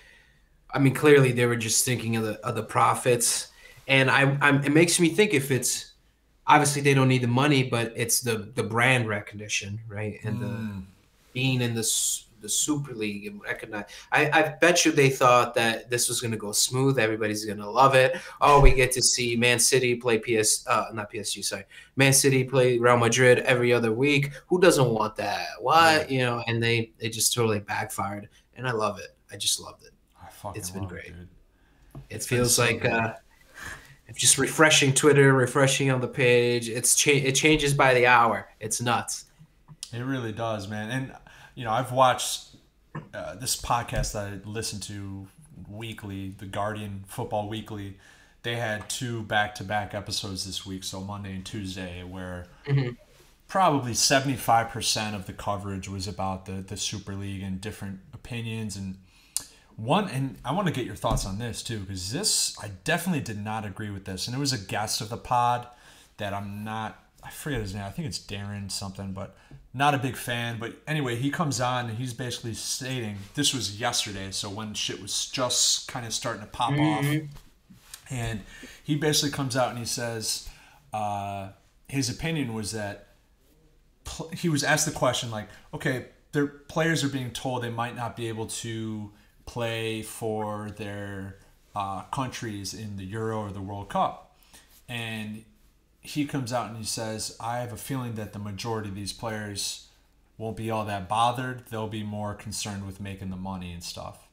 I 0.73 0.79
mean, 0.79 0.93
clearly 0.93 1.33
they 1.33 1.45
were 1.45 1.57
just 1.57 1.83
thinking 1.83 2.15
of 2.15 2.23
the 2.23 2.39
of 2.47 2.55
the 2.55 2.63
profits, 2.63 3.49
and 3.89 4.09
I, 4.09 4.37
I'm. 4.39 4.63
It 4.63 4.71
makes 4.71 5.01
me 5.01 5.09
think 5.09 5.33
if 5.33 5.51
it's 5.51 5.88
obviously 6.49 6.81
they 6.81 6.93
don't 6.93 7.07
need 7.07 7.21
the 7.21 7.27
money, 7.27 7.63
but 7.63 7.93
it's 7.95 8.19
the 8.19 8.51
the 8.55 8.63
brand 8.63 9.07
recognition, 9.07 9.79
right? 9.87 10.19
And 10.23 10.39
mm. 10.39 10.41
the 10.41 10.83
being 11.31 11.61
in 11.61 11.75
the 11.75 11.83
the 12.41 12.49
Super 12.49 12.93
League 12.93 13.27
and 13.27 13.41
recognize. 13.41 13.85
I, 14.11 14.29
I 14.31 14.41
bet 14.61 14.85
you 14.85 14.91
they 14.91 15.09
thought 15.09 15.53
that 15.55 15.89
this 15.89 16.07
was 16.07 16.21
going 16.21 16.31
to 16.31 16.37
go 16.37 16.51
smooth. 16.51 16.97
Everybody's 16.97 17.45
going 17.45 17.57
to 17.57 17.69
love 17.69 17.95
it. 17.95 18.17
Oh, 18.39 18.61
we 18.61 18.71
get 18.71 18.91
to 18.93 19.01
see 19.01 19.35
Man 19.35 19.59
City 19.59 19.95
play 19.95 20.19
PS, 20.19 20.65
uh, 20.67 20.85
not 20.93 21.11
PSG, 21.11 21.43
sorry, 21.43 21.65
Man 21.95 22.13
City 22.13 22.43
play 22.43 22.77
Real 22.77 22.97
Madrid 22.97 23.39
every 23.39 23.73
other 23.73 23.91
week. 23.91 24.31
Who 24.47 24.59
doesn't 24.59 24.89
want 24.89 25.15
that? 25.17 25.47
What 25.59 26.09
you 26.09 26.19
know? 26.19 26.43
And 26.47 26.61
they 26.61 26.91
they 26.97 27.09
just 27.09 27.33
totally 27.33 27.59
backfired, 27.59 28.29
and 28.55 28.67
I 28.67 28.71
love 28.71 28.99
it. 28.99 29.15
I 29.31 29.37
just 29.37 29.59
loved 29.59 29.83
it. 29.83 29.91
It's 30.55 30.69
been 30.69 30.87
great. 30.87 31.07
It, 31.07 31.27
it 32.09 32.23
feels 32.23 32.55
so 32.55 32.63
like. 32.63 32.85
Uh, 32.85 33.13
just 34.15 34.37
refreshing 34.37 34.93
Twitter, 34.93 35.33
refreshing 35.33 35.91
on 35.91 36.01
the 36.01 36.07
page. 36.07 36.69
It's 36.69 36.95
cha- 36.95 37.11
it 37.11 37.33
changes 37.33 37.73
by 37.73 37.93
the 37.93 38.07
hour. 38.07 38.49
It's 38.59 38.81
nuts. 38.81 39.25
It 39.93 40.01
really 40.01 40.31
does, 40.31 40.67
man. 40.67 40.89
And 40.89 41.13
you 41.55 41.63
know, 41.63 41.71
I've 41.71 41.91
watched 41.91 42.55
uh, 43.13 43.35
this 43.35 43.59
podcast 43.59 44.13
that 44.13 44.27
I 44.27 44.39
listen 44.49 44.79
to 44.81 45.27
weekly, 45.69 46.35
the 46.37 46.45
Guardian 46.45 47.03
Football 47.07 47.49
Weekly. 47.49 47.97
They 48.41 48.55
had 48.55 48.89
two 48.89 49.23
back-to-back 49.23 49.93
episodes 49.93 50.45
this 50.45 50.65
week, 50.65 50.85
so 50.85 51.01
Monday 51.01 51.35
and 51.35 51.45
Tuesday, 51.45 52.03
where 52.03 52.47
mm-hmm. 52.65 52.91
probably 53.47 53.93
seventy-five 53.93 54.69
percent 54.69 55.15
of 55.15 55.25
the 55.25 55.33
coverage 55.33 55.89
was 55.89 56.07
about 56.07 56.45
the 56.45 56.53
the 56.53 56.77
Super 56.77 57.15
League 57.15 57.43
and 57.43 57.59
different 57.59 57.99
opinions 58.13 58.77
and 58.77 58.97
one, 59.79 60.09
and 60.09 60.37
I 60.43 60.53
want 60.53 60.67
to 60.67 60.73
get 60.73 60.85
your 60.85 60.95
thoughts 60.95 61.25
on 61.25 61.39
this 61.39 61.63
too, 61.63 61.79
because 61.79 62.11
this, 62.11 62.57
I 62.61 62.71
definitely 62.83 63.21
did 63.21 63.43
not 63.43 63.65
agree 63.65 63.89
with 63.89 64.05
this. 64.05 64.27
And 64.27 64.35
it 64.35 64.39
was 64.39 64.53
a 64.53 64.57
guest 64.57 65.01
of 65.01 65.09
the 65.09 65.17
pod 65.17 65.67
that 66.17 66.33
I'm 66.33 66.63
not, 66.63 67.03
I 67.23 67.29
forget 67.29 67.61
his 67.61 67.73
name. 67.73 67.83
I 67.83 67.89
think 67.89 68.07
it's 68.07 68.19
Darren 68.19 68.69
something, 68.71 69.13
but 69.13 69.37
not 69.73 69.93
a 69.93 69.97
big 69.97 70.15
fan. 70.15 70.57
But 70.59 70.75
anyway, 70.87 71.15
he 71.15 71.31
comes 71.31 71.61
on 71.61 71.89
and 71.89 71.97
he's 71.97 72.13
basically 72.13 72.53
stating 72.53 73.17
this 73.35 73.53
was 73.53 73.79
yesterday. 73.79 74.31
So 74.31 74.49
when 74.49 74.73
shit 74.73 75.01
was 75.01 75.27
just 75.27 75.87
kind 75.87 76.05
of 76.05 76.13
starting 76.13 76.41
to 76.41 76.47
pop 76.47 76.73
mm-hmm. 76.73 77.25
off. 77.25 77.29
And 78.11 78.41
he 78.83 78.95
basically 78.95 79.31
comes 79.31 79.55
out 79.55 79.69
and 79.69 79.77
he 79.79 79.85
says, 79.85 80.49
uh, 80.93 81.49
his 81.87 82.09
opinion 82.09 82.53
was 82.53 82.71
that 82.71 83.09
pl- 84.03 84.29
he 84.29 84.49
was 84.49 84.63
asked 84.63 84.85
the 84.85 84.91
question, 84.91 85.29
like, 85.29 85.47
okay, 85.73 86.07
their 86.31 86.47
players 86.47 87.03
are 87.03 87.09
being 87.09 87.31
told 87.31 87.63
they 87.63 87.69
might 87.69 87.95
not 87.95 88.15
be 88.15 88.27
able 88.27 88.47
to 88.47 89.11
play 89.49 90.03
for 90.03 90.69
their 90.77 91.39
uh, 91.75 92.03
countries 92.11 92.71
in 92.71 92.97
the 92.97 93.03
Euro 93.05 93.41
or 93.41 93.51
the 93.51 93.61
World 93.61 93.89
Cup. 93.89 94.37
And 94.87 95.43
he 96.01 96.25
comes 96.25 96.53
out 96.53 96.69
and 96.69 96.77
he 96.77 96.83
says, 96.83 97.35
I 97.39 97.57
have 97.57 97.73
a 97.73 97.77
feeling 97.77 98.13
that 98.13 98.31
the 98.31 98.37
majority 98.37 98.89
of 98.89 98.95
these 98.95 99.11
players 99.11 99.87
won't 100.37 100.55
be 100.55 100.69
all 100.69 100.85
that 100.85 101.09
bothered. 101.09 101.65
They'll 101.71 101.87
be 101.87 102.03
more 102.03 102.35
concerned 102.35 102.85
with 102.85 103.01
making 103.01 103.31
the 103.31 103.37
money 103.37 103.73
and 103.73 103.83
stuff. 103.83 104.27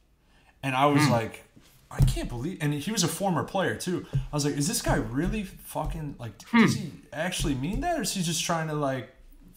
And 0.63 0.77
I 0.77 0.85
was 0.85 1.05
mm. 1.05 1.13
like, 1.13 1.45
I 1.91 2.01
can't 2.01 2.29
believe, 2.29 2.59
and 2.61 2.75
he 2.75 2.93
was 2.93 3.03
a 3.03 3.09
former 3.09 3.43
player 3.43 3.75
too. 3.75 4.05
I 4.13 4.35
was 4.35 4.45
like, 4.45 4.57
is 4.59 4.69
this 4.69 4.83
guy 4.83 4.97
really 4.97 5.45
fucking 5.45 6.17
like? 6.19 6.43
Hmm. 6.43 6.61
Does 6.61 6.75
he 6.75 6.91
actually 7.13 7.55
mean 7.55 7.81
that, 7.81 7.99
or 7.99 8.03
is 8.03 8.13
he 8.13 8.23
just 8.23 8.45
trying 8.45 8.69
to 8.69 8.75
like 8.75 9.15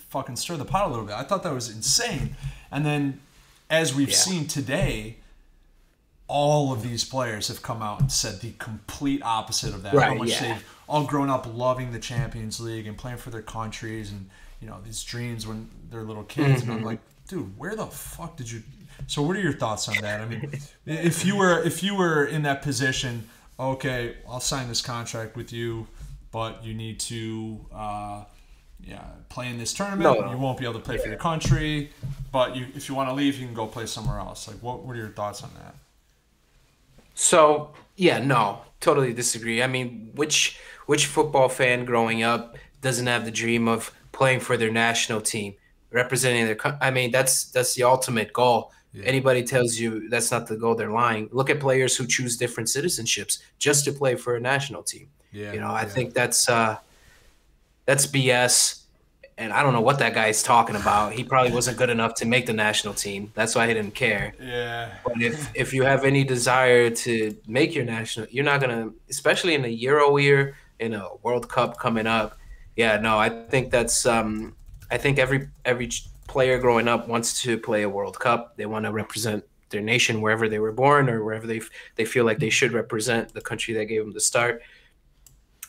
fucking 0.10 0.38
stir 0.38 0.56
the 0.56 0.64
pot 0.64 0.88
a 0.88 0.90
little 0.90 1.06
bit? 1.06 1.16
I 1.16 1.24
thought 1.24 1.44
that 1.44 1.54
was 1.54 1.70
insane. 1.70 2.38
And 2.72 2.86
then, 2.86 3.20
as 3.70 3.96
we've 3.96 4.12
yeah. 4.12 4.16
seen 4.16 4.48
today, 4.48 5.19
all 6.30 6.72
of 6.72 6.84
these 6.84 7.04
players 7.04 7.48
have 7.48 7.62
come 7.64 7.82
out 7.82 8.00
and 8.00 8.12
said 8.12 8.40
the 8.40 8.52
complete 8.60 9.22
opposite 9.24 9.74
of 9.74 9.82
that. 9.82 9.96
Right, 9.96 10.10
How 10.10 10.14
much 10.14 10.30
yeah. 10.30 10.54
they've 10.54 10.66
all 10.88 11.04
grown 11.04 11.30
up 11.30 11.52
loving 11.54 11.92
the 11.92 12.00
Champions 12.00 12.60
League 12.60 12.88
and 12.88 12.96
playing 12.96 13.18
for 13.18 13.32
their 13.32 13.42
countries 13.42 14.12
and 14.12 14.30
you 14.62 14.68
know 14.68 14.78
these 14.86 15.04
dreams 15.04 15.48
when 15.48 15.68
they're 15.90 16.04
little 16.04 16.24
kids. 16.24 16.62
Mm-hmm. 16.62 16.62
And 16.62 16.72
I'm 16.72 16.78
mm-hmm. 16.78 16.86
like, 16.86 17.00
dude, 17.28 17.58
where 17.58 17.76
the 17.76 17.88
fuck 17.88 18.38
did 18.38 18.50
you? 18.50 18.62
So 19.08 19.24
what 19.24 19.36
are 19.36 19.42
your 19.42 19.54
thoughts 19.54 19.90
on 19.90 19.96
that? 20.02 20.22
I 20.22 20.26
mean, 20.26 20.52
if 20.86 21.26
you 21.26 21.36
were 21.36 21.62
if 21.64 21.82
you 21.82 21.96
were 21.96 22.26
in 22.26 22.44
that 22.44 22.62
position, 22.62 23.28
okay, 23.60 24.18
I'll 24.30 24.40
sign 24.40 24.68
this 24.68 24.82
contract 24.82 25.36
with 25.36 25.52
you, 25.52 25.88
but 26.32 26.64
you 26.64 26.74
need 26.74 27.00
to. 27.02 27.66
Uh, 27.74 28.24
yeah, 28.82 29.04
play 29.28 29.50
in 29.50 29.58
this 29.58 29.74
tournament. 29.74 30.04
No, 30.04 30.14
no. 30.26 30.32
You 30.32 30.38
won't 30.38 30.58
be 30.58 30.64
able 30.64 30.76
to 30.76 30.80
play 30.80 30.96
yeah. 30.96 31.02
for 31.02 31.10
your 31.10 31.18
country, 31.18 31.92
but 32.32 32.56
you, 32.56 32.66
if 32.76 32.88
you 32.88 32.96
want 32.96 33.10
to 33.10 33.14
leave, 33.14 33.38
you 33.38 33.46
can 33.46 33.54
go 33.54 33.68
play 33.68 33.86
somewhere 33.86 34.20
else. 34.20 34.48
Like, 34.48 34.56
what, 34.64 34.86
what 34.86 34.96
are 34.96 35.00
your 35.00 35.10
thoughts 35.10 35.44
on 35.44 35.50
that? 35.60 35.76
So 37.20 37.74
yeah, 37.98 38.20
no, 38.20 38.62
totally 38.80 39.14
disagree. 39.14 39.62
I 39.62 39.68
mean, 39.68 40.12
which 40.16 40.58
which 40.86 41.06
football 41.06 41.50
fan 41.50 41.84
growing 41.84 42.24
up 42.24 42.58
doesn't 42.82 43.08
have 43.08 43.26
the 43.26 43.32
dream 43.32 43.68
of 43.68 43.92
playing 44.14 44.40
for 44.40 44.56
their 44.56 44.72
national 44.72 45.20
team, 45.20 45.56
representing 45.92 46.46
their. 46.46 46.58
I 46.82 46.92
mean, 46.92 47.12
that's 47.12 47.52
that's 47.52 47.76
the 47.76 47.84
ultimate 47.84 48.32
goal. 48.32 48.72
Yeah. 48.94 49.04
Anybody 49.04 49.44
tells 49.44 49.78
you 49.78 50.08
that's 50.08 50.32
not 50.32 50.48
the 50.48 50.56
goal, 50.56 50.76
they're 50.76 50.92
lying. 50.92 51.28
Look 51.34 51.50
at 51.50 51.60
players 51.60 51.98
who 51.98 52.08
choose 52.08 52.38
different 52.38 52.70
citizenships 52.70 53.40
just 53.60 53.84
to 53.86 53.92
play 53.92 54.16
for 54.16 54.38
a 54.38 54.40
national 54.40 54.84
team. 54.84 55.10
Yeah, 55.34 55.52
you 55.52 55.60
know, 55.60 55.68
I 55.68 55.82
yeah. 55.82 55.90
think 55.90 56.14
that's 56.14 56.48
uh, 56.48 56.78
that's 57.86 58.08
BS. 58.08 58.79
And 59.40 59.54
I 59.54 59.64
don't 59.64 59.72
know 59.72 59.82
what 59.82 60.00
that 60.00 60.14
guy's 60.14 60.44
talking 60.44 60.76
about. 60.76 61.14
He 61.14 61.24
probably 61.24 61.54
wasn't 61.54 61.78
good 61.78 61.90
enough 61.90 62.14
to 62.16 62.26
make 62.26 62.46
the 62.46 62.52
national 62.52 62.94
team. 62.94 63.32
That's 63.36 63.56
why 63.56 63.68
he 63.68 63.74
didn't 63.74 63.96
care. 63.96 64.34
Yeah. 64.38 64.90
But 65.06 65.22
if 65.22 65.50
if 65.56 65.74
you 65.74 65.84
have 65.84 66.04
any 66.04 66.26
desire 66.26 66.90
to 66.90 67.36
make 67.48 67.74
your 67.74 67.86
national, 67.86 68.28
you're 68.30 68.44
not 68.44 68.60
gonna, 68.60 68.92
especially 69.10 69.56
in 69.56 69.64
a 69.64 69.70
Euro 69.70 70.18
year, 70.18 70.58
in 70.80 70.94
a 70.94 71.08
World 71.24 71.48
Cup 71.48 71.78
coming 71.78 72.06
up. 72.06 72.38
Yeah, 72.76 73.00
no, 73.00 73.18
I 73.18 73.30
think 73.30 73.72
that's 73.72 74.06
um, 74.06 74.58
I 74.92 74.98
think 74.98 75.18
every 75.18 75.48
every 75.64 75.90
player 76.28 76.60
growing 76.60 76.90
up 76.90 77.08
wants 77.08 77.42
to 77.44 77.58
play 77.58 77.84
a 77.84 77.90
World 77.90 78.20
Cup. 78.20 78.58
They 78.58 78.66
want 78.66 78.86
to 78.86 78.92
represent 78.92 79.46
their 79.70 79.82
nation 79.82 80.20
wherever 80.20 80.50
they 80.50 80.60
were 80.60 80.74
born 80.74 81.10
or 81.10 81.24
wherever 81.24 81.48
they 81.48 81.62
they 81.96 82.04
feel 82.04 82.26
like 82.26 82.40
they 82.40 82.50
should 82.50 82.74
represent 82.74 83.34
the 83.34 83.42
country 83.42 83.74
that 83.76 83.86
gave 83.86 84.02
them 84.02 84.12
the 84.12 84.20
start. 84.20 84.62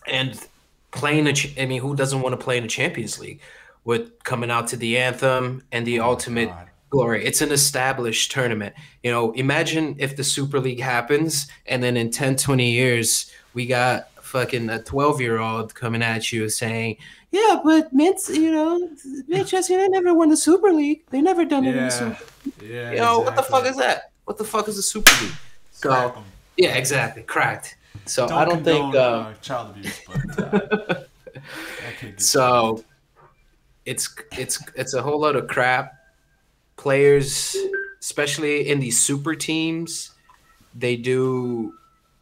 And 0.09 0.45
playing 0.91 1.29
a, 1.29 1.35
I 1.57 1.67
mean, 1.67 1.81
who 1.81 1.95
doesn't 1.95 2.21
want 2.21 2.33
to 2.33 2.45
play 2.45 2.57
in 2.57 2.65
the 2.65 2.69
Champions 2.69 3.19
League 3.21 3.41
with 3.85 4.23
coming 4.25 4.51
out 4.51 4.69
to 4.69 4.77
the 4.77 4.99
anthem 4.99 5.63
and 5.73 5.87
the 5.87 6.01
oh 6.01 6.11
ultimate 6.11 6.51
glory? 6.91 7.25
It's 7.25 7.41
an 7.41 7.53
established 7.53 8.33
tournament. 8.33 8.75
You 9.03 9.11
know, 9.11 9.33
imagine 9.33 9.97
if 9.99 10.17
the 10.17 10.25
Super 10.25 10.61
League 10.61 10.81
happens 10.81 11.49
and 11.67 11.83
then 11.83 11.97
in 11.97 12.11
10, 12.11 12.37
20 12.37 12.71
years 12.71 13.31
we 13.55 13.67
got 13.67 14.11
fucking 14.23 14.71
a 14.71 14.83
12 14.83 15.21
year 15.21 15.39
old 15.39 15.75
coming 15.75 16.03
at 16.03 16.33
you 16.33 16.49
saying, 16.49 16.97
yeah, 17.33 17.61
but 17.65 17.93
Mints, 17.93 18.29
you 18.29 18.51
know, 18.51 18.91
Manchester 19.29 19.75
United 19.75 19.93
never 19.93 20.15
won 20.15 20.31
the 20.31 20.37
Super 20.37 20.73
League. 20.73 21.03
They 21.11 21.21
never 21.21 21.45
done 21.45 21.65
it 21.65 21.77
in 21.77 21.85
the 21.85 21.91
Super 21.91 22.25
League. 22.45 22.55
Yeah, 22.71 22.91
you 22.91 22.97
know, 22.97 23.21
exactly. 23.21 23.25
what 23.25 23.37
the 23.37 23.43
fuck 23.43 23.67
is 23.67 23.77
that? 23.77 24.11
What 24.25 24.39
the 24.39 24.45
fuck 24.45 24.69
is 24.69 24.77
the 24.77 24.83
Super 24.83 25.13
League? 25.23 25.35
So, 25.73 26.23
yeah, 26.57 26.75
exactly. 26.75 27.23
Cracked. 27.23 27.77
So 28.07 28.27
don't 28.27 28.39
I 28.39 28.45
don't 28.45 28.65
think 28.65 28.95
uh, 28.95 28.99
uh, 28.99 29.35
child 29.35 29.71
abuse, 29.71 30.01
but 30.07 30.55
uh, 30.55 31.01
so 32.17 32.85
it's 33.85 34.15
it's 34.33 34.63
it's 34.75 34.95
a 34.95 35.03
whole 35.03 35.21
lot 35.21 35.37
of 35.37 35.49
crap. 35.49 35.95
Players, 36.77 37.57
especially 38.01 38.69
in 38.69 38.81
these 38.81 38.99
super 38.99 39.35
teams, 39.35 40.13
they 40.75 40.97
do 40.97 41.75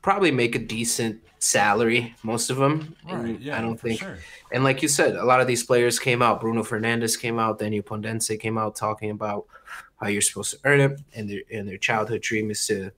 probably 0.02 0.30
make 0.32 0.54
a 0.54 0.58
decent 0.58 1.20
salary, 1.38 2.14
most 2.22 2.50
of 2.50 2.56
them. 2.56 2.96
Right, 3.08 3.38
yeah, 3.40 3.58
I 3.58 3.60
don't 3.60 3.78
think. 3.78 4.00
Sure. 4.00 4.18
And 4.52 4.64
like 4.64 4.82
you 4.82 4.88
said, 4.88 5.16
a 5.16 5.24
lot 5.24 5.40
of 5.40 5.46
these 5.46 5.62
players 5.62 5.98
came 5.98 6.22
out. 6.22 6.40
Bruno 6.40 6.62
Fernandes 6.62 7.18
came 7.18 7.38
out. 7.38 7.58
Daniel 7.58 7.84
Podence 7.84 8.38
came 8.40 8.58
out 8.58 8.74
talking 8.74 9.10
about 9.10 9.46
how 10.00 10.08
you're 10.08 10.22
supposed 10.22 10.52
to 10.52 10.58
earn 10.64 10.80
it, 10.80 11.00
and 11.14 11.28
their 11.28 11.42
and 11.52 11.68
their 11.68 11.78
childhood 11.78 12.22
dream 12.22 12.50
is 12.50 12.66
to 12.66 12.90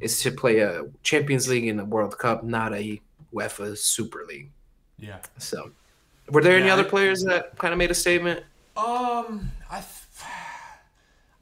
is 0.00 0.20
to 0.22 0.30
play 0.30 0.58
a 0.60 0.84
Champions 1.02 1.48
League 1.48 1.68
and 1.68 1.80
a 1.80 1.84
World 1.84 2.18
Cup, 2.18 2.44
not 2.44 2.74
a 2.74 3.00
UEFA 3.32 3.76
Super 3.76 4.24
League. 4.26 4.50
Yeah. 4.98 5.18
So, 5.38 5.70
were 6.30 6.42
there 6.42 6.54
yeah, 6.58 6.64
any 6.64 6.70
other 6.70 6.84
players 6.84 7.22
that 7.24 7.56
kind 7.58 7.72
of 7.72 7.78
made 7.78 7.90
a 7.90 7.94
statement? 7.94 8.44
Um, 8.76 9.50
I. 9.70 9.82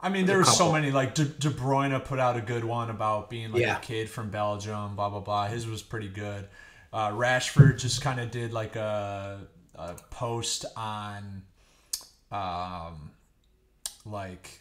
I 0.05 0.09
mean, 0.09 0.27
there 0.27 0.37
were 0.37 0.45
so 0.45 0.73
many. 0.73 0.91
Like 0.91 1.15
De, 1.15 1.25
De 1.25 1.49
Bruyne 1.49 2.05
put 2.05 2.19
out 2.19 2.37
a 2.37 2.41
good 2.41 2.65
one 2.65 2.91
about 2.91 3.31
being 3.31 3.53
like 3.53 3.63
yeah. 3.63 3.77
a 3.77 3.81
kid 3.81 4.11
from 4.11 4.31
Belgium. 4.31 4.97
Blah 4.97 5.11
blah 5.11 5.21
blah. 5.21 5.47
His 5.47 5.65
was 5.67 5.81
pretty 5.81 6.09
good. 6.09 6.49
Uh, 6.93 7.11
Rashford 7.11 7.79
just 7.79 8.03
kind 8.03 8.19
of 8.19 8.33
did 8.33 8.53
like 8.53 8.75
a, 8.75 9.47
a 9.77 9.95
post 10.11 10.65
on, 10.77 11.43
um, 12.33 13.13
like 14.05 14.61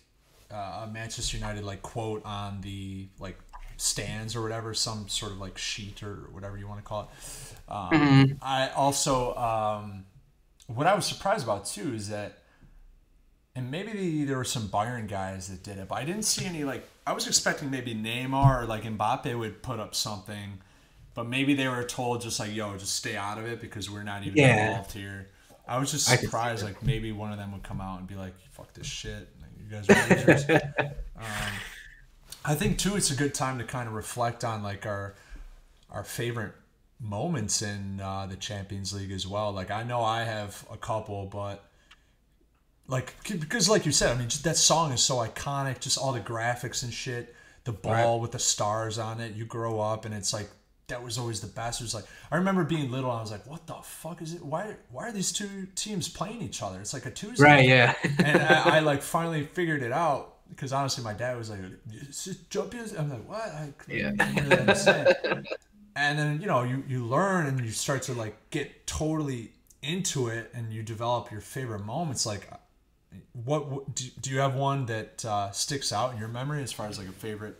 uh, 0.51 0.83
a 0.83 0.89
Manchester 0.93 1.37
United 1.37 1.63
like 1.63 1.81
quote 1.81 2.23
on 2.23 2.61
the 2.61 3.07
like 3.19 3.39
stands 3.77 4.35
or 4.35 4.43
whatever, 4.43 4.75
some 4.75 5.09
sort 5.09 5.31
of 5.31 5.39
like 5.39 5.57
sheet 5.57 6.03
or 6.03 6.29
whatever 6.31 6.55
you 6.55 6.67
want 6.67 6.79
to 6.79 6.85
call 6.85 7.01
it. 7.01 7.71
Um, 7.71 7.89
mm-hmm. 7.89 8.33
I 8.43 8.69
also 8.69 9.35
um, 9.35 10.05
what 10.75 10.87
I 10.87 10.95
was 10.95 11.05
surprised 11.05 11.43
about 11.43 11.65
too 11.65 11.93
is 11.93 12.09
that 12.09 12.39
and 13.55 13.69
maybe 13.69 13.91
the, 13.91 14.25
there 14.25 14.37
were 14.37 14.43
some 14.43 14.69
Bayern 14.69 15.09
guys 15.09 15.49
that 15.49 15.61
did 15.61 15.77
it, 15.77 15.89
but 15.89 15.95
I 15.95 16.05
didn't 16.05 16.23
see 16.23 16.45
any 16.45 16.63
like 16.63 16.87
I 17.05 17.13
was 17.13 17.27
expecting 17.27 17.69
maybe 17.69 17.93
Neymar 17.93 18.63
or 18.63 18.65
like 18.65 18.83
Mbappe 18.83 19.37
would 19.37 19.61
put 19.61 19.79
up 19.79 19.93
something, 19.93 20.59
but 21.13 21.27
maybe 21.27 21.53
they 21.53 21.67
were 21.67 21.83
told 21.83 22.21
just 22.21 22.39
like 22.39 22.53
yo, 22.53 22.77
just 22.77 22.95
stay 22.95 23.15
out 23.15 23.37
of 23.37 23.45
it 23.45 23.59
because 23.59 23.89
we're 23.89 24.03
not 24.03 24.25
even 24.25 24.37
yeah. 24.37 24.69
involved 24.69 24.93
here. 24.93 25.27
I 25.67 25.77
was 25.77 25.91
just 25.91 26.07
surprised 26.07 26.63
like 26.63 26.81
maybe 26.83 27.11
one 27.11 27.31
of 27.31 27.37
them 27.37 27.51
would 27.51 27.63
come 27.63 27.81
out 27.81 27.99
and 27.99 28.07
be 28.07 28.15
like, 28.15 28.33
"Fuck 28.51 28.73
this 28.73 28.87
shit, 28.87 29.29
like, 29.39 29.51
you 29.57 29.69
guys 29.69 29.89
are 29.89 30.15
losers." 30.15 30.49
um, 31.17 31.53
I 32.43 32.55
think 32.55 32.77
too, 32.77 32.95
it's 32.95 33.11
a 33.11 33.15
good 33.15 33.33
time 33.33 33.59
to 33.59 33.63
kind 33.63 33.87
of 33.87 33.93
reflect 33.93 34.43
on 34.43 34.63
like 34.63 34.85
our 34.85 35.15
our 35.89 36.03
favorite 36.03 36.53
moments 37.01 37.61
in 37.61 37.99
uh, 37.99 38.27
the 38.27 38.35
Champions 38.35 38.93
League 38.93 39.11
as 39.11 39.25
well. 39.25 39.51
Like 39.51 39.71
I 39.71 39.83
know 39.83 40.03
I 40.03 40.23
have 40.23 40.65
a 40.71 40.77
couple, 40.77 41.25
but 41.25 41.63
like 42.87 43.15
because 43.23 43.69
like 43.69 43.85
you 43.85 43.91
said, 43.91 44.15
I 44.15 44.19
mean, 44.19 44.29
just, 44.29 44.43
that 44.43 44.57
song 44.57 44.91
is 44.91 45.01
so 45.01 45.15
iconic. 45.17 45.79
Just 45.79 45.97
all 45.97 46.13
the 46.13 46.19
graphics 46.19 46.83
and 46.83 46.93
shit. 46.93 47.35
The 47.63 47.71
ball 47.71 48.15
right. 48.15 48.21
with 48.21 48.31
the 48.31 48.39
stars 48.39 48.97
on 48.97 49.19
it. 49.19 49.35
You 49.35 49.45
grow 49.45 49.79
up 49.79 50.05
and 50.05 50.13
it's 50.13 50.33
like 50.33 50.49
that 50.87 51.03
was 51.03 51.17
always 51.17 51.41
the 51.41 51.47
best. 51.47 51.79
It 51.81 51.85
was 51.85 51.93
like 51.93 52.05
I 52.31 52.35
remember 52.35 52.63
being 52.63 52.91
little. 52.91 53.09
I 53.09 53.21
was 53.21 53.31
like, 53.31 53.47
"What 53.47 53.65
the 53.65 53.75
fuck 53.75 54.21
is 54.21 54.33
it? 54.33 54.43
Why 54.43 54.75
why 54.89 55.07
are 55.07 55.11
these 55.11 55.31
two 55.31 55.67
teams 55.75 56.07
playing 56.07 56.41
each 56.41 56.61
other? 56.61 56.79
It's 56.79 56.93
like 56.93 57.05
a 57.05 57.11
Tuesday." 57.11 57.43
Right. 57.43 57.67
Yeah. 57.67 57.95
and 58.23 58.41
I, 58.41 58.77
I, 58.77 58.79
like 58.79 59.01
finally 59.17 59.45
figured 59.45 59.83
it 59.83 59.91
out 59.91 60.35
because 60.49 60.73
honestly, 60.73 61.03
my 61.03 61.13
dad 61.13 61.37
was 61.37 61.49
like, 61.49 61.59
"Champions." 62.49 62.93
I'm 62.93 63.09
like, 63.09 63.27
"What?" 63.27 63.47
I 63.47 63.73
yeah. 63.87 64.11
and 65.95 66.17
then 66.17 66.41
you 66.41 66.47
know 66.47 66.63
you 66.63 66.83
you 66.87 67.05
learn 67.05 67.47
and 67.47 67.59
you 67.59 67.71
start 67.71 68.01
to 68.03 68.13
like 68.13 68.35
get 68.49 68.87
totally 68.87 69.51
into 69.81 70.27
it 70.27 70.51
and 70.53 70.71
you 70.71 70.83
develop 70.83 71.31
your 71.31 71.41
favorite 71.41 71.83
moments 71.83 72.25
like 72.25 72.47
what, 73.33 73.67
what 73.67 73.95
do, 73.95 74.05
do 74.21 74.29
you 74.29 74.39
have 74.39 74.55
one 74.55 74.85
that 74.85 75.23
uh, 75.25 75.51
sticks 75.51 75.91
out 75.91 76.13
in 76.13 76.19
your 76.19 76.27
memory 76.27 76.63
as 76.63 76.71
far 76.71 76.87
as 76.87 76.97
like 76.97 77.07
a 77.07 77.13
favorite 77.13 77.59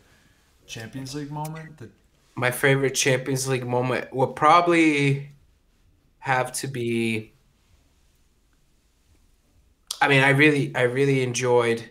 Champions 0.65 1.15
League 1.15 1.31
moment? 1.31 1.77
That 1.77 1.89
my 2.35 2.51
favorite 2.51 2.95
Champions 2.95 3.47
League 3.47 3.65
moment 3.65 4.13
would 4.13 4.35
probably 4.35 5.31
have 6.19 6.51
to 6.53 6.67
be. 6.67 7.33
I 10.01 10.07
mean, 10.07 10.23
I 10.23 10.29
really, 10.29 10.73
I 10.75 10.81
really 10.83 11.21
enjoyed 11.21 11.89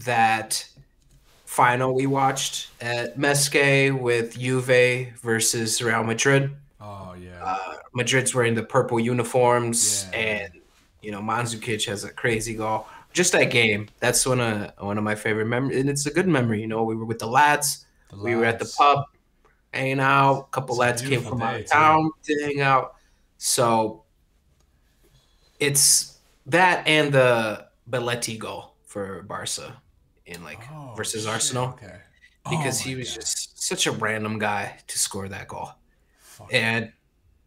that 0.00 0.68
final 1.48 1.94
we 1.94 2.06
watched 2.06 2.68
at 2.82 3.18
Mesque 3.18 3.54
with 3.98 4.38
Juve 4.38 5.08
versus 5.22 5.80
Real 5.80 6.04
Madrid. 6.04 6.54
Oh 6.78 7.14
yeah. 7.18 7.42
Uh, 7.42 7.76
Madrid's 7.94 8.34
wearing 8.34 8.54
the 8.54 8.62
purple 8.62 9.00
uniforms, 9.00 10.06
yeah. 10.12 10.18
and 10.18 10.52
you 11.00 11.10
know, 11.10 11.20
Mandzukic 11.20 11.86
has 11.86 12.04
a 12.04 12.12
crazy 12.12 12.54
goal. 12.54 12.86
Just 13.14 13.32
that 13.32 13.50
game. 13.50 13.88
That's 13.98 14.26
one 14.26 14.40
of 14.40 14.72
one 14.78 14.98
of 14.98 15.04
my 15.04 15.14
favorite 15.14 15.46
memories, 15.46 15.80
and 15.80 15.88
it's 15.88 16.04
a 16.04 16.10
good 16.10 16.28
memory. 16.28 16.60
You 16.60 16.66
know, 16.66 16.84
we 16.84 16.94
were 16.94 17.06
with 17.06 17.18
the 17.18 17.26
lads. 17.26 17.86
The 18.10 18.16
lads. 18.16 18.24
We 18.24 18.36
were 18.36 18.44
at 18.44 18.58
the 18.58 18.70
pub, 18.76 19.06
hanging 19.72 20.00
out. 20.00 20.40
A 20.40 20.50
couple 20.50 20.74
it's 20.74 20.80
lads 20.80 21.02
a 21.02 21.08
came 21.08 21.22
from 21.22 21.40
out 21.40 21.60
of 21.60 21.66
town 21.66 22.10
to 22.24 22.44
hang 22.44 22.60
out. 22.60 22.96
So 23.38 24.04
it's 25.58 26.18
that 26.44 26.86
and 26.86 27.10
the 27.10 27.66
Belletti 27.90 28.38
goal 28.38 28.74
for 28.84 29.22
Barca 29.22 29.80
in 30.28 30.42
like 30.44 30.60
oh, 30.72 30.94
versus 30.96 31.24
shit, 31.24 31.32
Arsenal. 31.32 31.68
Okay. 31.70 31.96
Oh 32.46 32.50
because 32.50 32.80
he 32.80 32.94
was 32.94 33.10
God. 33.10 33.20
just 33.20 33.62
such 33.62 33.86
a 33.86 33.92
random 33.92 34.38
guy 34.38 34.78
to 34.86 34.98
score 34.98 35.28
that 35.28 35.48
goal. 35.48 35.70
Fuck. 36.18 36.52
And 36.52 36.92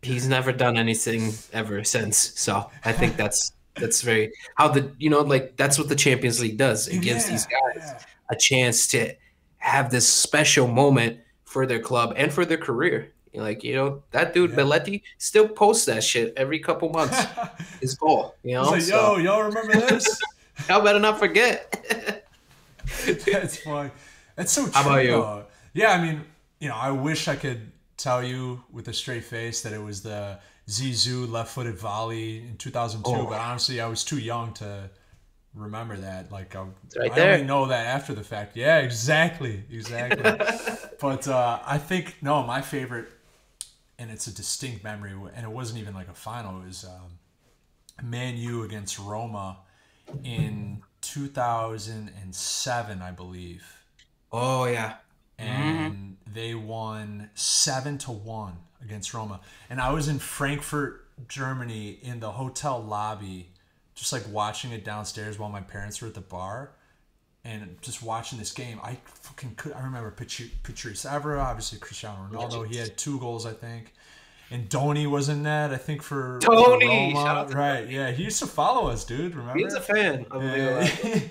he's 0.02 0.28
never 0.28 0.52
done 0.52 0.78
anything 0.78 1.34
ever 1.54 1.84
since. 1.84 2.18
So 2.40 2.70
I 2.84 2.92
think 2.92 3.18
that's 3.18 3.54
that's 3.76 4.02
very 4.02 4.34
how 4.56 4.68
the 4.68 4.92
you 5.00 5.10
know 5.10 5.22
like 5.22 5.56
that's 5.58 5.78
what 5.78 5.90
the 5.90 5.96
Champions 5.96 6.42
League 6.42 6.58
does. 6.58 6.88
It 6.88 7.02
gives 7.02 7.26
yeah, 7.26 7.32
these 7.32 7.46
guys 7.46 7.76
yeah. 7.78 8.04
a 8.30 8.36
chance 8.36 8.88
to 8.88 9.14
have 9.58 9.92
this 9.92 10.08
special 10.08 10.68
moment 10.68 11.20
for 11.46 11.66
their 11.66 11.80
club 11.80 12.14
and 12.18 12.34
for 12.34 12.46
their 12.46 12.58
career. 12.58 13.14
Like 13.34 13.64
you 13.64 13.76
know 13.76 14.04
that 14.12 14.34
dude 14.34 14.52
yeah. 14.52 14.58
Belletti 14.58 15.04
still 15.18 15.48
posts 15.48 15.86
that 15.86 16.04
shit 16.04 16.34
every 16.36 16.60
couple 16.60 16.90
months. 16.90 17.24
his 17.82 17.96
goal, 17.96 18.36
you 18.44 18.56
know. 18.56 18.64
Like, 18.64 18.82
so, 18.82 19.18
Yo, 19.18 19.24
y'all 19.24 19.44
remember 19.44 19.74
this? 19.74 20.20
y'all 20.70 20.84
better 20.84 21.00
not 21.00 21.18
forget. 21.18 22.21
that's 23.32 23.58
fine. 23.58 23.92
That's 24.36 24.52
so 24.52 24.64
true. 24.64 24.72
How 24.74 24.82
about 24.82 25.04
you? 25.04 25.12
Though. 25.12 25.46
Yeah, 25.74 25.92
I 25.92 26.02
mean, 26.02 26.24
you 26.60 26.70
know, 26.70 26.76
I 26.76 26.92
wish 26.92 27.28
I 27.28 27.36
could 27.36 27.72
tell 27.98 28.24
you 28.24 28.64
with 28.72 28.88
a 28.88 28.94
straight 28.94 29.24
face 29.24 29.62
that 29.62 29.74
it 29.74 29.82
was 29.82 30.02
the 30.02 30.40
Zizou 30.68 31.30
left-footed 31.30 31.78
volley 31.78 32.40
in 32.40 32.58
2002, 32.58 33.12
oh. 33.12 33.26
but 33.26 33.40
honestly, 33.40 33.82
I 33.82 33.88
was 33.88 34.04
too 34.04 34.20
young 34.20 34.54
to 34.56 34.90
remember 35.54 35.98
that. 35.98 36.32
Like 36.32 36.56
I, 36.56 36.66
right 36.98 37.12
I 37.18 37.34
only 37.34 37.46
know 37.46 37.68
that 37.68 37.88
after 37.88 38.14
the 38.14 38.24
fact. 38.24 38.56
Yeah, 38.56 38.80
exactly, 38.80 39.64
exactly. 39.72 40.24
but 41.00 41.28
uh, 41.28 41.60
I 41.66 41.78
think 41.78 42.18
no, 42.22 42.44
my 42.44 42.62
favorite, 42.62 43.10
and 44.00 44.10
it's 44.12 44.28
a 44.28 44.34
distinct 44.34 44.84
memory, 44.84 45.14
and 45.36 45.46
it 45.46 45.52
wasn't 45.52 45.80
even 45.80 45.94
like 45.94 46.08
a 46.08 46.14
final. 46.14 46.62
It 46.62 46.68
was 46.68 46.86
um, 46.86 48.08
Man 48.08 48.38
U 48.38 48.64
against 48.64 49.00
Roma 49.00 49.58
in 50.24 50.82
2007, 51.02 53.02
I 53.02 53.12
believe. 53.12 53.84
Oh 54.32 54.66
yeah. 54.66 54.96
And 55.38 55.94
mm-hmm. 55.94 56.34
they 56.34 56.56
won 56.56 57.30
7 57.34 57.98
to 58.00 58.12
1 58.12 58.54
against 58.84 59.14
Roma. 59.14 59.42
And 59.70 59.82
I 59.82 59.92
was 59.92 60.08
in 60.08 60.20
Frankfurt, 60.20 61.08
Germany 61.28 62.00
in 62.02 62.20
the 62.20 62.32
hotel 62.32 62.82
lobby 62.82 63.50
just 63.96 64.14
like 64.14 64.24
watching 64.30 64.72
it 64.72 64.84
downstairs 64.84 65.38
while 65.38 65.50
my 65.50 65.62
parents 65.62 66.02
were 66.02 66.08
at 66.08 66.14
the 66.14 66.22
bar 66.22 66.72
and 67.44 67.78
just 67.82 68.02
watching 68.02 68.40
this 68.40 68.52
game. 68.52 68.80
I 68.84 68.98
fucking 69.06 69.56
could 69.56 69.74
I 69.74 69.84
remember 69.84 70.12
Patrice 70.12 71.06
Evra, 71.06 71.44
obviously 71.44 71.80
Cristiano 71.80 72.28
Ronaldo. 72.32 72.68
He 72.68 72.78
had 72.78 72.98
two 72.98 73.20
goals, 73.20 73.46
I 73.46 73.54
think. 73.54 73.94
And 74.52 74.68
Donny 74.68 75.08
was 75.08 75.30
in 75.30 75.44
that, 75.44 75.72
I 75.72 75.78
think, 75.78 76.02
for 76.02 76.38
Tony! 76.42 76.86
Roma. 76.86 77.26
Shout 77.26 77.38
out 77.38 77.50
to 77.52 77.58
Right, 77.58 77.90
yeah. 77.90 78.12
He 78.12 78.24
used 78.24 78.40
to 78.40 78.48
follow 78.48 78.90
us, 78.90 79.06
dude. 79.06 79.34
Remember? 79.34 79.58
He's 79.58 79.74
a 79.74 79.80
fan 79.80 80.26
of 80.30 80.42
the 80.42 80.92
Yeah. 81.06 81.22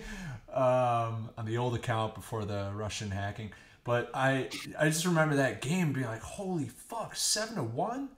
um, 0.55 1.29
on 1.37 1.45
the 1.45 1.59
old 1.59 1.75
account 1.75 2.15
before 2.15 2.45
the 2.47 2.71
Russian 2.75 3.11
hacking. 3.11 3.53
But 3.85 4.11
I 4.15 4.49
I 4.79 4.87
just 4.89 5.05
remember 5.05 5.37
that 5.37 5.61
game 5.61 5.93
being 5.93 6.07
like, 6.07 6.23
holy 6.23 6.67
fuck, 6.69 7.15
seven 7.15 7.57
to 7.57 7.63
one? 7.63 8.09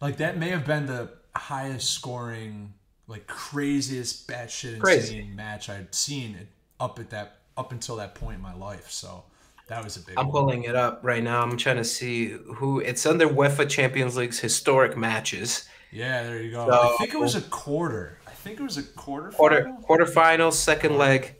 Like 0.00 0.18
that 0.18 0.38
may 0.38 0.50
have 0.50 0.64
been 0.66 0.86
the 0.86 1.10
highest 1.34 1.90
scoring, 1.90 2.74
like 3.08 3.26
craziest 3.26 4.28
batshit 4.28 4.80
Crazy. 4.80 5.18
insane 5.18 5.36
match 5.36 5.68
I'd 5.68 5.94
seen 5.94 6.36
up 6.78 6.98
at 6.98 7.10
that 7.10 7.38
up 7.56 7.72
until 7.72 7.96
that 7.96 8.14
point 8.14 8.36
in 8.36 8.42
my 8.42 8.54
life. 8.54 8.90
So 8.90 9.24
that 9.68 9.82
was 9.82 9.96
a 9.96 10.00
big 10.00 10.18
I'm 10.18 10.26
one. 10.26 10.32
pulling 10.32 10.64
it 10.64 10.74
up 10.76 11.00
right 11.02 11.22
now. 11.22 11.42
I'm 11.42 11.56
trying 11.56 11.76
to 11.76 11.84
see 11.84 12.30
who 12.56 12.80
it's 12.80 13.04
under 13.06 13.26
UEFA 13.28 13.68
Champions 13.68 14.16
League's 14.16 14.38
historic 14.40 14.96
matches. 14.96 15.68
Yeah, 15.90 16.22
there 16.24 16.42
you 16.42 16.50
go. 16.50 16.68
So- 16.68 16.94
I 16.94 16.96
think 16.98 17.14
it 17.14 17.20
was 17.20 17.34
a 17.34 17.40
quarter. 17.42 18.18
I 18.26 18.30
think 18.32 18.60
it 18.60 18.62
was 18.62 18.76
a 18.76 18.82
quarter. 18.82 19.30
Quarter 19.30 19.62
final? 19.64 19.82
quarterfinals, 19.82 20.52
second 20.54 20.98
leg. 20.98 21.36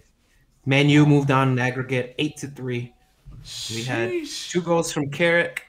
Man 0.65 0.89
U 0.89 1.05
moved 1.05 1.31
on 1.31 1.51
in 1.53 1.59
aggregate 1.59 2.15
eight 2.19 2.39
to 2.39 2.47
three. 2.49 2.95
We 3.71 3.83
had 3.83 4.11
two 4.27 4.63
goals 4.63 4.91
from 4.91 5.11
Carrick, 5.11 5.65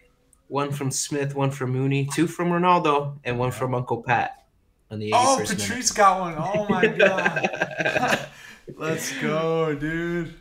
one 0.48 0.72
from 0.72 0.92
Smith, 0.92 1.36
one 1.36 1.52
from 1.52 1.74
Rooney, 1.74 2.08
two 2.14 2.26
from 2.28 2.48
Ronaldo, 2.50 3.18
and 3.26 3.38
one 3.38 3.52
from 3.52 3.76
Uncle 3.76 4.02
Pat 4.02 4.46
on 4.90 5.00
the 5.00 5.12
81st 5.12 5.14
Oh, 5.14 5.38
minute. 5.40 5.50
Patrice 5.60 5.92
got 5.92 6.20
one. 6.22 6.36
Oh 6.38 6.66
my 6.70 6.88
god. 6.88 8.28
Let's 8.78 9.12
go, 9.20 9.76
dude. 9.76 10.34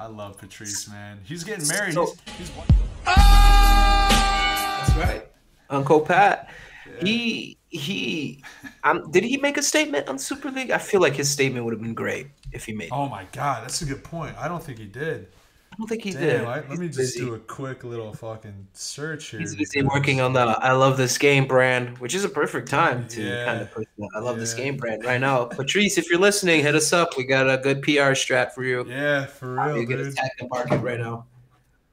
I 0.00 0.06
love 0.06 0.38
Patrice, 0.38 0.88
man. 0.88 1.18
He's 1.24 1.44
getting 1.44 1.68
married. 1.68 1.92
So- 1.92 2.14
he's, 2.38 2.48
he's 2.48 2.50
That's 3.04 3.16
right. 4.96 5.28
Uncle 5.68 6.00
Pat. 6.00 6.48
He 7.00 7.58
he 7.68 8.42
um 8.82 9.10
did 9.10 9.24
he 9.24 9.36
make 9.36 9.58
a 9.58 9.62
statement 9.62 10.08
on 10.08 10.18
Super 10.18 10.50
League? 10.50 10.70
I 10.70 10.78
feel 10.78 11.02
like 11.02 11.14
his 11.14 11.28
statement 11.28 11.66
would 11.66 11.74
have 11.74 11.82
been 11.82 11.92
great 11.92 12.28
if 12.50 12.64
he 12.64 12.72
made. 12.72 12.88
Oh 12.90 13.10
my 13.10 13.26
god, 13.32 13.62
that's 13.62 13.82
a 13.82 13.84
good 13.84 14.02
point. 14.02 14.34
I 14.38 14.48
don't 14.48 14.62
think 14.62 14.78
he 14.78 14.86
did. 14.86 15.28
Don't 15.80 15.88
think 15.88 16.02
he 16.04 16.10
Damn, 16.10 16.20
did. 16.20 16.40
I- 16.44 16.60
let 16.68 16.78
me 16.78 16.88
just 16.88 16.98
busy. 16.98 17.20
do 17.20 17.32
a 17.32 17.38
quick 17.38 17.84
little 17.84 18.12
fucking 18.12 18.66
search 18.74 19.28
here. 19.30 19.40
He's 19.40 19.56
busy 19.56 19.80
because- 19.80 19.94
working 19.94 20.20
on 20.20 20.34
the 20.34 20.40
I 20.40 20.72
love 20.72 20.98
this 20.98 21.16
game 21.16 21.46
brand, 21.46 21.96
which 21.96 22.14
is 22.14 22.22
a 22.22 22.28
perfect 22.28 22.68
time 22.68 23.08
to 23.08 23.22
Yeah. 23.22 23.44
kind 23.46 23.62
of 23.62 23.70
push 23.70 23.86
the 23.96 24.06
I 24.14 24.18
love 24.18 24.38
this 24.38 24.52
game 24.52 24.76
brand 24.76 25.06
right 25.06 25.18
now. 25.18 25.46
Patrice, 25.46 25.96
if 25.96 26.10
you're 26.10 26.20
listening, 26.20 26.60
hit 26.62 26.74
us 26.74 26.92
up. 26.92 27.16
We 27.16 27.24
got 27.24 27.48
a 27.48 27.56
good 27.56 27.80
PR 27.80 28.12
strat 28.12 28.52
for 28.52 28.62
you. 28.62 28.84
Yeah, 28.86 29.24
for 29.24 29.54
real, 29.54 29.78
you 29.78 29.86
get 29.86 29.96
dude. 29.96 30.08
attack 30.08 30.32
the 30.38 30.48
market 30.48 30.80
right 30.82 31.00
now. 31.00 31.24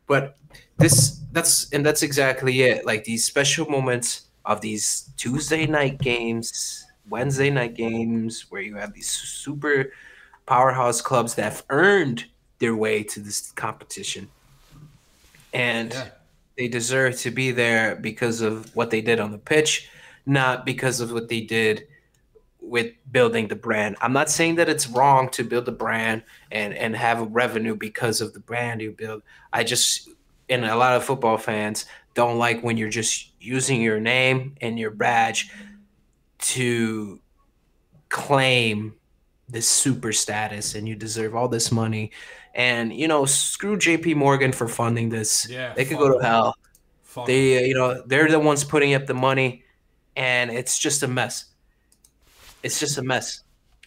But 0.06 0.36
this 0.78 1.22
that's 1.32 1.70
and 1.72 1.86
that's 1.86 2.04
exactly 2.04 2.64
it. 2.64 2.86
Like 2.86 3.06
these 3.06 3.24
special 3.24 3.70
moments 3.70 4.24
of 4.46 4.60
these 4.60 5.12
Tuesday 5.16 5.66
night 5.66 5.98
games, 6.00 6.86
Wednesday 7.10 7.50
night 7.50 7.74
games, 7.76 8.48
where 8.50 8.62
you 8.62 8.76
have 8.76 8.92
these 8.94 9.08
super 9.10 9.94
powerhouse 10.46 11.00
clubs 11.02 11.36
that 11.36 11.44
have 11.44 11.64
earned 11.70 12.26
their 12.60 12.76
way 12.76 13.04
to 13.04 13.20
this 13.20 13.52
competition. 13.52 14.30
And 15.54 15.94
Yeah. 15.94 16.10
they 16.58 16.68
deserve 16.68 17.18
to 17.20 17.32
be 17.32 17.52
there 17.52 17.96
because 17.96 18.42
of 18.42 18.76
what 18.76 18.90
they 18.90 19.02
did 19.02 19.20
on 19.20 19.32
the 19.32 19.38
pitch, 19.38 19.90
not 20.26 20.66
because 20.66 21.00
of 21.00 21.12
what 21.12 21.30
they 21.30 21.42
did 21.42 21.88
with 22.60 22.94
building 23.12 23.48
the 23.48 23.56
brand. 23.56 23.96
I'm 24.02 24.12
not 24.12 24.30
saying 24.30 24.56
that 24.56 24.68
it's 24.68 24.88
wrong 24.88 25.30
to 25.30 25.44
build 25.44 25.68
a 25.70 25.72
brand 25.72 26.24
and 26.52 26.74
and 26.74 26.96
have 26.96 27.22
a 27.22 27.26
revenue 27.26 27.76
because 27.76 28.20
of 28.20 28.34
the 28.34 28.40
brand 28.42 28.82
you 28.82 28.92
build. 28.92 29.24
I 29.54 29.64
just 29.64 30.10
and 30.50 30.66
a 30.66 30.76
lot 30.76 30.96
of 30.96 31.04
football 31.06 31.38
fans 31.38 31.86
don't 32.14 32.38
like 32.38 32.62
when 32.62 32.76
you're 32.78 32.90
just 32.90 33.32
using 33.40 33.82
your 33.82 34.00
name 34.00 34.56
and 34.62 34.78
your 34.80 34.92
badge 34.92 35.50
to 36.40 37.20
claim 38.10 38.96
this 39.50 39.68
super 39.68 40.12
status 40.12 40.76
and 40.76 40.88
you 40.88 40.96
deserve 40.96 41.36
all 41.36 41.48
this 41.48 41.72
money. 41.72 42.12
And 42.58 42.92
you 42.92 43.08
know, 43.08 43.24
screw 43.26 43.78
JP 43.78 44.16
Morgan 44.16 44.52
for 44.52 44.68
funding 44.68 45.08
this. 45.10 45.48
Yeah, 45.50 45.74
They 45.76 45.86
could 45.86 45.98
go 46.00 46.18
to 46.18 46.26
hell. 46.26 46.58
Fuck 47.04 47.28
they 47.28 47.58
uh, 47.58 47.62
you 47.62 47.74
know 47.76 48.02
they're 48.06 48.30
the 48.30 48.40
ones 48.40 48.64
putting 48.66 48.94
up 48.96 49.06
the 49.06 49.14
money 49.14 49.64
and 50.16 50.52
it's 50.52 50.78
just 50.80 51.04
a 51.04 51.08
mess. 51.08 51.46
It's 52.64 52.80
just 52.80 52.98
a 52.98 53.02
mess. 53.04 53.42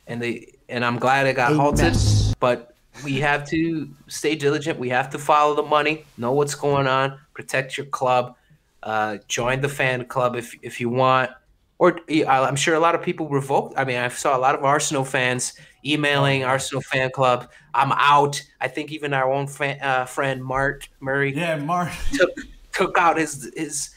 And 0.07 0.23
they 0.23 0.55
and 0.68 0.85
i'm 0.85 0.99
glad 0.99 1.27
it 1.27 1.35
got 1.35 1.53
halted 1.57 1.95
but 2.39 2.75
we 3.05 3.18
have 3.21 3.49
to 3.51 3.89
stay 4.07 4.35
diligent. 4.37 4.79
We 4.79 4.89
have 4.91 5.11
to 5.11 5.18
follow 5.18 5.55
the 5.55 5.62
money 5.62 6.05
know 6.16 6.33
what's 6.33 6.55
going 6.55 6.87
on 6.87 7.18
protect 7.35 7.77
your 7.77 7.87
club 7.87 8.37
uh, 8.83 9.18
join 9.29 9.61
the 9.61 9.68
fan 9.68 10.05
club 10.07 10.37
if 10.37 10.55
if 10.62 10.81
you 10.81 10.89
want. 10.89 11.31
Or 11.79 11.99
I- 12.09 12.25
i'm 12.49 12.57
sure 12.57 12.75
a 12.75 12.81
lot 12.81 12.95
of 12.95 13.03
people 13.03 13.29
revoked. 13.29 13.75
I 13.77 13.85
mean 13.85 13.97
i 13.99 14.09
saw 14.09 14.37
a 14.37 14.41
lot 14.47 14.55
of 14.55 14.64
arsenal 14.64 15.05
fans 15.05 15.55
emailing 15.85 16.45
arsenal 16.45 16.83
fan 16.83 17.11
club 17.11 17.51
i'm 17.74 17.93
out 17.93 18.43
i 18.61 18.68
think 18.68 18.93
even 18.93 19.12
our 19.14 19.33
own 19.33 19.47
fan, 19.47 19.81
uh, 19.81 20.05
friend 20.05 20.43
mart 20.45 20.89
murray 21.01 21.35
Yeah, 21.35 21.57
Mark. 21.57 21.91
took 22.12 22.31
took 22.72 22.99
out 22.99 23.16
his 23.16 23.51
his 23.57 23.91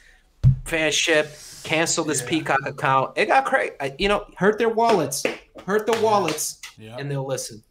fanship, 0.66 1.64
canceled 1.64 2.10
his 2.10 2.22
Yeah. 2.22 2.28
Peacock 2.30 2.60
account. 2.66 3.18
It 3.18 3.28
got 3.28 3.46
crazy. 3.46 3.74
You 4.00 4.08
know, 4.10 4.26
hurt 4.38 4.58
their 4.58 4.70
wallets, 4.70 5.24
hurt 5.66 5.86
the 5.86 5.98
wallets, 6.02 6.60
Yeah. 6.78 6.98
and 6.98 7.10
they'll 7.10 7.26
listen. 7.26 7.64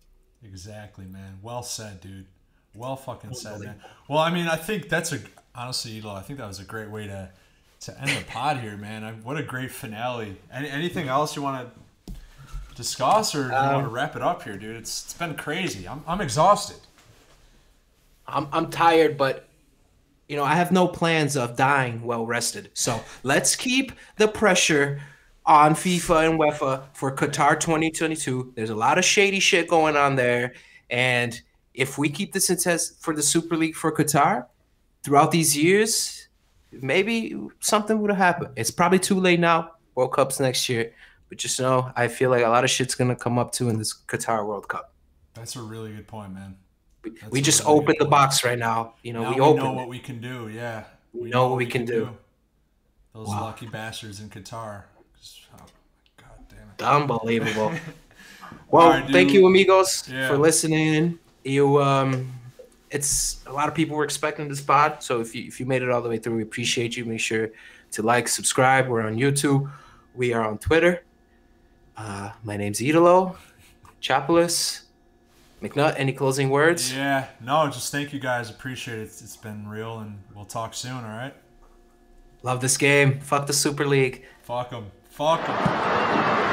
Exactly, 0.44 1.04
man. 1.06 1.38
Well 1.42 1.62
said, 1.62 2.00
dude. 2.00 2.26
Well 2.74 2.96
fucking 2.96 3.34
said, 3.34 3.60
man. 3.60 3.80
Well, 4.08 4.18
I 4.20 4.30
mean, 4.30 4.46
I 4.46 4.56
think 4.56 4.88
that's 4.88 5.12
a 5.12 5.18
honestly, 5.54 6.00
Elo, 6.02 6.14
I 6.14 6.20
think 6.22 6.38
that 6.38 6.48
was 6.48 6.60
a 6.60 6.64
great 6.64 6.90
way 6.90 7.06
to 7.06 7.30
to 7.80 8.00
end 8.00 8.10
the 8.10 8.24
pod 8.26 8.58
here, 8.58 8.76
man. 8.76 9.04
I, 9.04 9.12
what 9.12 9.36
a 9.36 9.42
great 9.42 9.70
finale. 9.70 10.36
Any, 10.52 10.68
anything 10.70 11.08
else 11.08 11.34
you 11.36 11.42
want 11.42 11.66
to 11.74 11.80
discuss, 12.74 13.34
or 13.34 13.44
do 13.44 13.48
you 13.50 13.54
Um, 13.56 13.74
want 13.74 13.86
to 13.86 13.90
wrap 13.90 14.16
it 14.16 14.22
up 14.22 14.42
here, 14.42 14.56
dude? 14.56 14.76
It's 14.76 15.04
it's 15.04 15.14
been 15.14 15.34
crazy. 15.34 15.86
I'm 15.88 16.02
I'm 16.06 16.20
exhausted. 16.20 16.76
I'm 18.26 18.48
I'm 18.52 18.70
tired, 18.70 19.16
but 19.16 19.48
you 20.28 20.36
know 20.36 20.44
I 20.44 20.54
have 20.54 20.72
no 20.72 20.88
plans 20.88 21.36
of 21.36 21.56
dying 21.56 22.02
well 22.02 22.24
rested. 22.26 22.70
So 22.74 23.00
let's 23.22 23.56
keep 23.56 23.92
the 24.16 24.28
pressure 24.28 25.00
on 25.44 25.74
FIFA 25.74 26.30
and 26.30 26.38
UEFA 26.40 26.84
for 26.94 27.14
Qatar 27.14 27.58
2022. 27.58 28.52
There's 28.54 28.70
a 28.70 28.74
lot 28.76 28.98
of 28.98 29.04
shady 29.04 29.40
shit 29.40 29.68
going 29.68 29.96
on 29.96 30.16
there, 30.16 30.54
and 30.90 31.40
if 31.74 31.98
we 31.98 32.08
keep 32.08 32.32
this 32.32 32.50
intense 32.50 32.94
for 33.00 33.14
the 33.14 33.22
Super 33.22 33.56
League 33.56 33.74
for 33.74 33.90
Qatar 33.92 34.46
throughout 35.02 35.30
these 35.32 35.56
years, 35.56 36.28
maybe 36.70 37.36
something 37.60 38.00
would 38.00 38.10
have 38.10 38.18
happened. 38.18 38.50
It's 38.56 38.70
probably 38.70 38.98
too 38.98 39.18
late 39.18 39.40
now. 39.40 39.72
World 39.94 40.12
Cup's 40.12 40.38
next 40.40 40.68
year, 40.68 40.92
but 41.32 41.38
just 41.38 41.58
know 41.58 41.90
I 41.96 42.08
feel 42.08 42.28
like 42.28 42.44
a 42.44 42.48
lot 42.50 42.62
of 42.62 42.68
shit's 42.68 42.94
gonna 42.94 43.16
come 43.16 43.38
up 43.38 43.52
too 43.52 43.70
in 43.70 43.78
this 43.78 43.94
Qatar 43.94 44.46
World 44.46 44.68
Cup. 44.68 44.92
That's 45.32 45.56
a 45.56 45.62
really 45.62 45.90
good 45.94 46.06
point, 46.06 46.34
man. 46.34 46.56
That's 47.02 47.32
we 47.32 47.40
just 47.40 47.60
really 47.64 47.72
opened 47.80 47.96
the 48.00 48.04
point. 48.04 48.10
box 48.10 48.44
right 48.44 48.58
now. 48.58 48.96
You 49.02 49.14
know, 49.14 49.22
Now 49.22 49.28
we, 49.30 49.34
we, 49.40 49.54
know 49.54 49.72
it. 49.72 49.76
what 49.76 49.88
we 49.88 49.98
can 49.98 50.20
do. 50.20 50.50
Yeah, 50.50 50.84
We 51.14 51.30
know 51.30 51.48
what 51.48 51.56
we 51.56 51.64
can 51.64 51.86
do. 51.86 52.10
Those 53.14 53.28
Wow. 53.28 53.44
lucky 53.44 53.66
bastards 53.66 54.20
in 54.20 54.28
Qatar. 54.28 54.82
Oh, 55.54 55.64
God 56.18 56.28
damn 56.50 56.68
it. 56.78 56.82
Unbelievable. 56.82 57.72
Well, 58.70 58.90
right, 58.90 59.10
thank 59.10 59.32
you, 59.32 59.46
amigos, 59.46 60.06
Yeah. 60.10 60.28
for 60.28 60.36
listening. 60.36 61.18
You, 61.44 61.80
um, 61.82 62.30
it's 62.90 63.42
a 63.46 63.52
lot 63.52 63.68
of 63.68 63.74
people 63.74 63.96
were 63.96 64.04
expecting 64.04 64.46
this 64.48 64.60
pod, 64.60 65.02
so 65.02 65.22
if 65.22 65.34
you 65.34 65.44
if 65.46 65.58
you 65.60 65.64
made 65.64 65.80
it 65.82 65.88
all 65.88 66.02
the 66.02 66.10
way 66.10 66.18
through, 66.18 66.36
we 66.36 66.42
appreciate 66.42 66.94
you. 66.94 67.06
Make 67.06 67.20
sure 67.20 67.48
to 67.92 68.02
like, 68.02 68.28
subscribe. 68.28 68.88
We're 68.88 69.06
on 69.06 69.16
YouTube. 69.16 69.70
We 70.14 70.34
are 70.34 70.46
on 70.46 70.58
Twitter. 70.58 71.02
Uh, 71.96 72.32
my 72.42 72.56
name's 72.56 72.80
Italo, 72.80 73.36
Chapolis, 74.00 74.82
McNutt. 75.62 75.94
Any 75.96 76.12
closing 76.12 76.50
words? 76.50 76.92
Yeah, 76.92 77.28
no, 77.40 77.66
just 77.66 77.92
thank 77.92 78.12
you 78.12 78.18
guys. 78.20 78.50
Appreciate 78.50 78.98
it. 78.98 79.02
It's, 79.02 79.22
it's 79.22 79.36
been 79.36 79.68
real, 79.68 79.98
and 79.98 80.18
we'll 80.34 80.44
talk 80.44 80.74
soon. 80.74 80.92
All 80.92 81.02
right. 81.02 81.34
Love 82.42 82.60
this 82.60 82.76
game. 82.76 83.20
Fuck 83.20 83.46
the 83.46 83.52
Super 83.52 83.86
League. 83.86 84.24
Fuck 84.42 84.70
them. 84.70 84.90
Fuck 85.10 85.46
them. 85.46 86.51